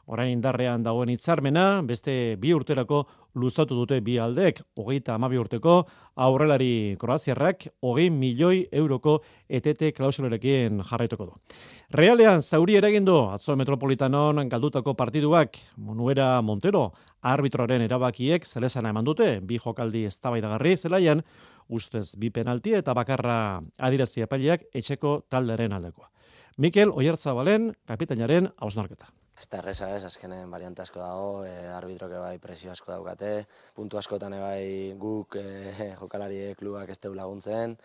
Orain 0.07 0.31
indarrean 0.31 0.87
dagoen 0.87 1.11
hitzarmena, 1.11 1.83
beste 1.83 2.37
bi 2.39 2.55
urterako 2.55 3.09
luzatu 3.35 3.77
dute 3.77 4.01
bi 4.05 4.19
aldeek, 4.21 4.61
hogeita 4.77 5.15
amabi 5.15 5.39
urteko, 5.41 5.83
aurrelari 6.17 6.97
kroaziarrak, 7.01 7.67
hogei 7.83 8.11
milioi 8.11 8.67
euroko 8.73 9.19
etete 9.49 9.93
klausulerekin 9.97 10.83
jarraituko 10.89 11.27
du. 11.31 11.57
Realean, 11.93 12.43
zauri 12.43 12.77
eragin 12.81 13.05
du, 13.05 13.17
atzo 13.33 13.57
metropolitanon 13.57 14.49
galdutako 14.49 14.95
partiduak, 14.95 15.59
Monuera 15.77 16.41
Montero, 16.43 16.91
arbitroaren 17.23 17.83
erabakiek 17.83 18.45
zelesana 18.45 18.93
eman 18.93 19.05
dute, 19.05 19.39
bi 19.41 19.59
jokaldi 19.63 20.05
eztabaidagarri 20.11 20.77
zelaian, 20.77 21.23
ustez 21.69 22.17
bi 22.19 22.31
penalti 22.31 22.75
eta 22.77 22.95
bakarra 22.95 23.63
adirazi 23.79 24.27
epaileak 24.27 24.69
etxeko 24.75 25.23
talderen 25.31 25.73
aldekoa. 25.73 26.11
Mikel 26.59 26.93
Oierzabalen, 26.93 27.73
kapitainaren 27.89 28.51
hausnarketa. 28.61 29.09
Ez 29.39 29.47
da 29.49 29.59
erresa 29.63 29.89
ez, 29.97 30.03
azkenen 30.05 30.51
variante 30.51 30.83
asko 30.83 31.01
dago, 31.01 31.45
e, 31.49 31.53
arbitroke 31.73 32.19
bai 32.21 32.37
presio 32.39 32.73
asko 32.73 32.93
daukate, 32.93 33.47
puntu 33.75 33.99
askotan 33.99 34.37
bai 34.41 34.95
guk 35.01 35.37
e, 35.41 35.47
jokalari 36.01 36.55
klubak 36.59 36.93
ez 36.93 36.99
laguntzen, 37.05 37.77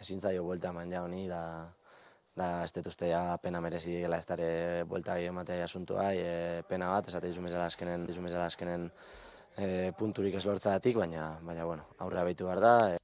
ezin 0.00 0.20
zaio 0.20 0.44
buelta 0.44 0.70
eman 0.74 0.92
ja 0.92 1.02
honi, 1.02 1.26
da, 1.28 1.72
da 2.36 2.48
ez 2.64 2.72
detuzte 2.72 3.08
ja 3.08 3.38
pena 3.42 3.60
merezi 3.60 3.96
dira 3.96 4.18
ez 4.18 4.26
dara 4.26 4.84
buelta 4.84 5.16
gehi 5.16 5.30
ematea 5.32 5.64
asuntu 5.64 5.94
bai, 5.94 6.18
e, 6.18 6.62
pena 6.68 6.90
bat, 6.90 7.08
esate 7.08 7.30
dizumezela 7.32 7.66
azkenen, 7.70 8.06
dizumezela 8.06 8.50
azkenen 8.50 8.90
e, 9.56 9.92
punturik 9.98 10.34
ez 10.34 10.44
lortza 10.44 10.78
baina, 10.94 11.38
baina 11.42 11.64
bueno, 11.64 11.86
aurrea 11.98 12.24
behitu 12.24 12.44
behar 12.44 12.60
da. 12.60 12.94
E. 12.94 12.98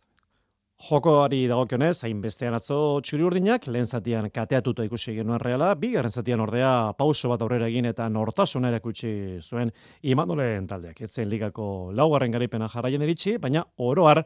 Jokoari 0.81 1.43
dagokionez, 1.45 2.07
hainbestean 2.07 2.55
atzo 2.57 2.77
txuri 3.05 3.27
urdinak, 3.27 3.67
lehen 3.69 3.85
zatian 3.85 4.31
kateatuta 4.33 4.87
ikusi 4.87 5.13
genuen 5.19 5.43
reala, 5.43 5.75
bigarren 5.77 6.09
zatian 6.09 6.41
ordea 6.41 6.71
pauso 6.97 7.29
bat 7.29 7.45
aurrera 7.45 7.69
egin 7.69 7.91
eta 7.91 8.07
nortasuna 8.09 8.71
erakutsi 8.73 9.13
zuen 9.45 9.75
imanoleen 10.01 10.71
taldeak. 10.71 11.03
Etzen 11.05 11.29
ligako 11.29 11.69
laugarren 11.93 12.33
garipena 12.33 12.71
jarraien 12.73 13.05
eritxi, 13.05 13.37
baina 13.37 13.67
oroar 13.77 14.25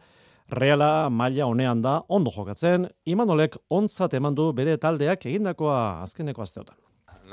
reala 0.63 1.11
maila 1.11 1.51
honean 1.51 1.83
da 1.83 1.99
ondo 2.09 2.31
jokatzen, 2.31 2.87
imanolek 3.05 3.59
ontzat 3.69 4.15
eman 4.15 4.39
du 4.39 4.53
bere 4.55 4.79
taldeak 4.79 5.27
egindakoa 5.27 5.79
azkeneko 6.07 6.47
asteotan 6.47 6.79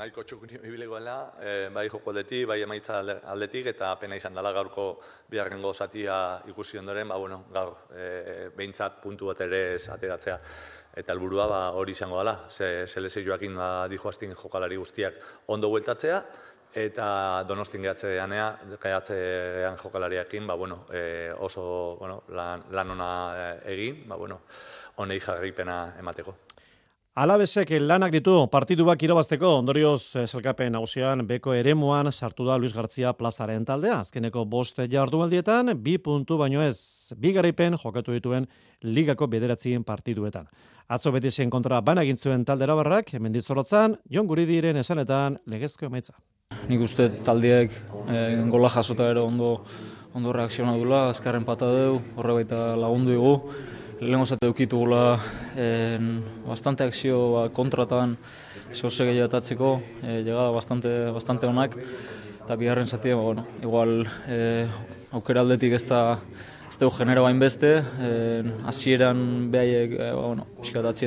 nahiko 0.02 0.24
txukun 0.26 0.50
ibilegoela, 0.66 1.16
e, 1.38 1.50
bai 1.70 1.86
joko 1.88 2.12
bai 2.12 2.60
emaitza 2.62 2.98
aldetik, 3.30 3.66
eta 3.66 3.94
pena 4.00 4.16
izan 4.16 4.34
dela 4.34 4.52
gaurko 4.52 5.00
biharrengo 5.30 5.72
zatia 5.72 6.42
ikusi 6.48 6.78
ondoren, 6.78 7.08
ba, 7.08 7.16
bueno, 7.16 7.44
gaur, 7.52 7.76
e, 7.94 8.48
behintzat 8.56 9.00
puntu 9.02 9.26
bat 9.26 9.40
ere 9.40 9.76
ateratzea. 9.76 10.38
Eta 10.96 11.12
helburua 11.12 11.46
ba, 11.46 11.60
hori 11.78 11.92
izango 11.92 12.18
dela, 12.18 12.48
ze, 12.50 12.86
ze 12.86 13.22
joakin 13.24 13.54
ba, 13.56 13.86
dihoaztin 13.88 14.34
jokalari 14.34 14.76
guztiak 14.76 15.14
ondo 15.46 15.68
bueltatzea, 15.70 16.22
eta 16.74 17.44
donostin 17.46 17.82
gehatzean 17.82 18.32
gehatzean 18.82 19.76
jokalariakin, 19.76 20.46
ba, 20.46 20.54
bueno, 20.54 20.86
e, 20.90 21.32
oso 21.38 21.96
bueno, 22.00 22.24
lan, 22.28 22.64
lan 22.70 22.90
ona 22.90 23.10
egin, 23.64 24.08
ba, 24.08 24.16
bueno, 24.16 24.40
honei 24.96 25.20
jarripena 25.20 25.94
emateko. 25.98 26.34
Alabesek 27.12 27.68
lanak 27.76 28.14
ditu 28.14 28.32
partiduak 28.48 29.02
irabazteko 29.04 29.50
ondorioz 29.58 30.16
zelkapen 30.30 30.72
nagusian 30.72 31.20
beko 31.28 31.52
eremuan 31.52 32.08
sartu 32.08 32.46
da 32.46 32.54
Luis 32.56 32.72
Gartzia 32.72 33.10
plazaren 33.12 33.66
taldea. 33.68 33.98
Azkeneko 34.00 34.46
bost 34.48 34.80
jardunaldietan 34.88 35.74
bi 35.76 35.98
puntu 36.00 36.38
baino 36.40 36.62
ez 36.64 37.12
bi 37.20 37.34
garaipen 37.36 37.76
jokatu 37.82 38.16
dituen 38.16 38.46
ligako 38.80 39.28
bederatzien 39.28 39.84
partiduetan. 39.84 40.48
Atzo 40.88 41.12
beti 41.12 41.30
zen 41.30 41.50
kontra 41.50 41.82
banagin 41.82 42.16
zuen 42.16 42.46
taldera 42.48 42.74
barrak, 42.80 43.12
mendizorotzan, 43.20 43.98
jon 44.08 44.26
guri 44.26 44.46
diren 44.48 44.80
esanetan 44.80 45.36
legezko 45.44 45.90
emaitza. 45.90 46.16
Nik 46.70 46.80
uste 46.80 47.10
taldiek 47.28 47.76
eh, 48.08 48.40
gola 48.48 48.72
jasota 48.72 49.10
ero 49.12 49.26
ondo, 49.28 49.52
ondo 50.14 50.32
reakzionadula, 50.32 51.10
azkarren 51.10 51.44
pata 51.44 51.68
deu, 51.76 52.00
horre 52.16 52.40
baita 52.40 52.64
lagundu 52.72 53.20
dugu 53.20 53.36
lehenko 54.02 54.26
zate 54.26 54.48
dukitu 54.48 54.78
gula 54.82 55.20
bastante 56.46 56.82
akzio 56.84 57.18
ba, 57.32 57.42
kontratan 57.54 58.16
zehose 58.74 59.04
gehiago 59.06 59.28
atatzeko, 59.28 59.70
e, 60.02 60.22
llegada 60.24 60.50
bastante, 60.50 60.90
bastante 61.14 61.46
onak, 61.46 61.76
eta 62.42 62.56
bigarren 62.58 62.88
zati, 62.88 63.12
ba, 63.14 63.20
bueno, 63.22 63.46
igual 63.62 64.06
e, 64.26 64.66
aukera 65.12 65.44
aldetik 65.44 65.76
ez 65.78 65.84
da 65.86 66.18
ez 66.68 66.78
dugu 66.80 66.96
genero 66.96 67.22
bain 67.26 67.38
beste, 67.38 67.74
hasieran 68.66 69.50
behaiek, 69.52 69.94
e, 69.94 70.10
ba, 70.10 70.26
bueno, 70.32 70.46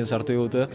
sartu 0.06 0.32
digute, 0.32 0.68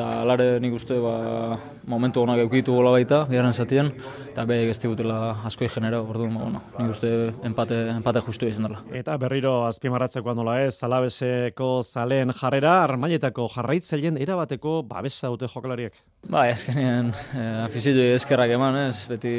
eta 0.00 0.20
alare 0.22 0.46
nik 0.62 0.72
uste 0.72 0.96
ba, 1.00 1.58
momentu 1.90 2.22
honak 2.24 2.40
eukitu 2.46 2.72
gola 2.72 2.92
baita, 2.94 3.24
biharren 3.28 3.52
zatien, 3.52 3.90
eta 4.30 4.46
behek 4.48 4.72
ez 4.72 4.78
digutela 4.80 5.18
askoi 5.44 5.68
genera, 5.68 6.00
orduan, 6.00 6.32
ba, 6.36 6.46
bueno, 6.46 6.62
nik 6.78 6.94
uste 6.94 7.10
empate, 7.44 7.80
empate 7.98 8.22
justu 8.24 8.48
izan 8.48 8.68
dela. 8.68 8.80
Eta 8.96 9.16
berriro 9.20 9.66
azpimarratzeko 9.68 10.34
nola 10.38 10.56
ez, 10.64 10.78
alabeseko 10.86 11.68
zalen 11.84 12.32
jarrera, 12.40 12.78
armaietako 12.86 13.48
jarraitzaileen 13.52 14.16
erabateko 14.24 14.80
babesa 14.88 15.28
dute 15.34 15.50
jokalariek. 15.52 16.00
Ba, 16.30 16.46
azkenean, 16.48 17.12
eh, 17.36 17.50
afizitu 17.66 18.06
eskerrak 18.16 18.56
eman, 18.56 18.80
ez, 18.86 19.04
beti, 19.10 19.34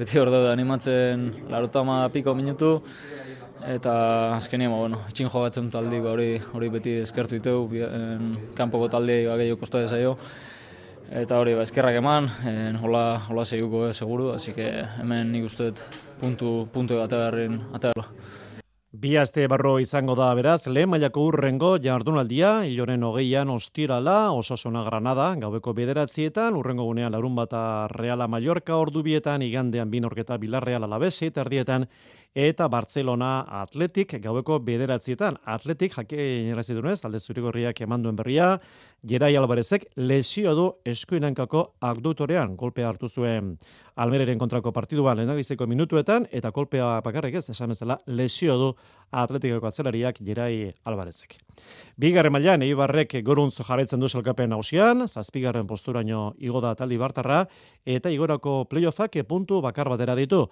beti 0.00 0.20
hor 0.20 0.32
daude 0.32 0.52
animatzen 0.54 1.28
larotama 1.52 2.06
piko 2.14 2.36
minutu, 2.38 2.78
eta 3.66 4.36
azkenean, 4.36 4.72
ba, 4.72 4.78
bueno, 4.78 5.00
etxin 5.08 5.30
jogatzen 5.32 5.70
taldi, 5.72 6.00
ba, 6.04 6.12
hori, 6.14 6.38
hori 6.54 6.70
beti 6.72 6.98
eskertu 7.02 7.38
ditu, 7.38 7.56
kanpoko 8.58 8.88
talde 8.92 9.20
ba, 9.26 9.36
gehiago 9.40 9.60
kosta 9.60 9.82
dezaio, 9.82 10.16
eta 11.10 11.38
hori, 11.40 11.56
ba, 11.58 11.66
eskerrak 11.66 11.98
eman, 12.00 12.30
en, 12.48 12.80
hola, 12.82 13.04
hola 13.28 13.44
segiko, 13.44 13.86
eh, 13.88 13.94
seguru, 13.94 14.32
así 14.34 14.52
que 14.52 14.68
hemen 15.00 15.32
nik 15.32 15.48
uste 15.50 15.72
puntu, 16.20 16.68
puntu 16.72 17.00
ategarren, 17.02 17.62
ategarla. 17.72 18.10
Bi 18.88 19.18
aste 19.20 19.42
barro 19.52 19.74
izango 19.78 20.14
da 20.16 20.30
beraz, 20.34 20.62
lehen 20.66 20.88
mailako 20.88 21.26
urrengo 21.28 21.74
jardunaldia, 21.78 22.64
iloren 22.66 23.02
hogeian 23.04 23.50
ostirala, 23.52 24.30
osasuna 24.32 24.80
granada, 24.86 25.26
gaubeko 25.36 25.74
bederatzietan, 25.76 26.56
urrengo 26.56 26.86
gunean 26.88 27.12
larun 27.12 27.36
bata 27.36 27.60
Reala 27.92 28.26
Mallorca 28.32 28.78
ordubietan, 28.80 29.44
igandean 29.44 29.92
binorketa 29.92 30.38
Bilarreal 30.40 30.88
alabesi, 30.88 31.28
tardietan, 31.30 31.84
eta 32.38 32.68
Barcelona 32.70 33.40
Atletik 33.62 34.12
gaueko 34.22 34.60
bederatzietan. 34.62 35.40
Atletik 35.50 35.96
jake 35.96 36.18
inerazi 36.44 36.76
dunez, 36.76 37.00
talde 37.02 37.18
zurigorriak 37.18 37.80
emanduen 37.82 38.14
berria, 38.14 38.52
Gerai 39.08 39.32
Alvarezek 39.38 39.88
lesio 39.96 40.54
du 40.54 40.68
eskuinankako 40.86 41.64
abdutorean, 41.86 42.54
golpea 42.58 42.88
hartu 42.88 43.08
zuen 43.08 43.56
Almereren 43.98 44.38
kontrako 44.38 44.70
partiduan 44.74 45.18
lehenagizeko 45.18 45.66
minutuetan, 45.66 46.28
eta 46.30 46.52
kolpea 46.54 47.00
bakarrik 47.02 47.34
ez, 47.40 47.44
esan 47.50 47.74
ezela, 47.74 47.98
lesio 48.06 48.54
du 48.58 48.70
atletikako 49.10 49.66
atzelariak 49.66 50.22
Gerai 50.22 50.70
Alvarezek. 50.86 51.40
Bigarren 51.98 52.34
mailan 52.34 52.62
Eibarrek 52.62 53.18
goruntz 53.26 53.56
jarraitzen 53.58 53.98
du 53.98 54.06
selkapen 54.06 54.54
hausian, 54.54 55.08
zazpigarren 55.08 55.66
posturaino 55.66 56.32
igo 56.38 56.62
da 56.62 56.76
taldi 56.78 56.98
bartarra, 56.98 57.44
eta 57.84 58.14
igorako 58.14 58.64
playoffak 58.70 59.24
puntu 59.26 59.62
bakar 59.62 59.90
batera 59.90 60.14
ditu. 60.14 60.46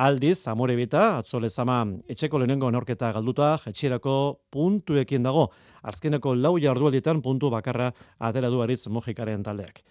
Aldiz, 0.00 0.46
amore 0.48 0.72
bita, 0.72 1.18
atzole 1.20 1.50
zama, 1.52 1.82
etxeko 2.08 2.38
lehenengo 2.40 2.70
norketa 2.72 3.10
galduta, 3.12 3.58
jetxierako 3.60 4.14
puntuekin 4.50 5.22
dago. 5.22 5.50
Azkeneko 5.84 6.32
lau 6.34 6.54
jardualdietan 6.58 7.20
puntu 7.20 7.50
bakarra 7.52 7.90
atera 8.18 8.48
du 8.48 8.62
aritz 8.62 8.86
mojikaren 8.88 9.42
taldeak. 9.44 9.82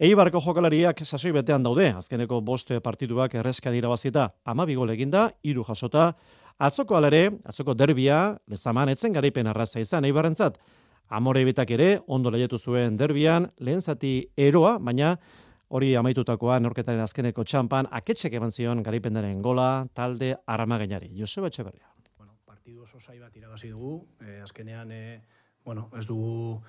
Eibarko 0.00 0.40
jokalariak 0.40 1.04
sasoi 1.04 1.34
betean 1.36 1.62
daude, 1.62 1.90
azkeneko 1.98 2.40
boste 2.40 2.80
partiduak 2.80 3.34
errezkan 3.34 3.76
irabazita, 3.76 4.30
ama 4.46 4.64
bigol 4.64 4.90
eginda, 4.90 5.28
iru 5.44 5.66
jasota, 5.68 6.14
atzoko 6.58 6.96
alare, 6.96 7.26
atzoko 7.44 7.74
derbia, 7.74 8.38
lezaman 8.48 8.88
etzen 8.88 9.12
garaipen 9.12 9.52
arraza 9.52 9.84
izan, 9.84 10.08
eibarrentzat, 10.08 10.56
amore 11.10 11.44
bitak 11.44 11.70
ere, 11.76 11.98
ondo 12.08 12.32
lehetu 12.32 12.56
zuen 12.56 12.96
derbian, 12.96 13.50
lehen 13.60 13.84
zati 13.84 14.30
eroa, 14.34 14.78
baina 14.78 15.18
hori 15.72 15.94
amaitutakoa 15.96 16.58
norketaren 16.60 17.00
azkeneko 17.00 17.44
txampan, 17.48 17.88
aketxek 17.98 18.34
eman 18.36 18.52
zion 18.52 18.82
garipendaren 18.84 19.40
gola, 19.42 19.86
talde 19.94 20.34
aramaginari. 20.46 21.08
Joseba 21.16 21.48
Etxeberria. 21.48 21.88
Bueno, 22.18 22.36
partidu 22.44 22.84
oso 22.84 23.00
zai 23.00 23.18
bat 23.18 23.36
irabazi 23.36 23.72
dugu, 23.72 23.94
eh, 24.20 24.40
azkenean, 24.44 24.92
eh, 24.92 25.22
bueno, 25.64 25.88
ez 25.96 26.06
dugu 26.06 26.60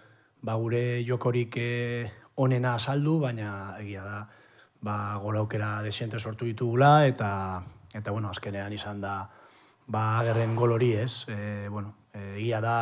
ba, 0.41 0.55
gure 0.55 1.03
jokorik 1.07 1.57
eh, 1.57 2.11
onena 2.35 2.75
azaldu, 2.75 3.17
baina 3.19 3.77
egia 3.79 4.03
da, 4.03 4.17
ba, 4.83 4.97
gola 5.23 5.43
aukera 5.43 5.81
desiente 5.83 6.19
sortu 6.19 6.45
ditugula, 6.45 7.07
eta, 7.07 7.29
eta 7.95 8.11
bueno, 8.11 8.29
azkenean 8.29 8.73
izan 8.75 9.01
da, 9.01 9.17
ba, 9.87 10.03
agerren 10.19 10.55
gol 10.55 10.75
hori 10.75 10.93
ez, 10.99 11.25
eh, 11.31 11.67
bueno, 11.69 11.95
eh, 12.13 12.35
egia 12.37 12.61
da, 12.61 12.77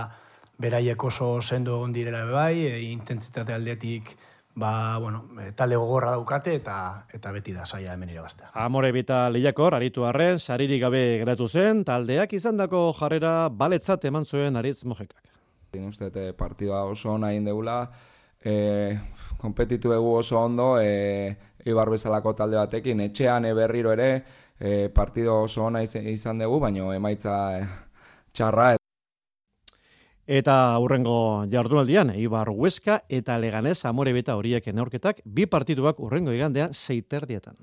beraiek 0.62 1.04
oso 1.04 1.40
sendo 1.42 1.80
ondirela 1.82 2.26
bai, 2.30 2.66
e, 2.68 2.82
intentsitate 2.92 3.54
aldetik, 3.54 4.14
ba, 4.56 4.98
bueno, 4.98 5.26
e, 5.40 5.52
talde 5.54 5.76
gogorra 5.76 6.12
daukate 6.12 6.56
eta 6.56 7.06
eta 7.14 7.32
beti 7.32 7.54
da 7.54 7.66
saia 7.66 7.94
hemen 7.94 8.10
irabaztea. 8.10 8.52
Amore 8.54 8.92
bita 8.92 9.30
lehiakor, 9.30 9.76
aritu 9.76 10.06
arren, 10.06 10.40
sariri 10.40 10.80
gabe 10.80 11.04
geratu 11.24 11.48
zen, 11.48 11.84
taldeak 11.88 12.34
izandako 12.34 12.90
jarrera 13.00 13.50
baletzat 13.50 14.06
eman 14.06 14.26
zuen 14.26 14.58
aritz 14.58 14.84
mojekak. 14.86 15.24
Din 15.72 15.88
uste, 15.88 16.34
partida 16.34 16.84
oso 16.84 17.18
nahi 17.18 17.38
indeula, 17.40 17.86
e, 18.44 18.98
kompetitu 19.40 19.94
egu 19.94 20.18
oso 20.18 20.40
ondo, 20.40 20.76
e, 20.82 21.38
Ibar 21.66 21.92
bezalako 21.94 22.34
talde 22.34 22.58
batekin, 22.58 23.04
etxean 23.06 23.46
e, 23.46 23.54
berriro 23.54 23.94
ere, 23.94 24.24
e, 24.58 24.90
partido 24.90 25.44
oso 25.44 25.68
ona 25.70 25.84
izan 25.84 26.42
dugu, 26.42 26.60
baina 26.60 26.90
emaitza 26.96 27.38
e, 27.60 27.66
txarra 28.34 28.81
Eta 30.32 30.54
aurrengo 30.78 31.44
jardunaldian, 31.52 32.14
Ibar 32.16 32.54
Huesca 32.54 33.02
eta 33.12 33.36
Leganez 33.36 33.82
amore 33.90 34.14
beta 34.16 34.38
horiek 34.40 34.70
enaurketak, 34.72 35.20
bi 35.26 35.44
partiduak 35.44 36.00
urrengo 36.00 36.32
igandean 36.32 36.72
zeiterdietan. 36.72 37.58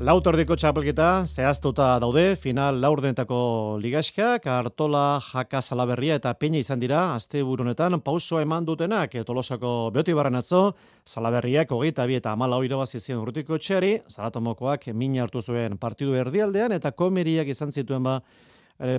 Lautordiko 0.00 0.56
txapelketa 0.56 1.26
zehaztuta 1.28 1.98
daude, 2.00 2.32
final 2.40 2.78
laurdenetako 2.80 3.76
ligaskak, 3.82 4.46
Artola, 4.48 5.18
Jaka, 5.20 5.60
Salaberria 5.60 6.14
eta 6.16 6.32
Peña 6.40 6.56
izan 6.56 6.80
dira, 6.80 7.02
azte 7.12 7.42
burunetan 7.44 7.98
pausoa 8.00 8.40
eman 8.40 8.64
dutenak, 8.64 9.18
Tolosako 9.28 9.90
beoti 9.92 10.16
barren 10.16 10.40
atzo, 10.40 10.62
Salaberriak 11.04 11.76
hogeita 11.76 12.08
bi 12.08 12.16
eta 12.16 12.32
amala 12.32 12.56
hori 12.56 12.72
bazizien 12.72 13.20
urrutiko 13.20 13.58
txeri, 13.60 13.98
Zaratomokoak 14.08 14.88
mina 14.96 15.20
hartu 15.26 15.42
zuen 15.42 15.76
partidu 15.76 16.16
erdialdean, 16.16 16.72
eta 16.72 16.96
komeriak 16.96 17.52
izan 17.52 17.68
zituen 17.70 18.02
ba, 18.02 18.22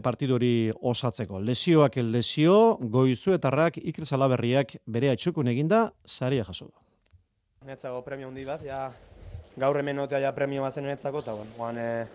partidu 0.06 0.38
hori 0.38 0.56
osatzeko. 0.70 1.42
Lesioak 1.42 1.98
lesio, 1.98 2.78
goizuetarrak, 2.78 3.82
Iker 3.82 4.06
Salaberriak 4.06 4.78
bere 4.86 5.10
atxukun 5.10 5.50
eginda, 5.50 5.88
saria 6.06 6.46
jaso. 6.46 6.70
Netzago 7.66 8.04
premio 8.06 8.30
hundi 8.30 8.46
bat, 8.46 8.62
ja 8.62 8.92
gaur 9.58 9.78
hemen 9.80 10.00
otea 10.00 10.20
ja 10.20 10.32
premio 10.36 10.62
bazen 10.62 10.86
netzako, 10.86 11.20
eta 11.20 11.34
bueno, 11.34 11.52
guan, 11.58 11.78
e, 11.78 12.06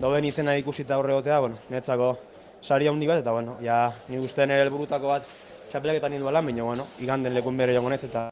dauden 0.00 0.24
izena 0.24 0.56
ikusita 0.56 0.94
aurre 0.94 1.14
gotea, 1.14 1.38
bueno, 1.40 1.60
netzako 1.70 2.16
sari 2.62 2.88
handi 2.88 3.06
bat, 3.06 3.22
eta 3.24 3.32
bueno, 3.32 3.56
ja, 3.62 3.92
ni 4.08 4.18
uste 4.18 4.46
nire 4.46 4.62
helburutako 4.66 5.14
bat 5.14 5.28
txapelaketan 5.70 6.12
nil 6.12 6.24
balan, 6.24 6.46
baina, 6.46 6.66
bueno, 6.68 6.86
iganden 7.00 7.34
lekun 7.34 7.56
bere 7.56 7.74
jongo 7.76 7.90
nez, 7.90 8.04
eta 8.04 8.30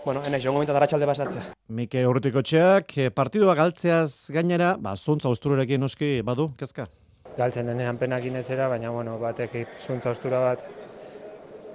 Bueno, 0.00 0.22
ene, 0.24 0.38
jongo 0.40 0.62
mintzat 0.62 0.78
aratxalde 0.78 1.04
pasatzea. 1.04 1.42
Mike 1.76 2.06
urrutiko 2.08 2.40
txeak, 2.40 2.94
eh, 2.96 3.10
partidua 3.12 3.52
galtzeaz 3.58 4.32
gainera, 4.32 4.70
ba, 4.80 4.94
zuntza 4.96 5.28
ustururekin 5.28 5.82
noski 5.84 6.22
badu, 6.24 6.46
kezka? 6.56 6.86
Galtzen 7.36 7.68
denean 7.68 7.98
penak 8.00 8.24
inetzera, 8.24 8.70
baina, 8.72 8.94
bueno, 8.94 9.18
batek 9.20 9.58
zuntza 9.84 10.14
ustura 10.16 10.40
bat 10.40 10.64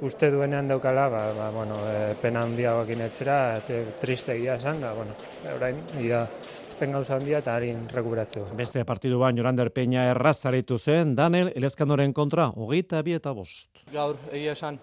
uste 0.02 0.30
duenean 0.32 0.68
daukala, 0.68 1.08
ba, 1.10 1.22
ba, 1.34 1.50
bueno, 1.52 1.78
e, 1.88 2.16
pena 2.22 2.44
handiagoak 2.44 2.92
inetzera, 2.96 3.38
eta 3.62 3.82
triste 4.02 4.36
egia 4.36 4.58
esan, 4.60 4.82
da, 4.84 4.94
bueno, 4.94 5.16
orain, 5.56 5.80
ia, 6.02 6.26
esten 6.70 6.92
gauza 6.92 7.16
handia 7.16 7.40
eta 7.44 7.56
harin 7.56 7.86
rekuperatzea. 7.92 8.50
Beste 8.58 8.84
partidu 8.86 9.20
bain, 9.22 9.38
Jorander 9.38 9.72
Peña 9.72 10.10
errazaritu 10.12 10.78
zen, 10.78 11.16
Daniel 11.16 11.54
Elezkandoren 11.56 12.14
kontra, 12.14 12.50
hogeita 12.50 13.02
bi 13.02 13.16
eta 13.16 13.32
bost. 13.32 13.72
Gaur, 13.94 14.20
egia 14.32 14.58
esan, 14.58 14.80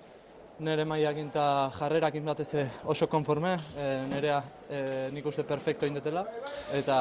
nire 0.62 0.84
maiakin 0.88 1.28
eta 1.28 1.44
jarrerakin 1.76 2.24
batez 2.24 2.64
oso 2.88 3.08
konforme, 3.10 3.56
e, 3.76 3.90
nirea 4.08 4.40
e, 4.68 4.80
nik 5.12 5.26
uste 5.26 5.44
perfecto 5.44 5.86
indetela, 5.86 6.24
eta, 6.72 6.98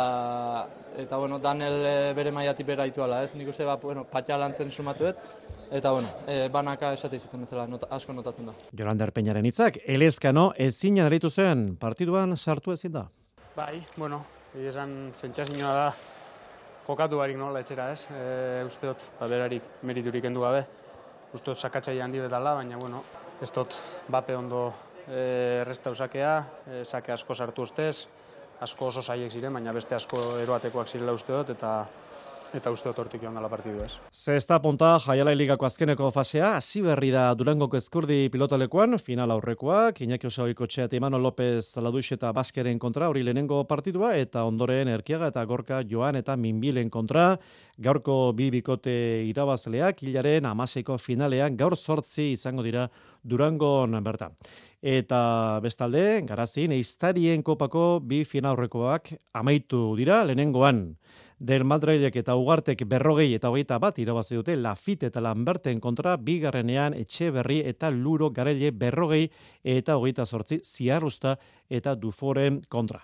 eta 1.00 1.18
bueno, 1.18 1.40
Daniel 1.40 1.80
e, 1.86 1.96
bere 2.18 2.32
maiatik 2.32 2.68
bera 2.68 2.90
ala, 3.06 3.24
ez 3.24 3.36
nik 3.36 3.50
uste 3.50 3.64
ba, 3.64 3.78
bueno, 3.78 4.04
patxalantzen 4.04 4.72
sumatuet, 4.72 5.18
eta 5.72 5.92
bueno, 5.92 6.10
e, 6.28 6.50
banaka 6.52 6.92
esate 6.94 7.16
izuten 7.16 7.46
bezala 7.46 7.66
not, 7.68 7.86
asko 7.90 8.14
notatun 8.14 8.52
da. 8.52 8.56
Jolander 8.78 9.14
Peñaren 9.16 9.48
hitzak, 9.48 9.80
elezkano 9.88 10.52
ezin 10.60 11.00
adaritu 11.00 11.30
zen, 11.30 11.78
partiduan 11.80 12.36
sartu 12.38 12.76
ezin 12.76 12.92
da. 12.98 13.06
Bai, 13.56 13.82
bueno, 13.96 14.22
esan 14.68 15.14
zentsazioa 15.18 15.74
da, 15.78 15.88
jokatu 16.88 17.18
barik 17.22 17.40
nola 17.40 17.64
etxera 17.64 17.92
ez, 17.96 18.04
e, 18.12 18.64
usteot, 18.68 19.08
ba, 19.20 19.32
berarik 19.32 19.84
meriturik 19.88 20.28
endu 20.28 20.44
gabe, 20.44 20.66
usteot 21.34 21.58
sakatxai 21.58 22.00
handi 22.04 22.20
betala, 22.20 22.56
baina 22.60 22.80
bueno, 22.80 23.04
ez 23.42 23.52
dut 23.56 23.76
bape 24.12 24.36
ondo 24.36 24.68
e, 25.08 25.62
erresta 25.62 25.96
usakea, 25.96 26.34
e, 26.68 26.84
sake 26.84 27.16
asko 27.16 27.36
sartu 27.36 27.64
ustez, 27.64 28.08
asko 28.62 28.92
oso 28.92 29.02
saiek 29.02 29.32
ziren, 29.32 29.54
baina 29.54 29.72
beste 29.74 29.96
asko 29.96 30.20
eroatekoak 30.44 30.92
zirela 30.92 31.16
uste 31.16 31.34
dut, 31.34 31.56
eta 31.56 31.72
eta 32.56 32.72
uste 32.74 32.90
dut 32.90 33.00
hortik 33.00 33.22
joan 33.24 33.36
dela 33.38 33.50
partidu 33.50 33.84
ez. 33.84 33.92
Zesta 34.12 34.60
punta, 34.62 34.94
jaialai 35.04 35.36
ligako 35.36 35.66
azkeneko 35.68 36.10
fasea, 36.12 36.56
hasi 36.58 36.82
berri 36.86 37.12
da 37.14 37.30
Durangoko 37.38 37.78
eskurdi 37.78 38.30
pilotalekoan, 38.34 39.00
final 39.00 39.32
aurrekoak, 39.36 40.02
Iñaki 40.06 40.28
Osaoiko 40.28 40.68
txeat 40.68 40.94
Emano 40.98 41.20
López 41.20 41.76
Ladux 41.78 42.12
eta 42.16 42.32
Baskeren 42.36 42.80
kontra, 42.80 43.10
hori 43.10 43.24
lehenengo 43.24 43.64
partidua, 43.70 44.16
eta 44.18 44.46
ondoren 44.48 44.92
Erkiaga 44.92 45.32
eta 45.32 45.46
Gorka 45.46 45.82
Joan 45.88 46.20
eta 46.20 46.36
Minbilen 46.36 46.90
kontra, 46.90 47.36
gaurko 47.78 48.34
bi 48.38 48.50
bikote 48.54 48.96
irabazleak, 49.30 50.04
hilaren 50.04 50.50
amaseiko 50.50 50.98
finalean, 50.98 51.56
gaur 51.58 51.78
sortzi 51.78 52.32
izango 52.36 52.64
dira 52.64 52.90
Durangon 53.24 53.98
bertan. 54.04 54.36
Eta 54.82 55.60
bestalde, 55.62 56.24
garazin, 56.26 56.72
eiztarien 56.74 57.44
kopako 57.46 58.00
bi 58.02 58.24
finaurrekoak 58.26 59.14
amaitu 59.38 59.92
dira, 60.00 60.24
lehenengoan. 60.26 60.88
Del 61.42 61.64
Madrilek 61.66 62.20
eta 62.22 62.36
Ugartek 62.38 62.84
berrogei 62.86 63.32
eta 63.34 63.50
hogeita 63.50 63.80
bat 63.82 63.96
irabazi 63.98 64.36
dute 64.38 64.54
Lafite 64.62 65.08
eta 65.10 65.24
Lamberten 65.26 65.80
kontra 65.82 66.12
bigarrenean 66.22 66.94
etxe 66.94 67.32
berri 67.34 67.64
eta 67.66 67.90
luro 67.90 68.28
garele 68.30 68.70
berrogei 68.70 69.24
eta 69.64 69.96
hogeita 69.98 70.26
sortzi 70.26 70.60
ziarrusta 70.62 71.40
eta 71.68 71.96
duforen 71.96 72.62
kontra. 72.70 73.02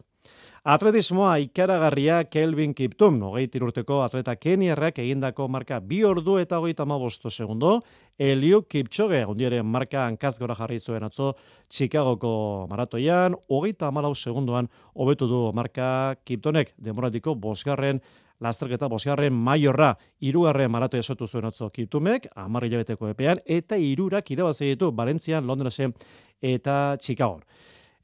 Atletismoa 0.67 1.37
ikaragarria 1.39 2.19
Kelvin 2.29 2.75
Kiptum, 2.75 3.17
hogei 3.23 3.47
tirurteko 3.47 4.01
atleta 4.03 4.35
Keniarrak 4.35 4.99
egindako 4.99 5.47
marka 5.47 5.79
bi 5.79 6.03
ordu 6.03 6.35
eta 6.37 6.59
hogeita 6.59 6.85
mabosto 6.85 7.31
segundo, 7.31 7.79
Elio 8.19 8.61
Kipchoge, 8.67 9.23
ondiaren 9.25 9.65
marka 9.65 10.03
hankazgora 10.05 10.53
jarri 10.59 10.77
zuen 10.77 11.07
atzo 11.07 11.31
Chicagoko 11.71 12.67
maratoian, 12.69 13.39
hogeita 13.47 13.87
amalau 13.87 14.13
segundoan 14.13 14.69
hobetu 14.93 15.25
du 15.31 15.41
marka 15.55 15.89
Kiptonek, 16.25 16.75
demoratiko 16.77 17.33
bosgarren 17.35 18.03
lasterketa 18.39 18.87
bosgarren 18.87 19.33
maiorra, 19.33 19.93
irugarren 20.21 20.71
maratoia 20.71 21.05
esotu 21.05 21.27
zuen 21.27 21.45
otzo 21.49 21.69
kitumek, 21.73 22.27
amarri 22.35 22.69
jabeteko 22.71 23.09
epean, 23.09 23.41
eta 23.45 23.77
irurak 23.77 24.31
irabazi 24.31 24.73
ditu 24.73 24.91
Valentzian, 24.95 25.47
Londresen 25.47 25.93
eta 26.41 26.97
Chicago. 27.01 27.41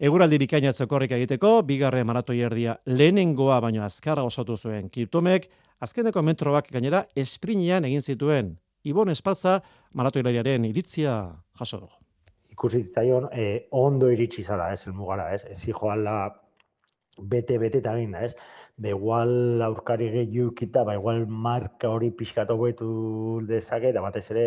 Eguraldi 0.03 0.39
bikaina 0.41 0.71
korrik 0.89 1.11
egiteko, 1.11 1.61
bigarren 1.63 2.07
maratoi 2.07 2.39
erdia 2.41 2.75
lehenengoa 2.85 3.59
baino 3.61 3.83
azkarra 3.85 4.23
osatu 4.23 4.57
zuen 4.57 4.89
kitumek, 4.89 5.49
azkeneko 5.79 6.21
metroak 6.21 6.71
gainera 6.71 7.05
esprinian 7.15 7.85
egin 7.85 8.01
zituen. 8.01 8.57
Ibon 8.83 9.09
Espalza, 9.09 9.61
maratoilariaren 9.93 10.65
iritzia 10.65 11.13
jaso 11.59 11.77
dugu. 11.77 11.93
Ikusi 12.51 12.81
zitzaion, 12.81 13.29
eh, 13.31 13.67
ondo 13.71 14.09
iritsi 14.11 14.43
zara, 14.43 14.73
ez, 14.73 14.83
elmugara, 14.87 15.31
ez, 15.33 15.43
ez 15.49 15.71
joala 15.71 16.42
bete-bete 17.19 17.79
eta 17.79 17.93
da, 17.93 18.23
ez? 18.25 18.35
De 18.77 18.89
igual 18.89 19.61
aurkari 19.61 20.09
gehiukita, 20.11 20.83
ba 20.83 20.95
igual 20.95 21.27
marka 21.27 21.89
hori 21.89 22.11
pixkatu 22.11 22.57
betu 22.57 23.41
dezake, 23.47 23.89
eta 23.89 24.01
batez 24.01 24.29
ere, 24.31 24.45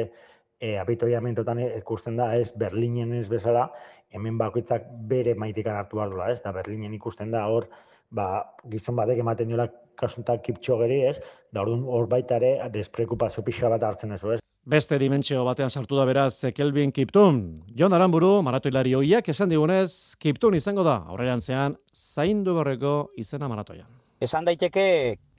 e, 0.61 0.77
abitoiamentotan 0.79 1.61
ikusten 1.61 2.17
da, 2.17 2.35
ez, 2.35 2.53
Berlinen 2.57 3.12
ez 3.12 3.29
bezala, 3.29 3.71
hemen 4.11 4.39
bakoitzak 4.39 4.89
bere 5.11 5.35
maitikan 5.35 5.77
hartu 5.77 5.97
behar 5.97 6.31
ez? 6.31 6.41
Da 6.43 6.53
Berlinen 6.53 6.95
ikusten 6.95 7.31
da, 7.31 7.47
hor, 7.47 7.69
ba, 8.11 8.55
gizon 8.71 8.97
batek 8.97 9.19
ematen 9.19 9.49
diola 9.49 9.69
kasuntak 9.97 10.43
kiptxogeri, 10.43 11.03
ez? 11.05 11.21
Da 11.53 11.62
hor 11.62 12.09
baita 12.09 12.37
ere, 12.37 12.59
desprekupazio 12.73 13.43
pixka 13.43 13.69
bat 13.69 13.83
hartzen 13.83 14.11
dezu, 14.11 14.33
ez? 14.33 14.45
Beste 14.67 14.97
dimentsio 14.99 15.45
batean 15.47 15.71
sartu 15.71 15.95
da 15.95 16.05
beraz 16.09 16.41
Kelvin 16.51 16.91
Kiptun. 16.91 17.37
Jon 17.79 17.93
Aramburu, 17.95 18.41
maratoilari 18.43 18.97
hoiak 18.99 19.29
esan 19.31 19.53
digunez, 19.53 20.17
Kiptun 20.19 20.57
izango 20.59 20.83
da, 20.83 20.97
aurrean 21.07 21.39
zean, 21.39 21.77
zaindu 21.95 22.57
berreko 22.57 22.95
izena 23.14 23.47
maratoian. 23.47 23.87
Esan 24.19 24.49
daiteke 24.49 24.87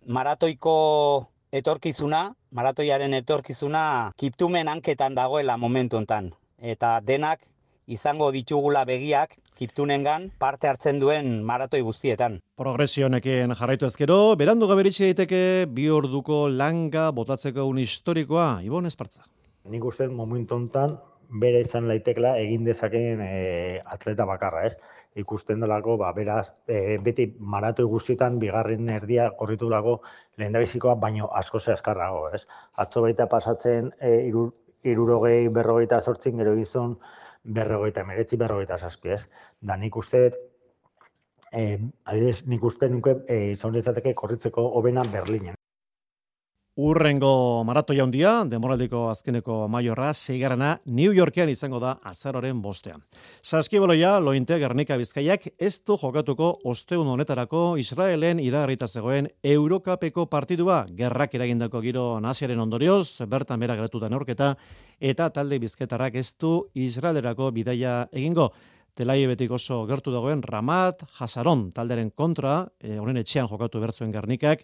maratoiko 0.07 0.77
etorkizuna, 1.51 2.21
maratoiaren 2.55 3.17
etorkizuna 3.19 4.13
Kiptumen 4.15 4.71
hanketan 4.71 5.19
dagoela 5.19 5.57
momentu 5.59 5.99
hontan. 5.99 6.31
Eta 6.57 7.01
denak 7.03 7.43
izango 7.87 8.27
ditugula 8.35 8.83
begiak 8.85 9.37
kiptunengan 9.57 10.27
parte 10.37 10.67
hartzen 10.67 10.99
duen 10.99 11.41
maratoi 11.47 11.81
guztietan. 11.81 12.41
Progresioneken 12.59 13.55
jarraitu 13.55 13.87
ezkero, 13.87 14.35
berandu 14.39 14.67
gaberitxe 14.67 15.07
daiteke 15.07 15.41
bi 15.71 15.87
orduko 15.89 16.45
langa 16.51 17.09
botatzeko 17.15 17.65
un 17.65 17.79
historikoa, 17.81 18.59
Ibon 18.67 18.91
Espartza. 18.91 19.23
Nik 19.71 19.85
uste 19.87 20.07
momentu 20.11 20.55
hontan 20.55 20.97
bere 21.41 21.63
izan 21.63 21.87
laitekla 21.87 22.35
egin 22.39 22.67
dezakeen 22.67 23.23
e, 23.23 23.79
atleta 23.95 24.27
bakarra, 24.27 24.65
ez? 24.67 24.77
Ikusten 25.17 25.63
delako, 25.63 25.97
ba, 25.99 26.11
beraz, 26.15 26.51
e, 26.67 26.99
beti 27.03 27.25
maratoi 27.39 27.87
guztietan 27.89 28.37
bigarren 28.39 28.87
erdia 28.93 29.31
korritu 29.39 29.69
lako 29.69 30.01
lehen 30.37 30.55
baino 31.01 31.29
asko 31.33 31.59
ze 31.59 31.73
askarrago, 31.73 32.29
ez? 32.33 32.45
Atzo 32.75 33.01
baita 33.01 33.27
pasatzen 33.27 33.91
e, 33.99 34.27
irur, 34.27 34.53
irurogei 34.83 35.49
berrogeita 35.49 36.01
sortzen 36.01 36.37
gero 36.37 36.53
izun 36.55 36.97
berrogeita 37.47 38.03
meretzi, 38.07 38.37
berrogeita 38.37 38.77
zazpi, 38.77 39.13
ez? 39.15 39.23
Da 39.61 39.77
nik 39.77 39.95
uste, 39.95 40.23
eh, 41.51 41.77
adidez, 42.05 42.41
nik 42.45 42.63
uste 42.63 42.89
nuke 42.89 43.17
eh, 43.27 43.51
izan 43.51 43.75
korritzeko 44.15 44.69
hobena 44.79 45.03
Berlinen. 45.11 45.56
Urrengo 46.77 47.63
maratoia 47.65 48.03
handia, 48.05 48.31
demoraldiko 48.45 49.07
azkeneko 49.09 49.63
maiorra, 49.73 50.11
seigarana 50.13 50.75
New 50.85 51.09
Yorkean 51.09 51.49
izango 51.49 51.79
da 51.81 51.95
azaroren 52.05 52.59
bostean. 52.61 53.01
Saskiboloia, 53.41 54.19
lointe 54.21 54.59
Gernika 54.61 54.93
Bizkaiak, 55.01 55.47
ez 55.57 55.71
du 55.81 55.95
jokatuko 55.97 56.51
osteun 56.69 57.09
honetarako 57.09 57.61
Israelen 57.81 58.37
iragarrita 58.43 58.85
zegoen 58.85 59.25
Eurokapeko 59.41 60.27
partidua, 60.29 60.83
gerrak 60.99 61.33
eragindako 61.33 61.81
giro 61.81 62.03
naziaren 62.21 62.61
ondorioz, 62.61 63.25
bertan 63.25 63.59
bera 63.59 63.73
geratuta 63.79 64.11
neorketa, 64.13 64.51
eta 65.01 65.31
talde 65.33 65.57
bizketarrak 65.57 66.19
ez 66.21 66.29
du 66.37 66.59
Israelerako 66.77 67.49
bidaia 67.57 68.03
egingo. 68.11 68.51
Telai 68.93 69.23
betik 69.29 69.49
oso 69.53 69.83
gertu 69.89 70.13
dagoen 70.13 70.43
Ramat, 70.45 71.03
Hasaron, 71.17 71.71
talderen 71.73 72.13
kontra, 72.13 72.67
e, 72.77 72.99
honen 73.01 73.17
etxean 73.17 73.49
jokatu 73.49 73.81
bertzuen 73.81 74.13
Gernikak, 74.13 74.63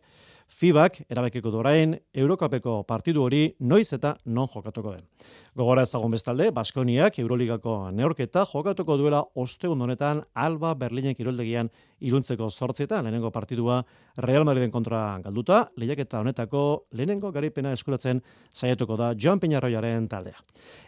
FIBak 0.50 1.00
erabekiko 1.10 1.52
dorain 1.52 1.96
Eurokapeko 2.14 2.84
partidu 2.88 3.24
hori 3.24 3.56
noiz 3.60 3.94
eta 3.94 4.16
non 4.26 4.48
jokatuko 4.48 4.94
den. 4.94 5.08
Gogora 5.56 5.84
ezagun 5.86 6.12
bestalde, 6.12 6.50
Baskoniak 6.52 7.20
Euroligako 7.20 7.92
neorketa 7.92 8.46
jokatuko 8.50 8.98
duela 8.98 9.24
ostegun 9.36 9.82
honetan 9.82 10.22
Alba 10.34 10.74
Berlinen 10.76 11.16
kiroldegian 11.16 11.70
iluntzeko 12.02 12.50
zortzietan 12.50 13.04
lehenengo 13.06 13.32
partidua 13.32 13.84
Real 14.18 14.46
Madriden 14.46 14.72
kontra 14.72 15.20
galduta, 15.24 15.68
lehiaketa 15.78 16.20
honetako 16.20 16.86
lehenengo 16.92 17.32
garipena 17.32 17.72
eskuratzen 17.72 18.22
saiatuko 18.54 18.98
da 18.98 19.14
Joan 19.14 19.40
Peñarroiaren 19.40 20.08
taldea. 20.10 20.40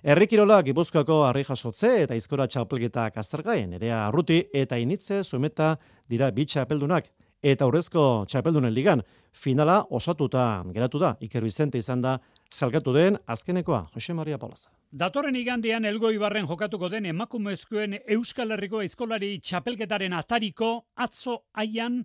Herri 0.04 0.28
Kirola 0.28 0.62
Gipuzkoako 0.64 1.24
harri 1.26 1.44
jasotze 1.44 1.92
eta 2.04 2.16
izkora 2.16 2.48
txapelgeta 2.48 3.10
kastergain, 3.12 3.74
erea 3.74 4.06
arruti 4.08 4.44
eta 4.54 4.78
initze 4.78 5.24
zumeta 5.24 5.76
dira 6.10 6.32
bitxa 6.32 6.66
apeldunak 6.66 7.12
eta 7.46 7.68
aurrezko 7.68 8.26
txapeldunen 8.30 8.74
ligan. 8.74 9.04
Finala 9.36 9.84
osatuta 9.94 10.64
geratu 10.74 11.02
da, 11.02 11.16
Iker 11.22 11.44
Vicente 11.44 11.78
izan 11.82 12.02
da 12.02 12.18
salgatu 12.50 12.94
den 12.96 13.20
azkenekoa, 13.28 13.86
Jose 13.94 14.16
Maria 14.18 14.40
Paulaza. 14.42 14.72
Datorren 14.96 15.36
igandean 15.36 15.84
elgoi 15.84 16.14
barren 16.16 16.46
jokatuko 16.48 16.88
den 16.88 17.10
emakumezkoen 17.10 17.98
Euskal 18.16 18.54
Herriko 18.56 18.80
Eskolari 18.80 19.34
txapelketaren 19.44 20.14
atariko 20.16 20.70
atzo 21.04 21.34
aian 21.60 21.98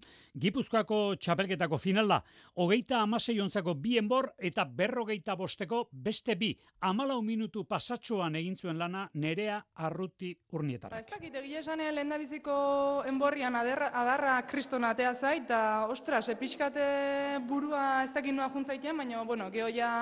Gipuzkoako 0.42 0.98
txapelketako 1.22 1.78
finala. 1.78 2.16
Hogeita 2.58 2.98
amasei 3.04 3.36
ontzako 3.44 3.76
bi 3.84 3.94
enbor 4.00 4.32
eta 4.48 4.64
berrogeita 4.64 5.36
bosteko 5.38 5.84
beste 5.92 6.34
bi. 6.40 6.48
Amalau 6.80 7.20
minutu 7.22 7.62
pasatxoan 7.62 8.34
egin 8.42 8.58
zuen 8.58 8.82
lana 8.82 9.04
nerea 9.14 9.60
arruti 9.86 10.32
urnietarrak. 10.50 10.98
Ba, 10.98 11.04
ez 11.06 11.14
dakit, 11.14 11.38
egia 11.44 11.62
esan 11.62 11.84
lehen 11.94 12.16
biziko 12.24 12.58
enborrian 13.06 13.54
adarra, 13.54 13.92
adarra 14.02 14.34
kriston 14.50 14.90
atea 14.90 15.14
zait, 15.14 15.46
eta 15.46 15.86
ostras, 15.94 16.26
epizkate 16.34 17.38
burua 17.46 18.02
ez 18.02 18.10
dakit 18.18 18.34
noa 18.34 18.50
juntzaitean, 18.50 18.98
baina, 18.98 19.22
bueno, 19.22 19.46
geho 19.54 19.70
ja 19.78 19.92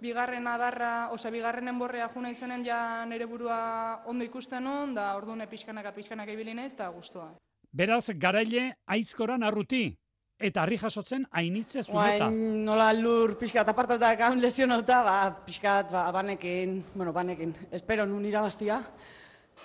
bigarren 0.00 0.46
adarra, 0.48 1.10
osea 1.14 1.30
bigarren 1.30 1.68
enborrea 1.68 2.08
juna 2.14 2.30
izenen 2.32 2.64
ja 2.66 3.04
nere 3.06 3.26
burua 3.26 4.02
ondo 4.06 4.24
ikusten 4.24 4.66
on, 4.66 4.94
da 4.94 5.14
ordune 5.16 5.46
pixkanaka 5.46 5.92
pixkanaka 5.96 6.32
ibili 6.32 6.54
naiz 6.54 6.72
eta 6.72 6.88
gustoa. 6.90 7.32
Beraz, 7.72 8.10
garaile 8.18 8.72
aizkoran 8.90 9.44
arruti, 9.46 9.84
eta 10.40 10.64
harri 10.64 10.78
jasotzen 10.80 11.26
ainitze 11.30 11.84
zuneta. 11.84 12.26
Oain, 12.26 12.64
nola 12.64 12.90
lur 12.96 13.36
pixkat 13.38 13.68
apartata 13.68 14.14
gaun 14.18 14.40
lesionota, 14.42 15.02
ba, 15.06 15.16
pixkat, 15.46 15.90
ba, 15.92 16.06
banekin, 16.16 16.80
bueno, 16.94 17.12
banekin, 17.12 17.54
espero 17.70 18.06
nun 18.08 18.24
irabaztia, 18.26 18.80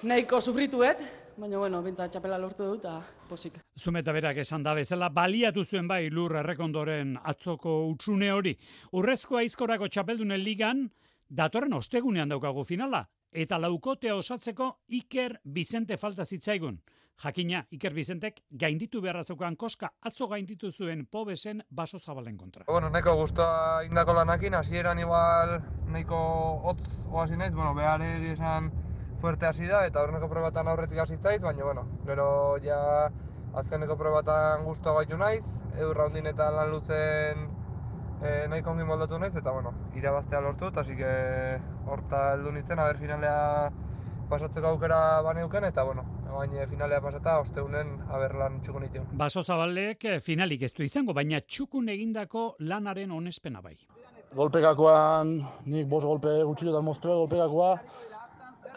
nahiko 0.03 0.41
sufrituet, 0.41 1.01
baina 1.37 1.57
bueno, 1.57 1.81
bintza 1.83 2.07
txapela 2.09 2.37
lortu 2.39 2.65
dut, 2.65 2.85
eta 2.85 2.99
posik. 3.29 3.59
Zumeta 3.79 4.13
berak 4.15 4.37
esan 4.43 4.63
da 4.63 4.73
bezala, 4.77 5.09
baliatu 5.09 5.65
zuen 5.65 5.87
bai 5.87 6.09
lur 6.09 6.35
errekondoren 6.41 7.17
atzoko 7.23 7.85
utsune 7.89 8.31
hori. 8.31 8.55
Urrezko 8.95 9.39
aizkorako 9.41 9.89
txapeldunen 9.91 10.43
ligan, 10.43 10.87
datorren 11.29 11.73
ostegunean 11.73 12.29
daukagu 12.31 12.63
finala, 12.63 13.05
eta 13.31 13.59
laukotea 13.59 14.15
osatzeko 14.15 14.71
Iker 14.99 15.39
Bizente 15.43 15.97
falta 15.97 16.25
zitzaigun. 16.25 16.79
Jakina, 17.23 17.61
Iker 17.71 17.93
Bizentek 17.95 18.41
gainditu 18.51 18.99
beharra 19.01 19.23
zeukan 19.23 19.55
koska, 19.55 19.89
atzo 20.03 20.27
gainditu 20.27 20.71
zuen 20.71 21.05
pobesen 21.07 21.61
baso 21.71 21.99
zabalen 21.99 22.35
kontra. 22.37 22.65
Bueno, 22.67 22.89
neko 22.89 23.15
guztua 23.15 23.83
indako 23.87 24.17
lanakin, 24.17 24.53
hasieran 24.53 24.99
igual 24.99 25.61
neko 25.95 26.17
hotz 26.67 26.83
oasi 27.11 27.37
naiz, 27.39 27.53
bueno, 27.53 27.73
behar 27.73 28.03
esan 28.03 28.71
fuerte 29.25 29.47
hasi 29.47 29.65
da 29.65 29.79
eta 29.89 30.03
horreneko 30.03 30.27
probatan 30.29 30.67
aurretik 30.69 30.99
hasi 31.01 31.15
zait, 31.17 31.41
baina 31.41 31.65
bueno, 31.65 31.83
gero 32.05 32.27
ja 32.61 32.77
azkeneko 33.57 33.97
probatan 33.97 34.61
guztua 34.67 34.93
baitu 34.99 35.17
naiz, 35.17 35.45
eurra 35.81 36.05
hundin 36.05 36.29
eta 36.29 36.51
lan 36.53 36.69
luzen 36.69 37.41
e, 38.21 38.45
nahiko 38.51 38.75
ongi 38.75 38.85
moldatu 38.85 39.17
naiz, 39.17 39.33
eta 39.41 39.55
bueno, 39.55 39.73
irabaztea 39.97 40.43
lortu, 40.45 40.69
eta 40.69 40.83
que 41.01 41.11
horta 41.89 42.21
heldu 42.35 42.53
nintzen, 42.53 42.79
haber 42.79 43.01
finalea 43.01 43.71
pasatzeko 44.29 44.75
aukera 44.75 45.01
baneuken, 45.25 45.65
eta 45.71 45.83
bueno, 45.89 46.05
baina 46.29 46.69
finalea 46.69 47.01
pasata, 47.01 47.39
osteunen 47.41 47.97
haber 48.13 48.35
lan 48.37 48.61
txukun 48.61 48.89
itiun. 48.91 49.09
Baso 49.17 49.41
zabalek 49.43 50.05
eh, 50.05 50.19
finalik 50.19 50.69
ez 50.69 50.73
du 50.73 50.85
izango, 50.85 51.17
baina 51.17 51.41
txukun 51.41 51.89
egindako 51.89 52.51
lanaren 52.59 53.11
onespena 53.11 53.61
bai. 53.61 53.77
Golpekakoan, 54.35 55.39
nik 55.71 55.87
bos 55.89 56.03
golpe 56.03 56.43
gutxiletan 56.43 56.83
moztu 56.85 57.07
golpekakoa, 57.07 57.77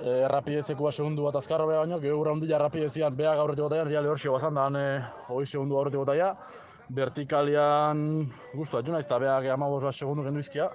e, 0.00 0.14
errapidezekua 0.26 0.92
segundu 0.92 1.26
bat 1.26 1.38
azkarra 1.40 1.66
beha 1.66 1.84
baino, 1.84 2.00
gehu 2.02 2.18
gura 2.20 2.34
hundila 2.36 2.58
errapidezian 2.58 3.16
beha 3.16 3.34
gaurretik 3.38 3.66
botaian, 3.66 3.88
reale 3.88 4.12
horsio 4.12 4.34
bazan 4.36 4.54
da, 4.54 4.66
hane 4.66 4.84
hoi 5.28 5.44
segundu 5.46 5.78
gaurretik 5.78 6.02
botaia, 6.04 6.34
vertikalian 6.94 8.04
guztu 8.54 8.78
atxuna, 8.78 9.00
ez 9.00 9.08
da 9.08 9.18
beha 9.18 9.40
geha 9.44 9.56
bat 9.56 9.94
segundu 9.94 10.24
gendu 10.24 10.40
izkia, 10.40 10.70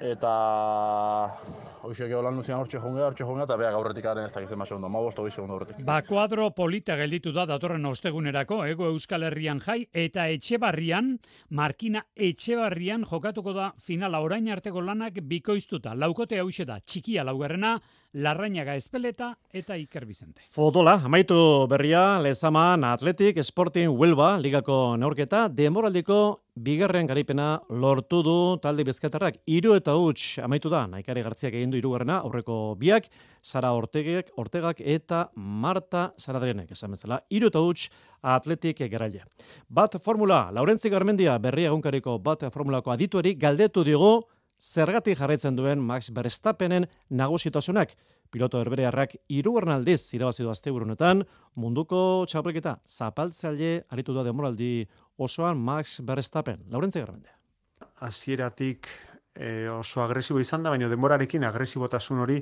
eta 0.00 0.30
hoxe 1.84 2.06
geho 2.08 2.22
lan 2.24 2.36
luzian 2.36 2.58
hortxe 2.58 2.80
jonga, 2.80 3.04
hortxe 3.06 3.24
jonga, 3.24 3.44
eta 3.44 3.56
beha 3.60 3.72
gaurretik 3.74 4.06
aren 4.08 4.26
ez 4.26 4.32
da 4.32 4.40
gizema 4.42 4.66
segundu, 4.66 4.88
ma 4.88 5.00
bostu 5.04 5.26
segundu 5.30 5.58
horretik. 5.58 5.82
Ba, 5.84 6.00
kuadro 6.02 6.48
polita 6.56 6.96
gelditu 6.96 7.32
da 7.32 7.44
datorren 7.46 7.84
ostegunerako, 7.86 8.64
ego 8.66 8.88
Euskal 8.90 9.28
Herrian 9.28 9.60
jai, 9.60 9.84
eta 9.92 10.26
etxebarrian, 10.32 11.18
Markina 11.50 12.04
etxebarrian 12.16 13.04
jokatuko 13.10 13.52
da 13.52 13.72
finala 13.78 14.20
orain 14.24 14.48
arteko 14.48 14.80
lanak 14.80 15.20
bikoiztuta. 15.22 15.94
Laukote 15.94 16.40
hau 16.40 16.48
da, 16.66 16.80
txikia 16.80 17.24
laugarrena, 17.24 17.78
Larrañaga 18.14 18.76
Espeleta 18.76 19.36
eta 19.52 19.76
Iker 19.76 20.06
Bizente. 20.06 20.42
Fotola, 20.50 21.00
amaitu 21.04 21.66
berria, 21.66 22.20
lezaman 22.22 22.84
Atletik, 22.86 23.40
Sporting 23.42 23.90
Huelva, 23.90 24.38
ligako 24.38 24.96
neurketa, 24.96 25.48
demoraldiko 25.48 26.44
bigarren 26.54 27.08
garipena 27.10 27.60
lortu 27.68 28.22
du 28.22 28.36
talde 28.62 28.84
bizkatarrak. 28.86 29.40
Iru 29.50 29.74
eta 29.74 29.96
huts 29.98 30.38
amaitu 30.38 30.70
da, 30.70 30.84
naikari 30.86 31.24
gartziak 31.26 31.56
egin 31.58 31.72
du 31.74 31.80
irugarrena, 31.80 32.20
aurreko 32.22 32.76
biak, 32.78 33.08
Sara 33.42 33.72
Ortegek, 33.74 34.30
Ortegak 34.38 34.78
eta 34.78 35.24
Marta 35.34 36.12
Saradrenek, 36.16 36.70
esan 36.70 36.94
bezala. 36.94 37.18
Iru 37.30 37.50
eta 37.50 37.64
huts 37.66 37.88
Atletik 38.22 38.78
geraile. 38.88 39.26
Bat 39.68 39.98
formula, 40.00 40.46
Laurentzi 40.54 40.88
Garmendia, 40.88 41.34
berri 41.42 41.66
egunkariko 41.66 42.20
bat 42.22 42.46
formulako 42.54 42.94
adituari, 42.94 43.34
galdetu 43.34 43.82
digu, 43.84 44.14
zergatik 44.60 45.18
jarraitzen 45.18 45.56
duen 45.56 45.80
Max 45.80 46.10
Verstappenen 46.14 46.86
nagusitasunak. 47.10 47.94
Piloto 48.30 48.58
herberearrak 48.58 49.14
irugarren 49.30 49.76
aldiz 49.76 50.00
irabazi 50.16 50.42
du 50.42 50.50
asteburunetan, 50.50 51.22
munduko 51.54 52.24
txapelketa 52.26 52.78
zapaltzaile 52.84 53.84
aritu 53.94 54.14
da 54.16 54.24
demoraldi 54.26 54.88
osoan 55.18 55.58
Max 55.58 56.00
Verstappen. 56.02 56.64
Laurentze 56.70 57.00
Garrende. 57.00 57.30
Hasieratik 58.02 58.88
e, 59.34 59.68
oso 59.68 60.02
agresibo 60.02 60.40
izan 60.40 60.64
da, 60.64 60.72
baina 60.74 60.88
demorarekin 60.90 61.44
agresibotasun 61.44 62.24
hori 62.24 62.40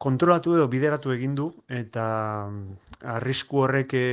kontrolatu 0.00 0.54
edo 0.56 0.66
bideratu 0.72 1.12
egin 1.12 1.34
du 1.36 1.50
eta 1.68 2.04
mm, 2.48 2.94
arrisku 3.14 3.60
horrek 3.66 3.92
e, 3.98 4.04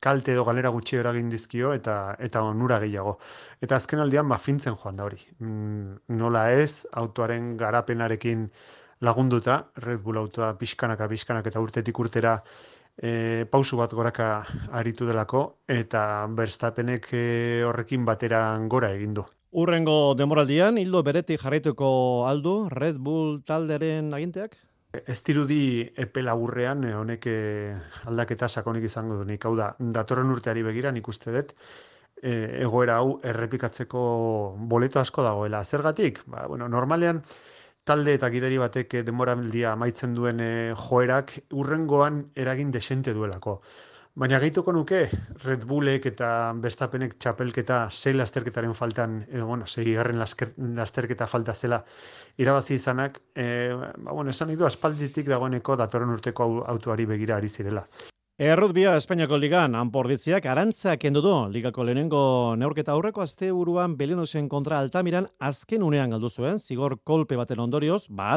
kalte 0.00 0.32
edo 0.32 0.46
galera 0.48 0.70
gutxi 0.72 0.96
eragin 0.96 1.28
dizkio 1.28 1.74
eta 1.76 2.16
eta 2.28 2.42
onura 2.48 2.78
gehiago. 2.80 3.18
Eta 3.60 3.76
azken 3.76 4.00
aldian 4.00 4.28
ba 4.32 4.40
fintzen 4.40 4.78
joan 4.80 4.96
da 4.96 5.04
hori. 5.04 5.20
Mm, 5.44 6.16
nola 6.16 6.46
ez 6.56 6.86
autoaren 7.02 7.52
garapenarekin 7.60 8.48
lagunduta 9.04 9.58
Red 9.84 10.00
Bull 10.00 10.22
autoa 10.22 10.54
pixkanaka 10.56 11.10
pixkanak 11.12 11.52
eta 11.52 11.60
urtetik 11.60 12.00
urtera 12.00 12.38
e, 12.96 13.44
pausu 13.52 13.76
bat 13.76 13.92
goraka 13.92 14.32
aritu 14.72 15.04
delako 15.04 15.46
eta 15.68 16.24
Verstappenek 16.32 17.12
e, 17.12 17.24
horrekin 17.68 18.08
batera 18.08 18.46
gora 18.72 18.94
egin 18.96 19.20
du. 19.20 19.28
Urrengo 19.54 20.14
demoraldian, 20.18 20.80
hildo 20.80 21.04
beretik 21.06 21.44
jarraituko 21.44 21.88
aldu, 22.26 22.62
Red 22.72 22.96
Bull 22.98 23.42
talderen 23.46 24.08
aginteak? 24.16 24.63
Ez 25.06 25.22
dirudi 25.26 25.82
epe 25.96 26.22
laburrean 26.22 26.84
eh, 26.86 26.94
honek 26.94 27.26
eh, 27.30 27.74
aldaketa 28.10 28.48
sakonik 28.48 28.84
izango 28.88 29.16
du 29.18 29.24
nik. 29.28 29.44
Hau 29.44 29.54
da, 29.58 29.72
datorren 29.78 30.30
urteari 30.30 30.62
begira 30.66 30.92
nik 30.94 31.08
uste 31.08 31.32
dut, 31.34 31.54
e, 32.22 32.34
egoera 32.64 32.98
hau 33.02 33.18
errepikatzeko 33.22 34.02
boleto 34.70 35.00
asko 35.00 35.24
dagoela. 35.26 35.64
Zergatik? 35.64 36.22
Ba, 36.26 36.46
bueno, 36.50 36.68
normalean, 36.68 37.22
talde 37.84 38.14
eta 38.18 38.30
gideri 38.32 38.60
batek 38.62 39.00
denboraldia 39.06 39.72
amaitzen 39.72 40.14
duen 40.14 40.40
joerak 40.86 41.34
urrengoan 41.52 42.28
eragin 42.34 42.70
desente 42.72 43.12
duelako. 43.14 43.60
Baina 44.14 44.38
gehituko 44.38 44.70
nuke, 44.70 45.08
Red 45.42 45.64
Bullek 45.66 46.04
eta 46.06 46.26
Bestapenek 46.62 47.16
txapelketa 47.18 47.88
zei 47.90 48.12
lasterketaren 48.14 48.74
faltan, 48.78 49.16
edo, 49.26 49.48
bueno, 49.48 49.66
zei 49.66 49.88
garren 49.90 50.20
lasterketa 50.22 51.26
falta 51.26 51.50
zela 51.52 51.80
irabazi 52.38 52.76
izanak, 52.78 53.18
e, 53.34 53.74
ba, 53.74 54.12
bueno, 54.12 54.30
esan 54.30 54.52
idu 54.54 54.68
aspalditik 54.68 55.26
dagoeneko 55.32 55.74
datorren 55.82 56.14
urteko 56.14 56.46
autuari 56.62 57.08
begira 57.10 57.40
ari 57.40 57.50
zirela. 57.50 57.82
Errutbia 58.38 58.94
Espainiako 59.00 59.34
ligan, 59.42 59.74
anporditziak 59.74 60.46
arantzak 60.46 61.02
kendu 61.02 61.18
du, 61.22 61.34
ligako 61.50 61.82
lehenengo 61.82 62.22
neurketa 62.54 62.94
aurreko 62.94 63.26
azte 63.26 63.50
buruan 63.50 63.98
Belenosen 63.98 64.46
kontra 64.48 64.78
Altamiran 64.78 65.26
azken 65.40 65.82
unean 65.82 66.14
galdu 66.14 66.30
zuen, 66.30 66.62
zigor 66.62 67.00
kolpe 67.02 67.34
baten 67.34 67.66
ondorioz, 67.66 68.04
ba 68.08 68.30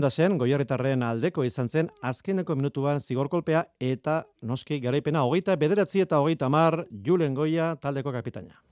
da 0.00 0.10
zen, 0.10 0.38
goiarritarren 0.38 1.02
aldeko 1.02 1.42
izan 1.44 1.68
zen, 1.68 1.88
azkeneko 2.00 2.54
minutuan 2.54 3.00
zigorkolpea 3.00 3.64
eta 3.80 4.22
noski 4.40 4.78
garaipena 4.78 5.24
hogeita 5.24 5.56
bederatzi 5.56 6.00
eta 6.00 6.20
hogeita 6.20 6.48
mar 6.48 6.86
Julen 6.90 7.34
Goia 7.34 7.74
taldeko 7.76 8.12
kapitaina. 8.12 8.67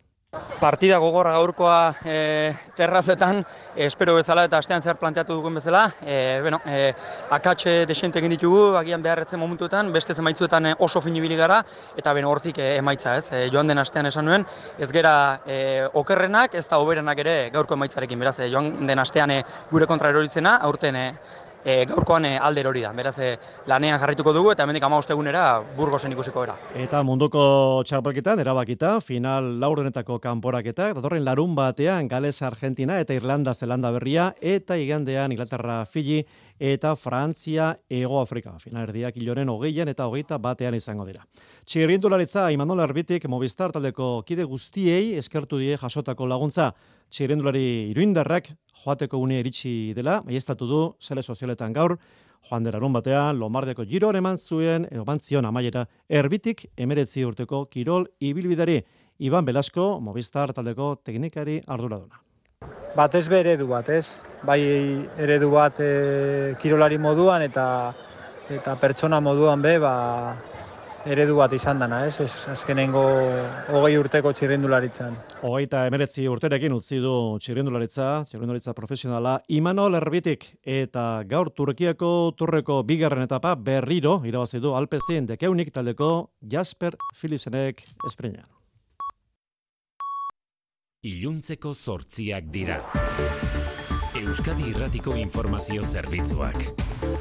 Partida 0.61 0.97
gogorra 0.99 1.35
gaurkoa 1.37 1.95
e, 2.09 2.53
terrazetan, 2.77 3.43
espero 3.77 4.15
bezala 4.17 4.47
eta 4.49 4.59
astean 4.59 4.83
zer 4.83 4.97
planteatu 4.97 5.37
dugun 5.37 5.59
bezala. 5.59 5.83
E, 6.01 6.41
bueno, 6.43 6.61
e, 6.65 6.95
akatxe 7.37 7.75
desente 7.89 8.23
egin 8.23 8.33
ditugu, 8.33 8.63
agian 8.81 9.05
beharretzen 9.05 9.41
momentuetan, 9.41 9.93
beste 9.93 10.17
zemaitzuetan 10.17 10.73
oso 10.79 11.03
finibili 11.05 11.37
gara, 11.37 11.61
eta 11.97 12.15
ben 12.17 12.25
hortik 12.25 12.59
emaitza 12.65 13.17
ez. 13.21 13.27
E, 13.31 13.43
joan 13.53 13.69
den 13.69 13.85
astean 13.85 14.09
esan 14.09 14.27
nuen, 14.29 14.47
ez 14.79 14.91
gera 14.97 15.15
e, 15.47 15.59
okerrenak, 15.93 16.57
ez 16.57 16.67
da 16.67 16.81
oberenak 16.81 17.21
ere 17.25 17.37
gaurko 17.53 17.77
emaitzarekin, 17.77 18.25
beraz, 18.25 18.39
e, 18.41 18.51
joan 18.53 18.73
den 18.89 19.05
astean 19.05 19.37
e, 19.37 19.43
gure 19.71 19.87
kontra 19.87 20.11
eroritzena, 20.15 20.57
aurten 20.65 20.97
e, 20.97 21.11
e, 21.67 21.85
gaurkoan 21.85 22.25
e, 22.25 22.37
alder 22.39 22.69
hori 22.71 22.85
da. 22.85 22.93
Beraz, 22.97 23.17
e, 23.19 23.33
lanean 23.67 23.99
jarrituko 24.01 24.33
dugu 24.33 24.53
eta 24.55 24.65
hemendik 24.65 24.87
ama 24.87 25.01
ostegunera 25.03 25.45
burgosen 25.77 26.15
ikusiko 26.15 26.45
era. 26.47 26.55
Eta 26.79 27.03
munduko 27.07 27.83
txapelketan 27.89 28.41
erabakita, 28.45 28.97
final 29.05 29.57
laurdenetako 29.61 30.21
kanporaketa, 30.23 30.93
datorren 30.97 31.25
larun 31.27 31.57
batean 31.59 32.09
Gales 32.09 32.39
Argentina 32.47 33.01
eta 33.03 33.17
Irlanda 33.19 33.55
Zelanda 33.55 33.91
berria, 33.91 34.33
eta 34.41 34.79
igandean 34.79 35.35
Inglaterra 35.35 35.83
Fiji 35.91 36.23
eta 36.59 36.95
Frantzia 36.97 37.75
Ego 37.91 38.21
Afrika. 38.21 38.55
Final 38.63 38.87
erdiak 38.87 39.19
iloren 39.21 39.51
hogeian 39.53 39.91
eta 39.93 40.07
hogeita 40.07 40.39
batean 40.39 40.77
izango 40.79 41.05
dira. 41.05 41.27
Txirrindularitza 41.67 42.49
Imanol 42.55 42.85
Erbitik 42.87 43.27
Movistar 43.29 43.75
taldeko 43.75 44.23
kide 44.27 44.47
guztiei 44.49 45.17
eskertu 45.19 45.59
die 45.61 45.77
jasotako 45.77 46.29
laguntza. 46.31 46.71
Txirrindulari 47.11 47.91
iruindarrak 47.93 48.55
joateko 48.85 49.19
une 49.19 49.41
iritsi 49.41 49.93
dela, 49.95 50.21
maiestatu 50.25 50.67
du, 50.67 50.83
zele 51.01 51.23
sozialetan 51.23 51.73
gaur, 51.73 51.97
joan 52.49 52.65
derarun 52.65 52.93
batean, 52.93 53.39
Lombardeko 53.39 53.85
giro 53.85 54.13
eman 54.15 54.39
zuen, 54.39 54.87
eman 54.91 55.21
zion 55.21 55.45
amaiera, 55.45 55.87
erbitik 56.09 56.67
emeretzi 56.77 57.25
urteko 57.25 57.67
kirol 57.67 58.07
ibilbidari, 58.21 58.83
Iban 59.19 59.47
Belasko, 59.47 59.99
Movistar 60.01 60.53
taldeko 60.53 60.97
teknikari 61.05 61.63
arduraduna. 61.67 62.21
Bat 62.97 63.15
ez 63.15 63.29
be 63.29 63.41
eredu 63.41 63.67
bat, 63.69 63.89
ez? 63.89 64.19
Bai 64.45 64.61
eredu 65.21 65.51
bat 65.53 65.81
e, 65.81 66.55
kirolari 66.61 66.99
moduan 66.99 67.43
eta 67.43 67.67
eta 68.53 68.77
pertsona 68.81 69.21
moduan 69.21 69.63
be, 69.63 69.79
ba, 69.83 69.93
eredu 71.07 71.37
bat 71.39 71.53
izan 71.55 71.79
dana, 71.79 72.03
ez? 72.07 72.19
ez 72.21 72.47
azkenengo 72.51 73.03
hogei 73.75 73.95
urteko 73.99 74.33
txirrindularitzan. 74.35 75.15
Hogeita 75.47 75.85
emeretzi 75.89 76.27
urterekin 76.31 76.75
utzi 76.75 76.99
du 77.03 77.15
txirrindularitza, 77.43 78.09
txirrindularitza 78.31 78.75
profesionala, 78.77 79.37
Imanol 79.55 79.99
Erbitik 80.01 80.49
eta 80.63 81.23
gaur 81.29 81.53
Turkiako 81.55 82.11
turreko 82.39 82.83
bigarren 82.89 83.27
etapa 83.27 83.55
berriro 83.55 84.19
irabazi 84.27 84.61
du 84.61 84.75
Alpezin 84.75 85.31
dekeunik 85.31 85.73
taldeko 85.75 86.11
Jasper 86.43 86.99
Philipsenek 87.15 87.85
esprinean. 88.09 88.51
Iluntzeko 91.07 91.75
zortziak 91.75 92.51
dira. 92.51 92.81
Euskadi 94.19 94.73
Irratiko 94.73 95.15
Informazio 95.15 95.85
Zerbitzuak. 95.87 96.59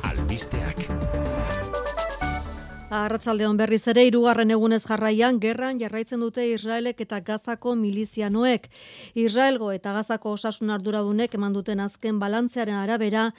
Albisteak. 0.10 1.65
Arratsaldeon 2.94 3.58
berriz 3.58 3.88
ere 3.90 4.04
hirugarren 4.06 4.52
egunez 4.54 4.84
jarraian 4.86 5.40
gerran 5.42 5.80
jarraitzen 5.82 6.22
dute 6.22 6.44
Israelek 6.46 7.00
eta 7.02 7.18
Gazako 7.20 7.74
milizianoek. 7.76 8.68
Israelgo 9.16 9.72
eta 9.74 9.94
Gazako 9.96 10.36
osasun 10.38 10.70
arduradunek 10.70 11.34
eman 11.34 11.54
duten 11.54 11.80
azken 11.80 12.20
balantzearen 12.20 12.78
arabera 12.78 13.32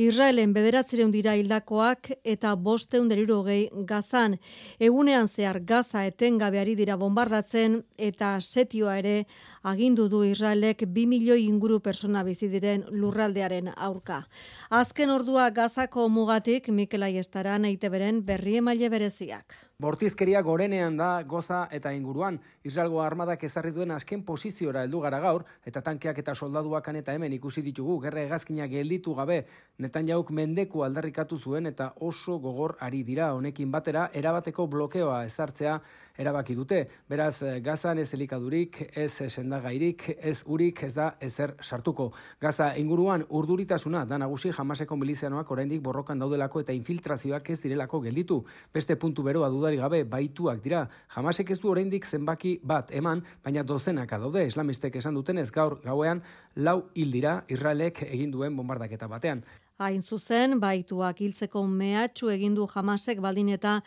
Israelen 0.00 0.54
bederatzireun 0.56 1.12
dira 1.12 1.36
hildakoak 1.36 2.14
eta 2.24 2.54
bosteun 2.56 3.08
deriru 3.08 3.42
gehi 3.44 3.68
gazan. 3.84 4.38
Egunean 4.80 5.28
zehar 5.28 5.60
gaza 5.60 6.06
etengabeari 6.06 6.74
dira 6.74 6.96
bombardatzen 6.96 7.82
eta 7.98 8.38
setioa 8.40 8.98
ere 8.98 9.26
agindu 9.64 10.08
du 10.12 10.22
Israelek 10.28 10.84
2 10.84 11.06
milioi 11.08 11.46
inguru 11.48 11.80
persona 11.80 12.22
bizi 12.22 12.50
diren 12.52 12.84
lurraldearen 12.92 13.70
aurka. 13.74 14.20
Azken 14.68 15.10
ordua 15.10 15.48
gazako 15.56 16.08
mugatik 16.12 16.68
Mikel 16.68 17.02
Aiestaran 17.02 17.64
eiteberen 17.64 18.20
berri 18.26 18.58
emaile 18.60 18.90
bereziak. 18.92 19.56
Bortizkeria 19.80 20.42
gorenean 20.44 20.96
da 20.96 21.22
goza 21.26 21.64
eta 21.72 21.92
inguruan. 21.96 22.38
Israelgo 22.62 23.00
armadak 23.02 23.42
ezarri 23.48 23.72
duen 23.72 23.90
azken 23.90 24.22
poziziora 24.22 24.84
heldu 24.84 25.00
gara 25.00 25.18
gaur, 25.20 25.44
eta 25.66 25.80
tankeak 25.82 26.20
eta 26.20 26.34
soldaduakan 26.34 27.00
eta 27.00 27.16
hemen 27.16 27.32
ikusi 27.32 27.64
ditugu, 27.64 27.98
gerra 28.04 28.22
egazkinak 28.22 28.70
gelditu 28.70 29.14
gabe, 29.16 29.44
netan 29.78 30.06
jauk 30.06 30.30
mendeku 30.30 30.84
aldarrikatu 30.84 31.38
zuen 31.38 31.66
eta 31.66 31.92
oso 32.00 32.38
gogor 32.38 32.76
ari 32.80 33.02
dira 33.02 33.32
honekin 33.34 33.72
batera, 33.72 34.10
erabateko 34.12 34.66
blokeoa 34.68 35.24
ezartzea 35.24 35.80
erabaki 36.18 36.54
dute. 36.54 36.84
Beraz, 37.08 37.42
gazan 37.62 37.98
ez 37.98 38.12
elikadurik, 38.14 38.80
ez 38.96 39.10
sendagairik, 39.28 40.06
ez 40.18 40.42
urik, 40.46 40.82
ez 40.86 40.94
da 40.94 41.08
ezer 41.20 41.54
sartuko. 41.60 42.10
Gaza 42.40 42.70
inguruan 42.78 43.24
urduritasuna 43.28 44.04
da 44.06 44.18
nagusi 44.18 44.52
jamaseko 44.54 44.96
milizianoak 44.96 45.50
oraindik 45.50 45.82
borrokan 45.82 46.18
daudelako 46.22 46.62
eta 46.64 46.72
infiltrazioak 46.76 47.50
ez 47.50 47.60
direlako 47.62 48.00
gelditu. 48.06 48.40
Beste 48.74 48.96
puntu 48.96 49.22
beroa 49.26 49.50
dudari 49.50 49.80
gabe 49.80 50.04
baituak 50.04 50.62
dira. 50.62 50.86
Jamasek 51.14 51.50
ez 51.50 51.60
du 51.60 51.70
oraindik 51.72 52.06
zenbaki 52.06 52.58
bat 52.62 52.94
eman, 52.94 53.24
baina 53.44 53.62
dozenaka 53.62 54.18
daude 54.18 54.46
islamistek 54.46 54.96
esan 54.96 55.14
dutenez 55.14 55.50
gaur 55.50 55.80
gauean 55.84 56.22
lau 56.56 56.84
hil 56.94 57.10
dira 57.10 57.42
Israelek 57.48 58.04
egin 58.10 58.30
duen 58.30 58.56
bombardaketa 58.56 59.08
batean. 59.08 59.44
Hain 59.82 60.02
zuzen, 60.06 60.60
baituak 60.62 61.18
hiltzeko 61.18 61.64
mehatxu 61.66 62.28
egindu 62.30 62.68
jamasek 62.70 63.18
baldin 63.18 63.48
eta 63.56 63.80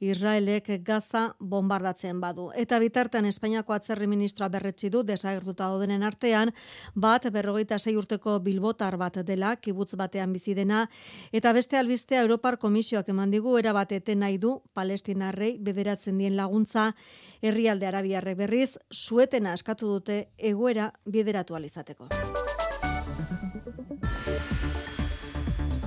Israelek 0.00 0.70
gaza 0.86 1.34
bombardatzen 1.38 2.22
badu. 2.22 2.46
Eta 2.56 2.78
bitartean 2.80 3.28
Espainiako 3.28 3.74
atzerri 3.76 4.08
ministroa 4.08 4.48
berretsi 4.48 4.88
du 4.88 5.02
desagertuta 5.04 5.68
odenen 5.74 6.02
artean, 6.02 6.54
bat 6.94 7.28
berrogeita 7.28 7.78
sei 7.78 7.92
urteko 8.00 8.38
bilbotar 8.40 8.96
bat 8.96 9.20
dela, 9.20 9.56
kibutz 9.56 9.92
batean 10.00 10.32
bizi 10.32 10.54
dena, 10.56 10.86
eta 11.30 11.52
beste 11.52 11.76
albistea 11.76 12.24
Europar 12.24 12.56
Komisioak 12.56 13.12
eman 13.12 13.30
digu 13.30 13.58
erabateten 13.58 14.24
nahi 14.24 14.38
du 14.38 14.62
palestinarrei 14.72 15.58
bederatzen 15.60 16.24
dien 16.24 16.40
laguntza, 16.40 16.94
herrialde 17.42 17.92
arabiarrek 17.92 18.40
berriz, 18.40 18.78
suetena 18.90 19.52
eskatu 19.52 19.92
dute 19.92 20.22
egoera 20.38 20.88
bideratu 21.04 21.60
alizateko. 21.60 22.08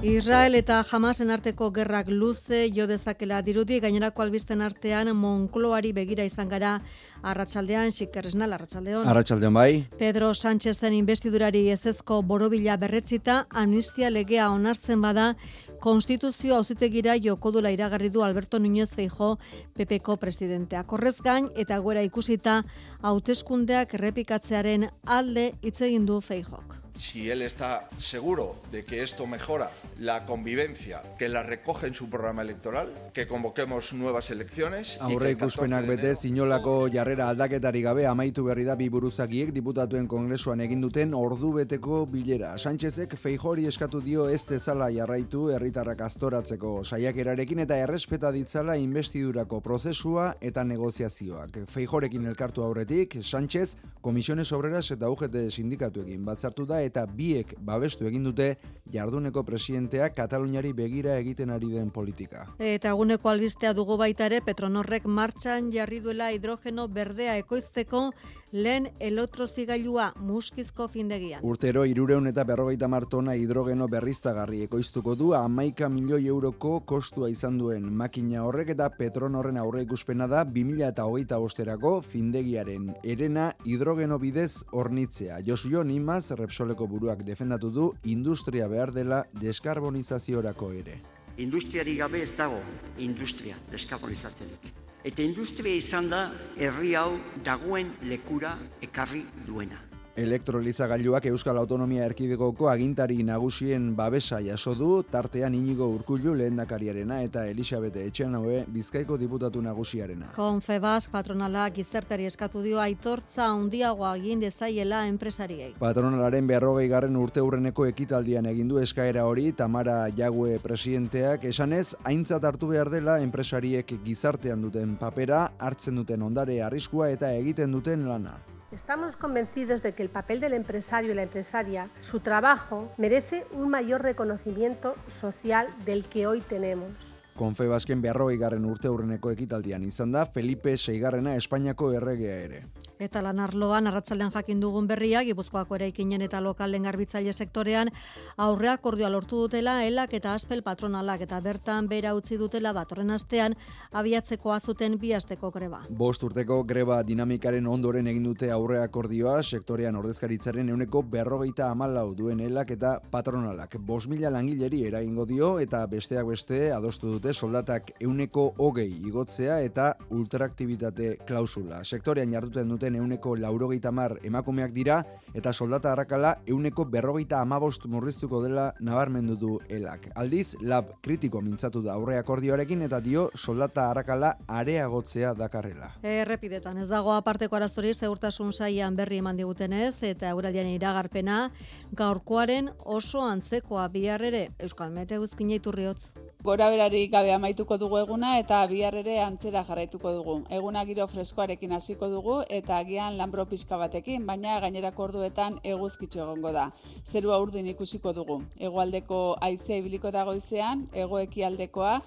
Israel 0.03 0.53
eta 0.53 0.83
Hamasen 0.91 1.31
arteko 1.33 1.71
gerrak 1.73 2.07
luze 2.07 2.67
jo 2.69 2.85
dezakela 2.85 3.41
dirudi 3.41 3.79
gainerako 3.81 4.21
albisten 4.21 4.61
artean 4.61 5.09
Moncloari 5.17 5.91
begira 5.91 6.23
izan 6.23 6.49
gara 6.49 6.75
Arratsaldean 7.23 7.89
Xikerresnal 7.89 8.53
Arratsaldeon. 8.53 9.07
Arratsaldeon 9.07 9.57
bai. 9.57 9.87
Pedro 9.97 10.33
Sánchezen 10.35 10.93
investidurari 10.93 11.65
ezezko 11.73 12.21
borobila 12.21 12.77
berretzita 12.77 13.47
amnistia 13.49 14.11
legea 14.13 14.51
onartzen 14.51 15.01
bada 15.01 15.33
Konstituzio 15.81 16.55
auzitegira 16.55 17.17
jokodula 17.17 17.71
iragarri 17.73 18.09
du 18.09 18.23
Alberto 18.23 18.59
Núñez 18.59 18.93
Feijo 18.93 19.39
PPko 19.73 20.17
presidentea. 20.17 20.83
Korrez 20.83 21.21
gain 21.21 21.49
eta 21.55 21.79
goera 21.79 22.03
ikusita 22.05 22.63
hauteskundeak 23.01 23.93
errepikatzearen 23.97 24.91
alde 25.05 25.53
hitz 25.63 25.81
egin 25.81 26.05
du 26.05 26.21
Feijok 26.21 26.86
si 26.97 27.29
él 27.29 27.41
está 27.41 27.89
seguro 27.97 28.55
de 28.71 28.83
que 28.83 29.03
esto 29.03 29.27
mejora 29.27 29.71
la 29.99 30.25
convivencia, 30.25 31.01
que 31.17 31.29
la 31.29 31.43
recoge 31.43 31.87
en 31.87 31.93
su 31.93 32.09
programa 32.09 32.41
electoral, 32.41 32.91
que 33.13 33.27
convoquemos 33.27 33.93
nuevas 33.93 34.29
elecciones. 34.29 34.97
Aurre 35.01 35.31
ikuspenak 35.31 35.85
bete, 35.87 36.15
zinolako 36.15 36.89
jarrera 36.93 37.29
aldaketari 37.29 37.81
gabe 37.81 38.07
amaitu 38.07 38.43
berri 38.45 38.65
da 38.65 38.75
bi 38.75 38.89
buruzakiek 38.89 39.51
diputatuen 39.53 40.07
kongresuan 40.07 40.61
egin 40.65 40.81
duten 40.81 41.13
ordu 41.13 41.53
beteko 41.53 42.05
bilera. 42.09 42.55
Sánchezek 42.57 43.15
feijori 43.17 43.67
eskatu 43.67 44.01
dio 44.01 44.27
ez 44.29 44.43
dezala 44.49 44.89
jarraitu 44.93 45.47
herritarrak 45.53 46.01
astoratzeko 46.01 46.83
saiakerarekin 46.83 47.63
eta 47.65 47.77
errespeta 47.77 48.31
ditzala 48.31 48.77
investidurako 48.77 49.61
prozesua 49.61 50.33
eta 50.41 50.63
negoziazioak. 50.63 51.61
Feijorekin 51.69 52.25
elkartu 52.25 52.63
aurretik, 52.63 53.19
Sánchez 53.21 53.75
Komisiones 54.01 54.51
Obreras 54.51 54.89
eta 54.91 55.09
UGT 55.09 55.35
sindikatuekin 55.51 56.25
batzartu 56.25 56.65
da 56.65 56.81
eta 56.87 57.05
biek 57.05 57.53
babestu 57.59 58.07
egin 58.09 58.25
dute 58.27 58.55
jarduneko 58.91 59.43
presidentea 59.43 60.09
Kataluniari 60.15 60.71
begira 60.73 61.17
egiten 61.19 61.51
ari 61.51 61.69
den 61.73 61.91
politika. 61.91 62.47
Eta 62.59 62.93
eguneko 62.95 63.29
albistea 63.29 63.73
dugu 63.77 63.97
baita 63.99 64.27
ere 64.31 64.41
Petronorrek 64.45 65.05
martxan 65.05 65.71
jarri 65.73 65.99
duela 66.03 66.31
hidrogeno 66.31 66.87
berdea 66.87 67.37
ekoizteko 67.43 68.11
lehen 68.51 68.89
elotrozigailua 68.99 70.11
muskizko 70.19 70.87
findegian. 70.87 71.43
Urtero 71.43 71.83
irureun 71.85 72.27
eta 72.31 72.43
berrogeita 72.47 72.87
martona 72.87 73.35
hidrogeno 73.35 73.87
berriztagarri 73.91 74.61
ekoiztuko 74.67 75.15
du 75.15 75.33
amaika 75.35 75.89
milioi 75.89 76.27
euroko 76.27 76.79
kostua 76.79 77.29
izan 77.29 77.57
duen 77.57 77.91
makina 77.91 78.43
horrek 78.45 78.71
eta 78.75 78.89
Petronorren 78.97 79.57
aurre 79.57 79.83
ikuspena 79.83 80.27
da 80.27 80.45
2000 80.45 80.87
eta 80.87 81.05
hogeita 81.05 81.39
osterako 81.39 82.01
findegiaren 82.01 82.93
erena 83.03 83.51
hidrogeno 83.65 84.17
bidez 84.19 84.63
hornitzea. 84.71 85.41
Josu 85.45 85.69
Jo 85.71 85.83
Nimaz, 85.83 86.31
Repsoleko 86.31 86.87
buruak 86.87 87.23
defendatu 87.23 87.71
du 87.71 87.91
industria 88.05 88.67
behar 88.67 88.93
dela 88.93 89.23
deskarbonizaziorako 89.41 90.71
ere. 90.71 90.99
Industriari 91.37 91.95
gabe 91.97 92.23
ez 92.23 92.33
dago 92.37 92.57
industria 92.97 93.57
deskarbonizatzenik. 93.71 94.86
Eta 95.05 95.21
industria 95.23 95.75
izan 95.77 96.09
da 96.09 96.27
herri 96.57 96.95
hau 96.95 97.17
dagoen 97.45 97.93
lekura 98.09 98.57
ekarri 98.81 99.25
duena. 99.45 99.86
Elektrolizagailuak 100.17 101.27
Euskal 101.29 101.59
Autonomia 101.61 102.01
Erkidegoko 102.09 102.71
agintari 102.71 103.19
nagusien 103.21 103.91
babesa 103.95 104.39
jaso 104.41 104.71
du, 104.73 105.03
tartean 105.05 105.53
inigo 105.53 105.85
urkullu 105.93 106.33
lehendakariarena 106.39 107.19
eta 107.21 107.43
Elisabete 107.45 108.01
Etxenaue 108.09 108.63
Bizkaiko 108.73 109.19
diputatu 109.21 109.61
nagusiarena. 109.61 110.31
Konfebas 110.33 111.05
patronalak 111.13 111.77
gizertari 111.77 112.25
eskatu 112.25 112.65
dio 112.65 112.81
aitortza 112.81 113.45
handiagoa 113.51 114.15
egin 114.17 114.41
dezaiela 114.41 115.03
enpresariei. 115.11 115.75
Patronalaren 115.77 116.49
beharrogei 116.49 116.89
garren 116.89 117.21
urte 117.21 117.45
urreneko 117.45 117.85
ekitaldian 117.85 118.49
egindu 118.49 118.81
eskaera 118.81 119.29
hori 119.29 119.51
Tamara 119.53 119.99
Jague 120.09 120.57
presidenteak 120.65 121.45
esanez 121.53 121.93
aintzat 122.03 122.43
hartu 122.43 122.73
behar 122.73 122.89
dela 122.89 123.21
enpresariek 123.21 123.99
gizartean 124.01 124.65
duten 124.65 124.97
papera, 124.97 125.51
hartzen 125.59 126.01
duten 126.01 126.25
ondare 126.25 126.63
arriskua 126.65 127.13
eta 127.13 127.35
egiten 127.37 127.77
duten 127.77 128.09
lana. 128.09 128.39
Estamos 128.69 129.15
convencidos 129.15 129.81
de 129.81 129.93
que 129.93 130.03
el 130.03 130.09
papel 130.09 130.41
del 130.41 130.51
empresario 130.51 131.13
y 131.13 131.15
la 131.15 131.23
empresaria, 131.23 131.89
su 132.01 132.19
trabajo, 132.19 132.91
merece 132.97 133.45
un 133.53 133.69
mayor 133.69 134.01
reconocimiento 134.01 134.93
social 135.07 135.67
del 135.85 136.03
que 136.03 136.27
hoy 136.27 136.41
tenemos. 136.41 137.15
Konfebasken 137.37 138.01
beharrogei 138.01 138.35
garren 138.37 138.65
urte 138.65 138.89
urreneko 138.89 139.31
ekitaldian 139.31 139.85
izan 139.87 140.11
da 140.11 140.25
Felipe 140.25 140.75
Seigarrena 140.75 141.37
Espainiako 141.39 141.93
erregea 141.93 142.35
ere. 142.43 142.61
Eta 142.99 143.21
lan 143.21 143.39
arloan 143.39 143.87
arratsaldean 143.87 144.31
jakin 144.33 144.59
dugun 144.59 144.87
berria 144.87 145.21
Gipuzkoako 145.23 145.75
eraikinen 145.77 146.23
eta 146.25 146.41
lokalen 146.41 146.87
garbitzaile 146.87 147.33
sektorean 147.33 147.91
aurre 148.37 148.69
akordioa 148.71 149.09
lortu 149.13 149.43
dutela 149.43 149.83
elak 149.85 150.13
eta 150.17 150.33
aspel 150.33 150.63
patronalak 150.65 151.21
eta 151.21 151.39
bertan 151.41 151.87
bera 151.87 152.15
utzi 152.17 152.37
dutela 152.37 152.73
batorren 152.73 153.11
astean 153.11 153.55
abiatzeko 153.91 154.57
zuten 154.59 154.97
bi 154.97 155.13
asteko 155.13 155.51
greba. 155.51 155.81
Bost 155.89 156.23
urteko 156.23 156.63
greba 156.63 157.03
dinamikaren 157.03 157.67
ondoren 157.67 158.07
egin 158.07 158.23
dute 158.23 158.49
aurre 158.51 158.79
akordioa 158.81 159.43
sektorean 159.43 159.95
ordezkaritzaren 159.95 160.69
euneko 160.69 161.03
berrogeita 161.03 161.69
amalau 161.69 162.15
duen 162.15 162.39
elak 162.39 162.71
eta 162.71 162.99
patronalak. 163.11 163.77
Bos 163.77 164.07
mila 164.07 164.31
langileri 164.31 164.85
eragingo 164.87 165.25
dio 165.25 165.59
eta 165.59 165.85
besteak 165.87 166.25
beste 166.27 166.71
adostu 166.71 167.11
dute 167.11 167.33
soldatak 167.33 167.91
euneko 168.01 168.53
hogei 168.57 168.89
igotzea 169.07 169.61
eta 169.61 169.93
ultraaktibitate 170.09 171.17
klausula. 171.27 171.83
Sektorean 171.83 172.31
jarduten 172.31 172.71
duten 172.87 173.01
euneko 173.01 173.35
laurogeita 173.35 173.91
mar 173.91 174.17
emakumeak 174.23 174.71
dira 174.71 175.03
eta 175.35 175.51
soldata 175.53 175.91
harrakala 175.91 176.37
euneko 176.47 176.85
berrogeita 176.85 177.41
amabost 177.41 177.85
murriztuko 177.85 178.41
dela 178.43 178.73
nabarmendu 178.79 179.35
du 179.35 179.59
elak. 179.69 180.09
Aldiz, 180.15 180.55
lab 180.61 180.93
kritiko 181.01 181.41
mintzatu 181.41 181.81
da 181.83 181.93
aurre 181.93 182.17
akordioarekin 182.17 182.81
eta 182.81 182.99
dio 183.01 183.29
soldata 183.35 183.89
harrakala 183.89 184.37
areagotzea 184.47 185.33
dakarrela. 185.33 185.91
Errepidetan 186.01 186.77
ez 186.77 186.87
dago 186.87 187.11
aparteko 187.13 187.55
araztori 187.55 187.93
segurtasun 187.93 188.53
saian 188.53 188.95
berri 188.95 189.17
eman 189.17 189.37
digutenez 189.37 190.01
eta 190.03 190.29
euraldian 190.29 190.67
iragarpena 190.71 191.49
gaurkoaren 191.91 192.71
oso 192.85 193.21
antzekoa 193.21 193.87
bihar 193.89 194.23
ere 194.23 194.49
Euskal 194.59 194.91
Mete 194.91 195.17
guzkin 195.17 195.51
iturriotz. 195.51 196.07
Gora 196.47 196.69
berari 196.71 197.09
gabe 197.11 197.33
amaituko 197.35 197.75
dugu 197.77 197.97
eguna 197.99 198.27
eta 198.39 198.57
bihar 198.71 198.95
ere 198.95 199.15
antzera 199.19 199.65
jarraituko 199.67 200.13
dugu. 200.17 200.35
Eguna 200.57 200.83
giro 200.87 201.07
freskoarekin 201.11 201.73
hasiko 201.75 202.07
dugu 202.07 202.35
eta 202.57 202.77
agian 202.77 203.17
lanbro 203.21 203.43
pixka 203.49 203.75
batekin, 203.81 204.23
baina 204.29 204.53
gainerako 204.63 205.03
orduetan 205.09 205.57
eguzkitxo 205.73 206.21
egongo 206.23 206.53
da. 206.55 206.69
Zerua 207.03 207.41
urdin 207.43 207.67
ikusiko 207.73 208.13
dugu. 208.15 208.37
Hegoaldeko 208.63 209.19
haizea 209.41 209.81
ibiliko 209.81 210.13
dago 210.15 210.37
izean, 210.39 210.87
egoekialdekoa 211.03 211.97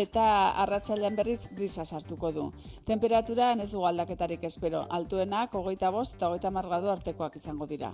eta 0.00 0.24
arratsalean 0.64 1.20
berriz 1.20 1.42
brisa 1.60 1.84
sartuko 1.84 2.32
du. 2.32 2.48
Temperatura 2.88 3.52
ez 3.52 3.68
dugu 3.68 3.84
aldaketarik 3.92 4.48
espero. 4.48 4.86
Altuenak, 4.88 5.60
ogoita 5.62 5.92
bost 5.92 6.16
eta 6.16 6.32
ogoita 6.32 6.56
margadu 6.60 6.88
artekoak 6.96 7.36
izango 7.36 7.68
dira. 7.68 7.92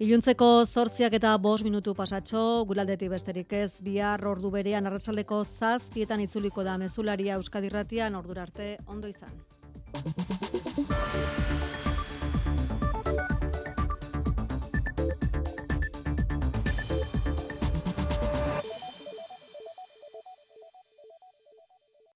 Iluntzeko 0.00 0.46
zortziak 0.64 1.12
eta 1.18 1.34
bos 1.44 1.58
minutu 1.60 1.92
pasatxo, 1.96 2.42
guraldetik 2.70 3.10
besterik 3.12 3.52
ez, 3.58 3.74
bihar 3.84 4.24
ordu 4.30 4.48
berean 4.54 4.88
arratsaleko 4.88 5.42
zazpietan 5.44 6.22
itzuliko 6.24 6.64
da 6.64 6.78
mezularia 6.80 7.36
Euskadirratian 7.36 8.16
ordurarte 8.16 8.70
ondo 8.88 9.12
izan. 9.12 9.36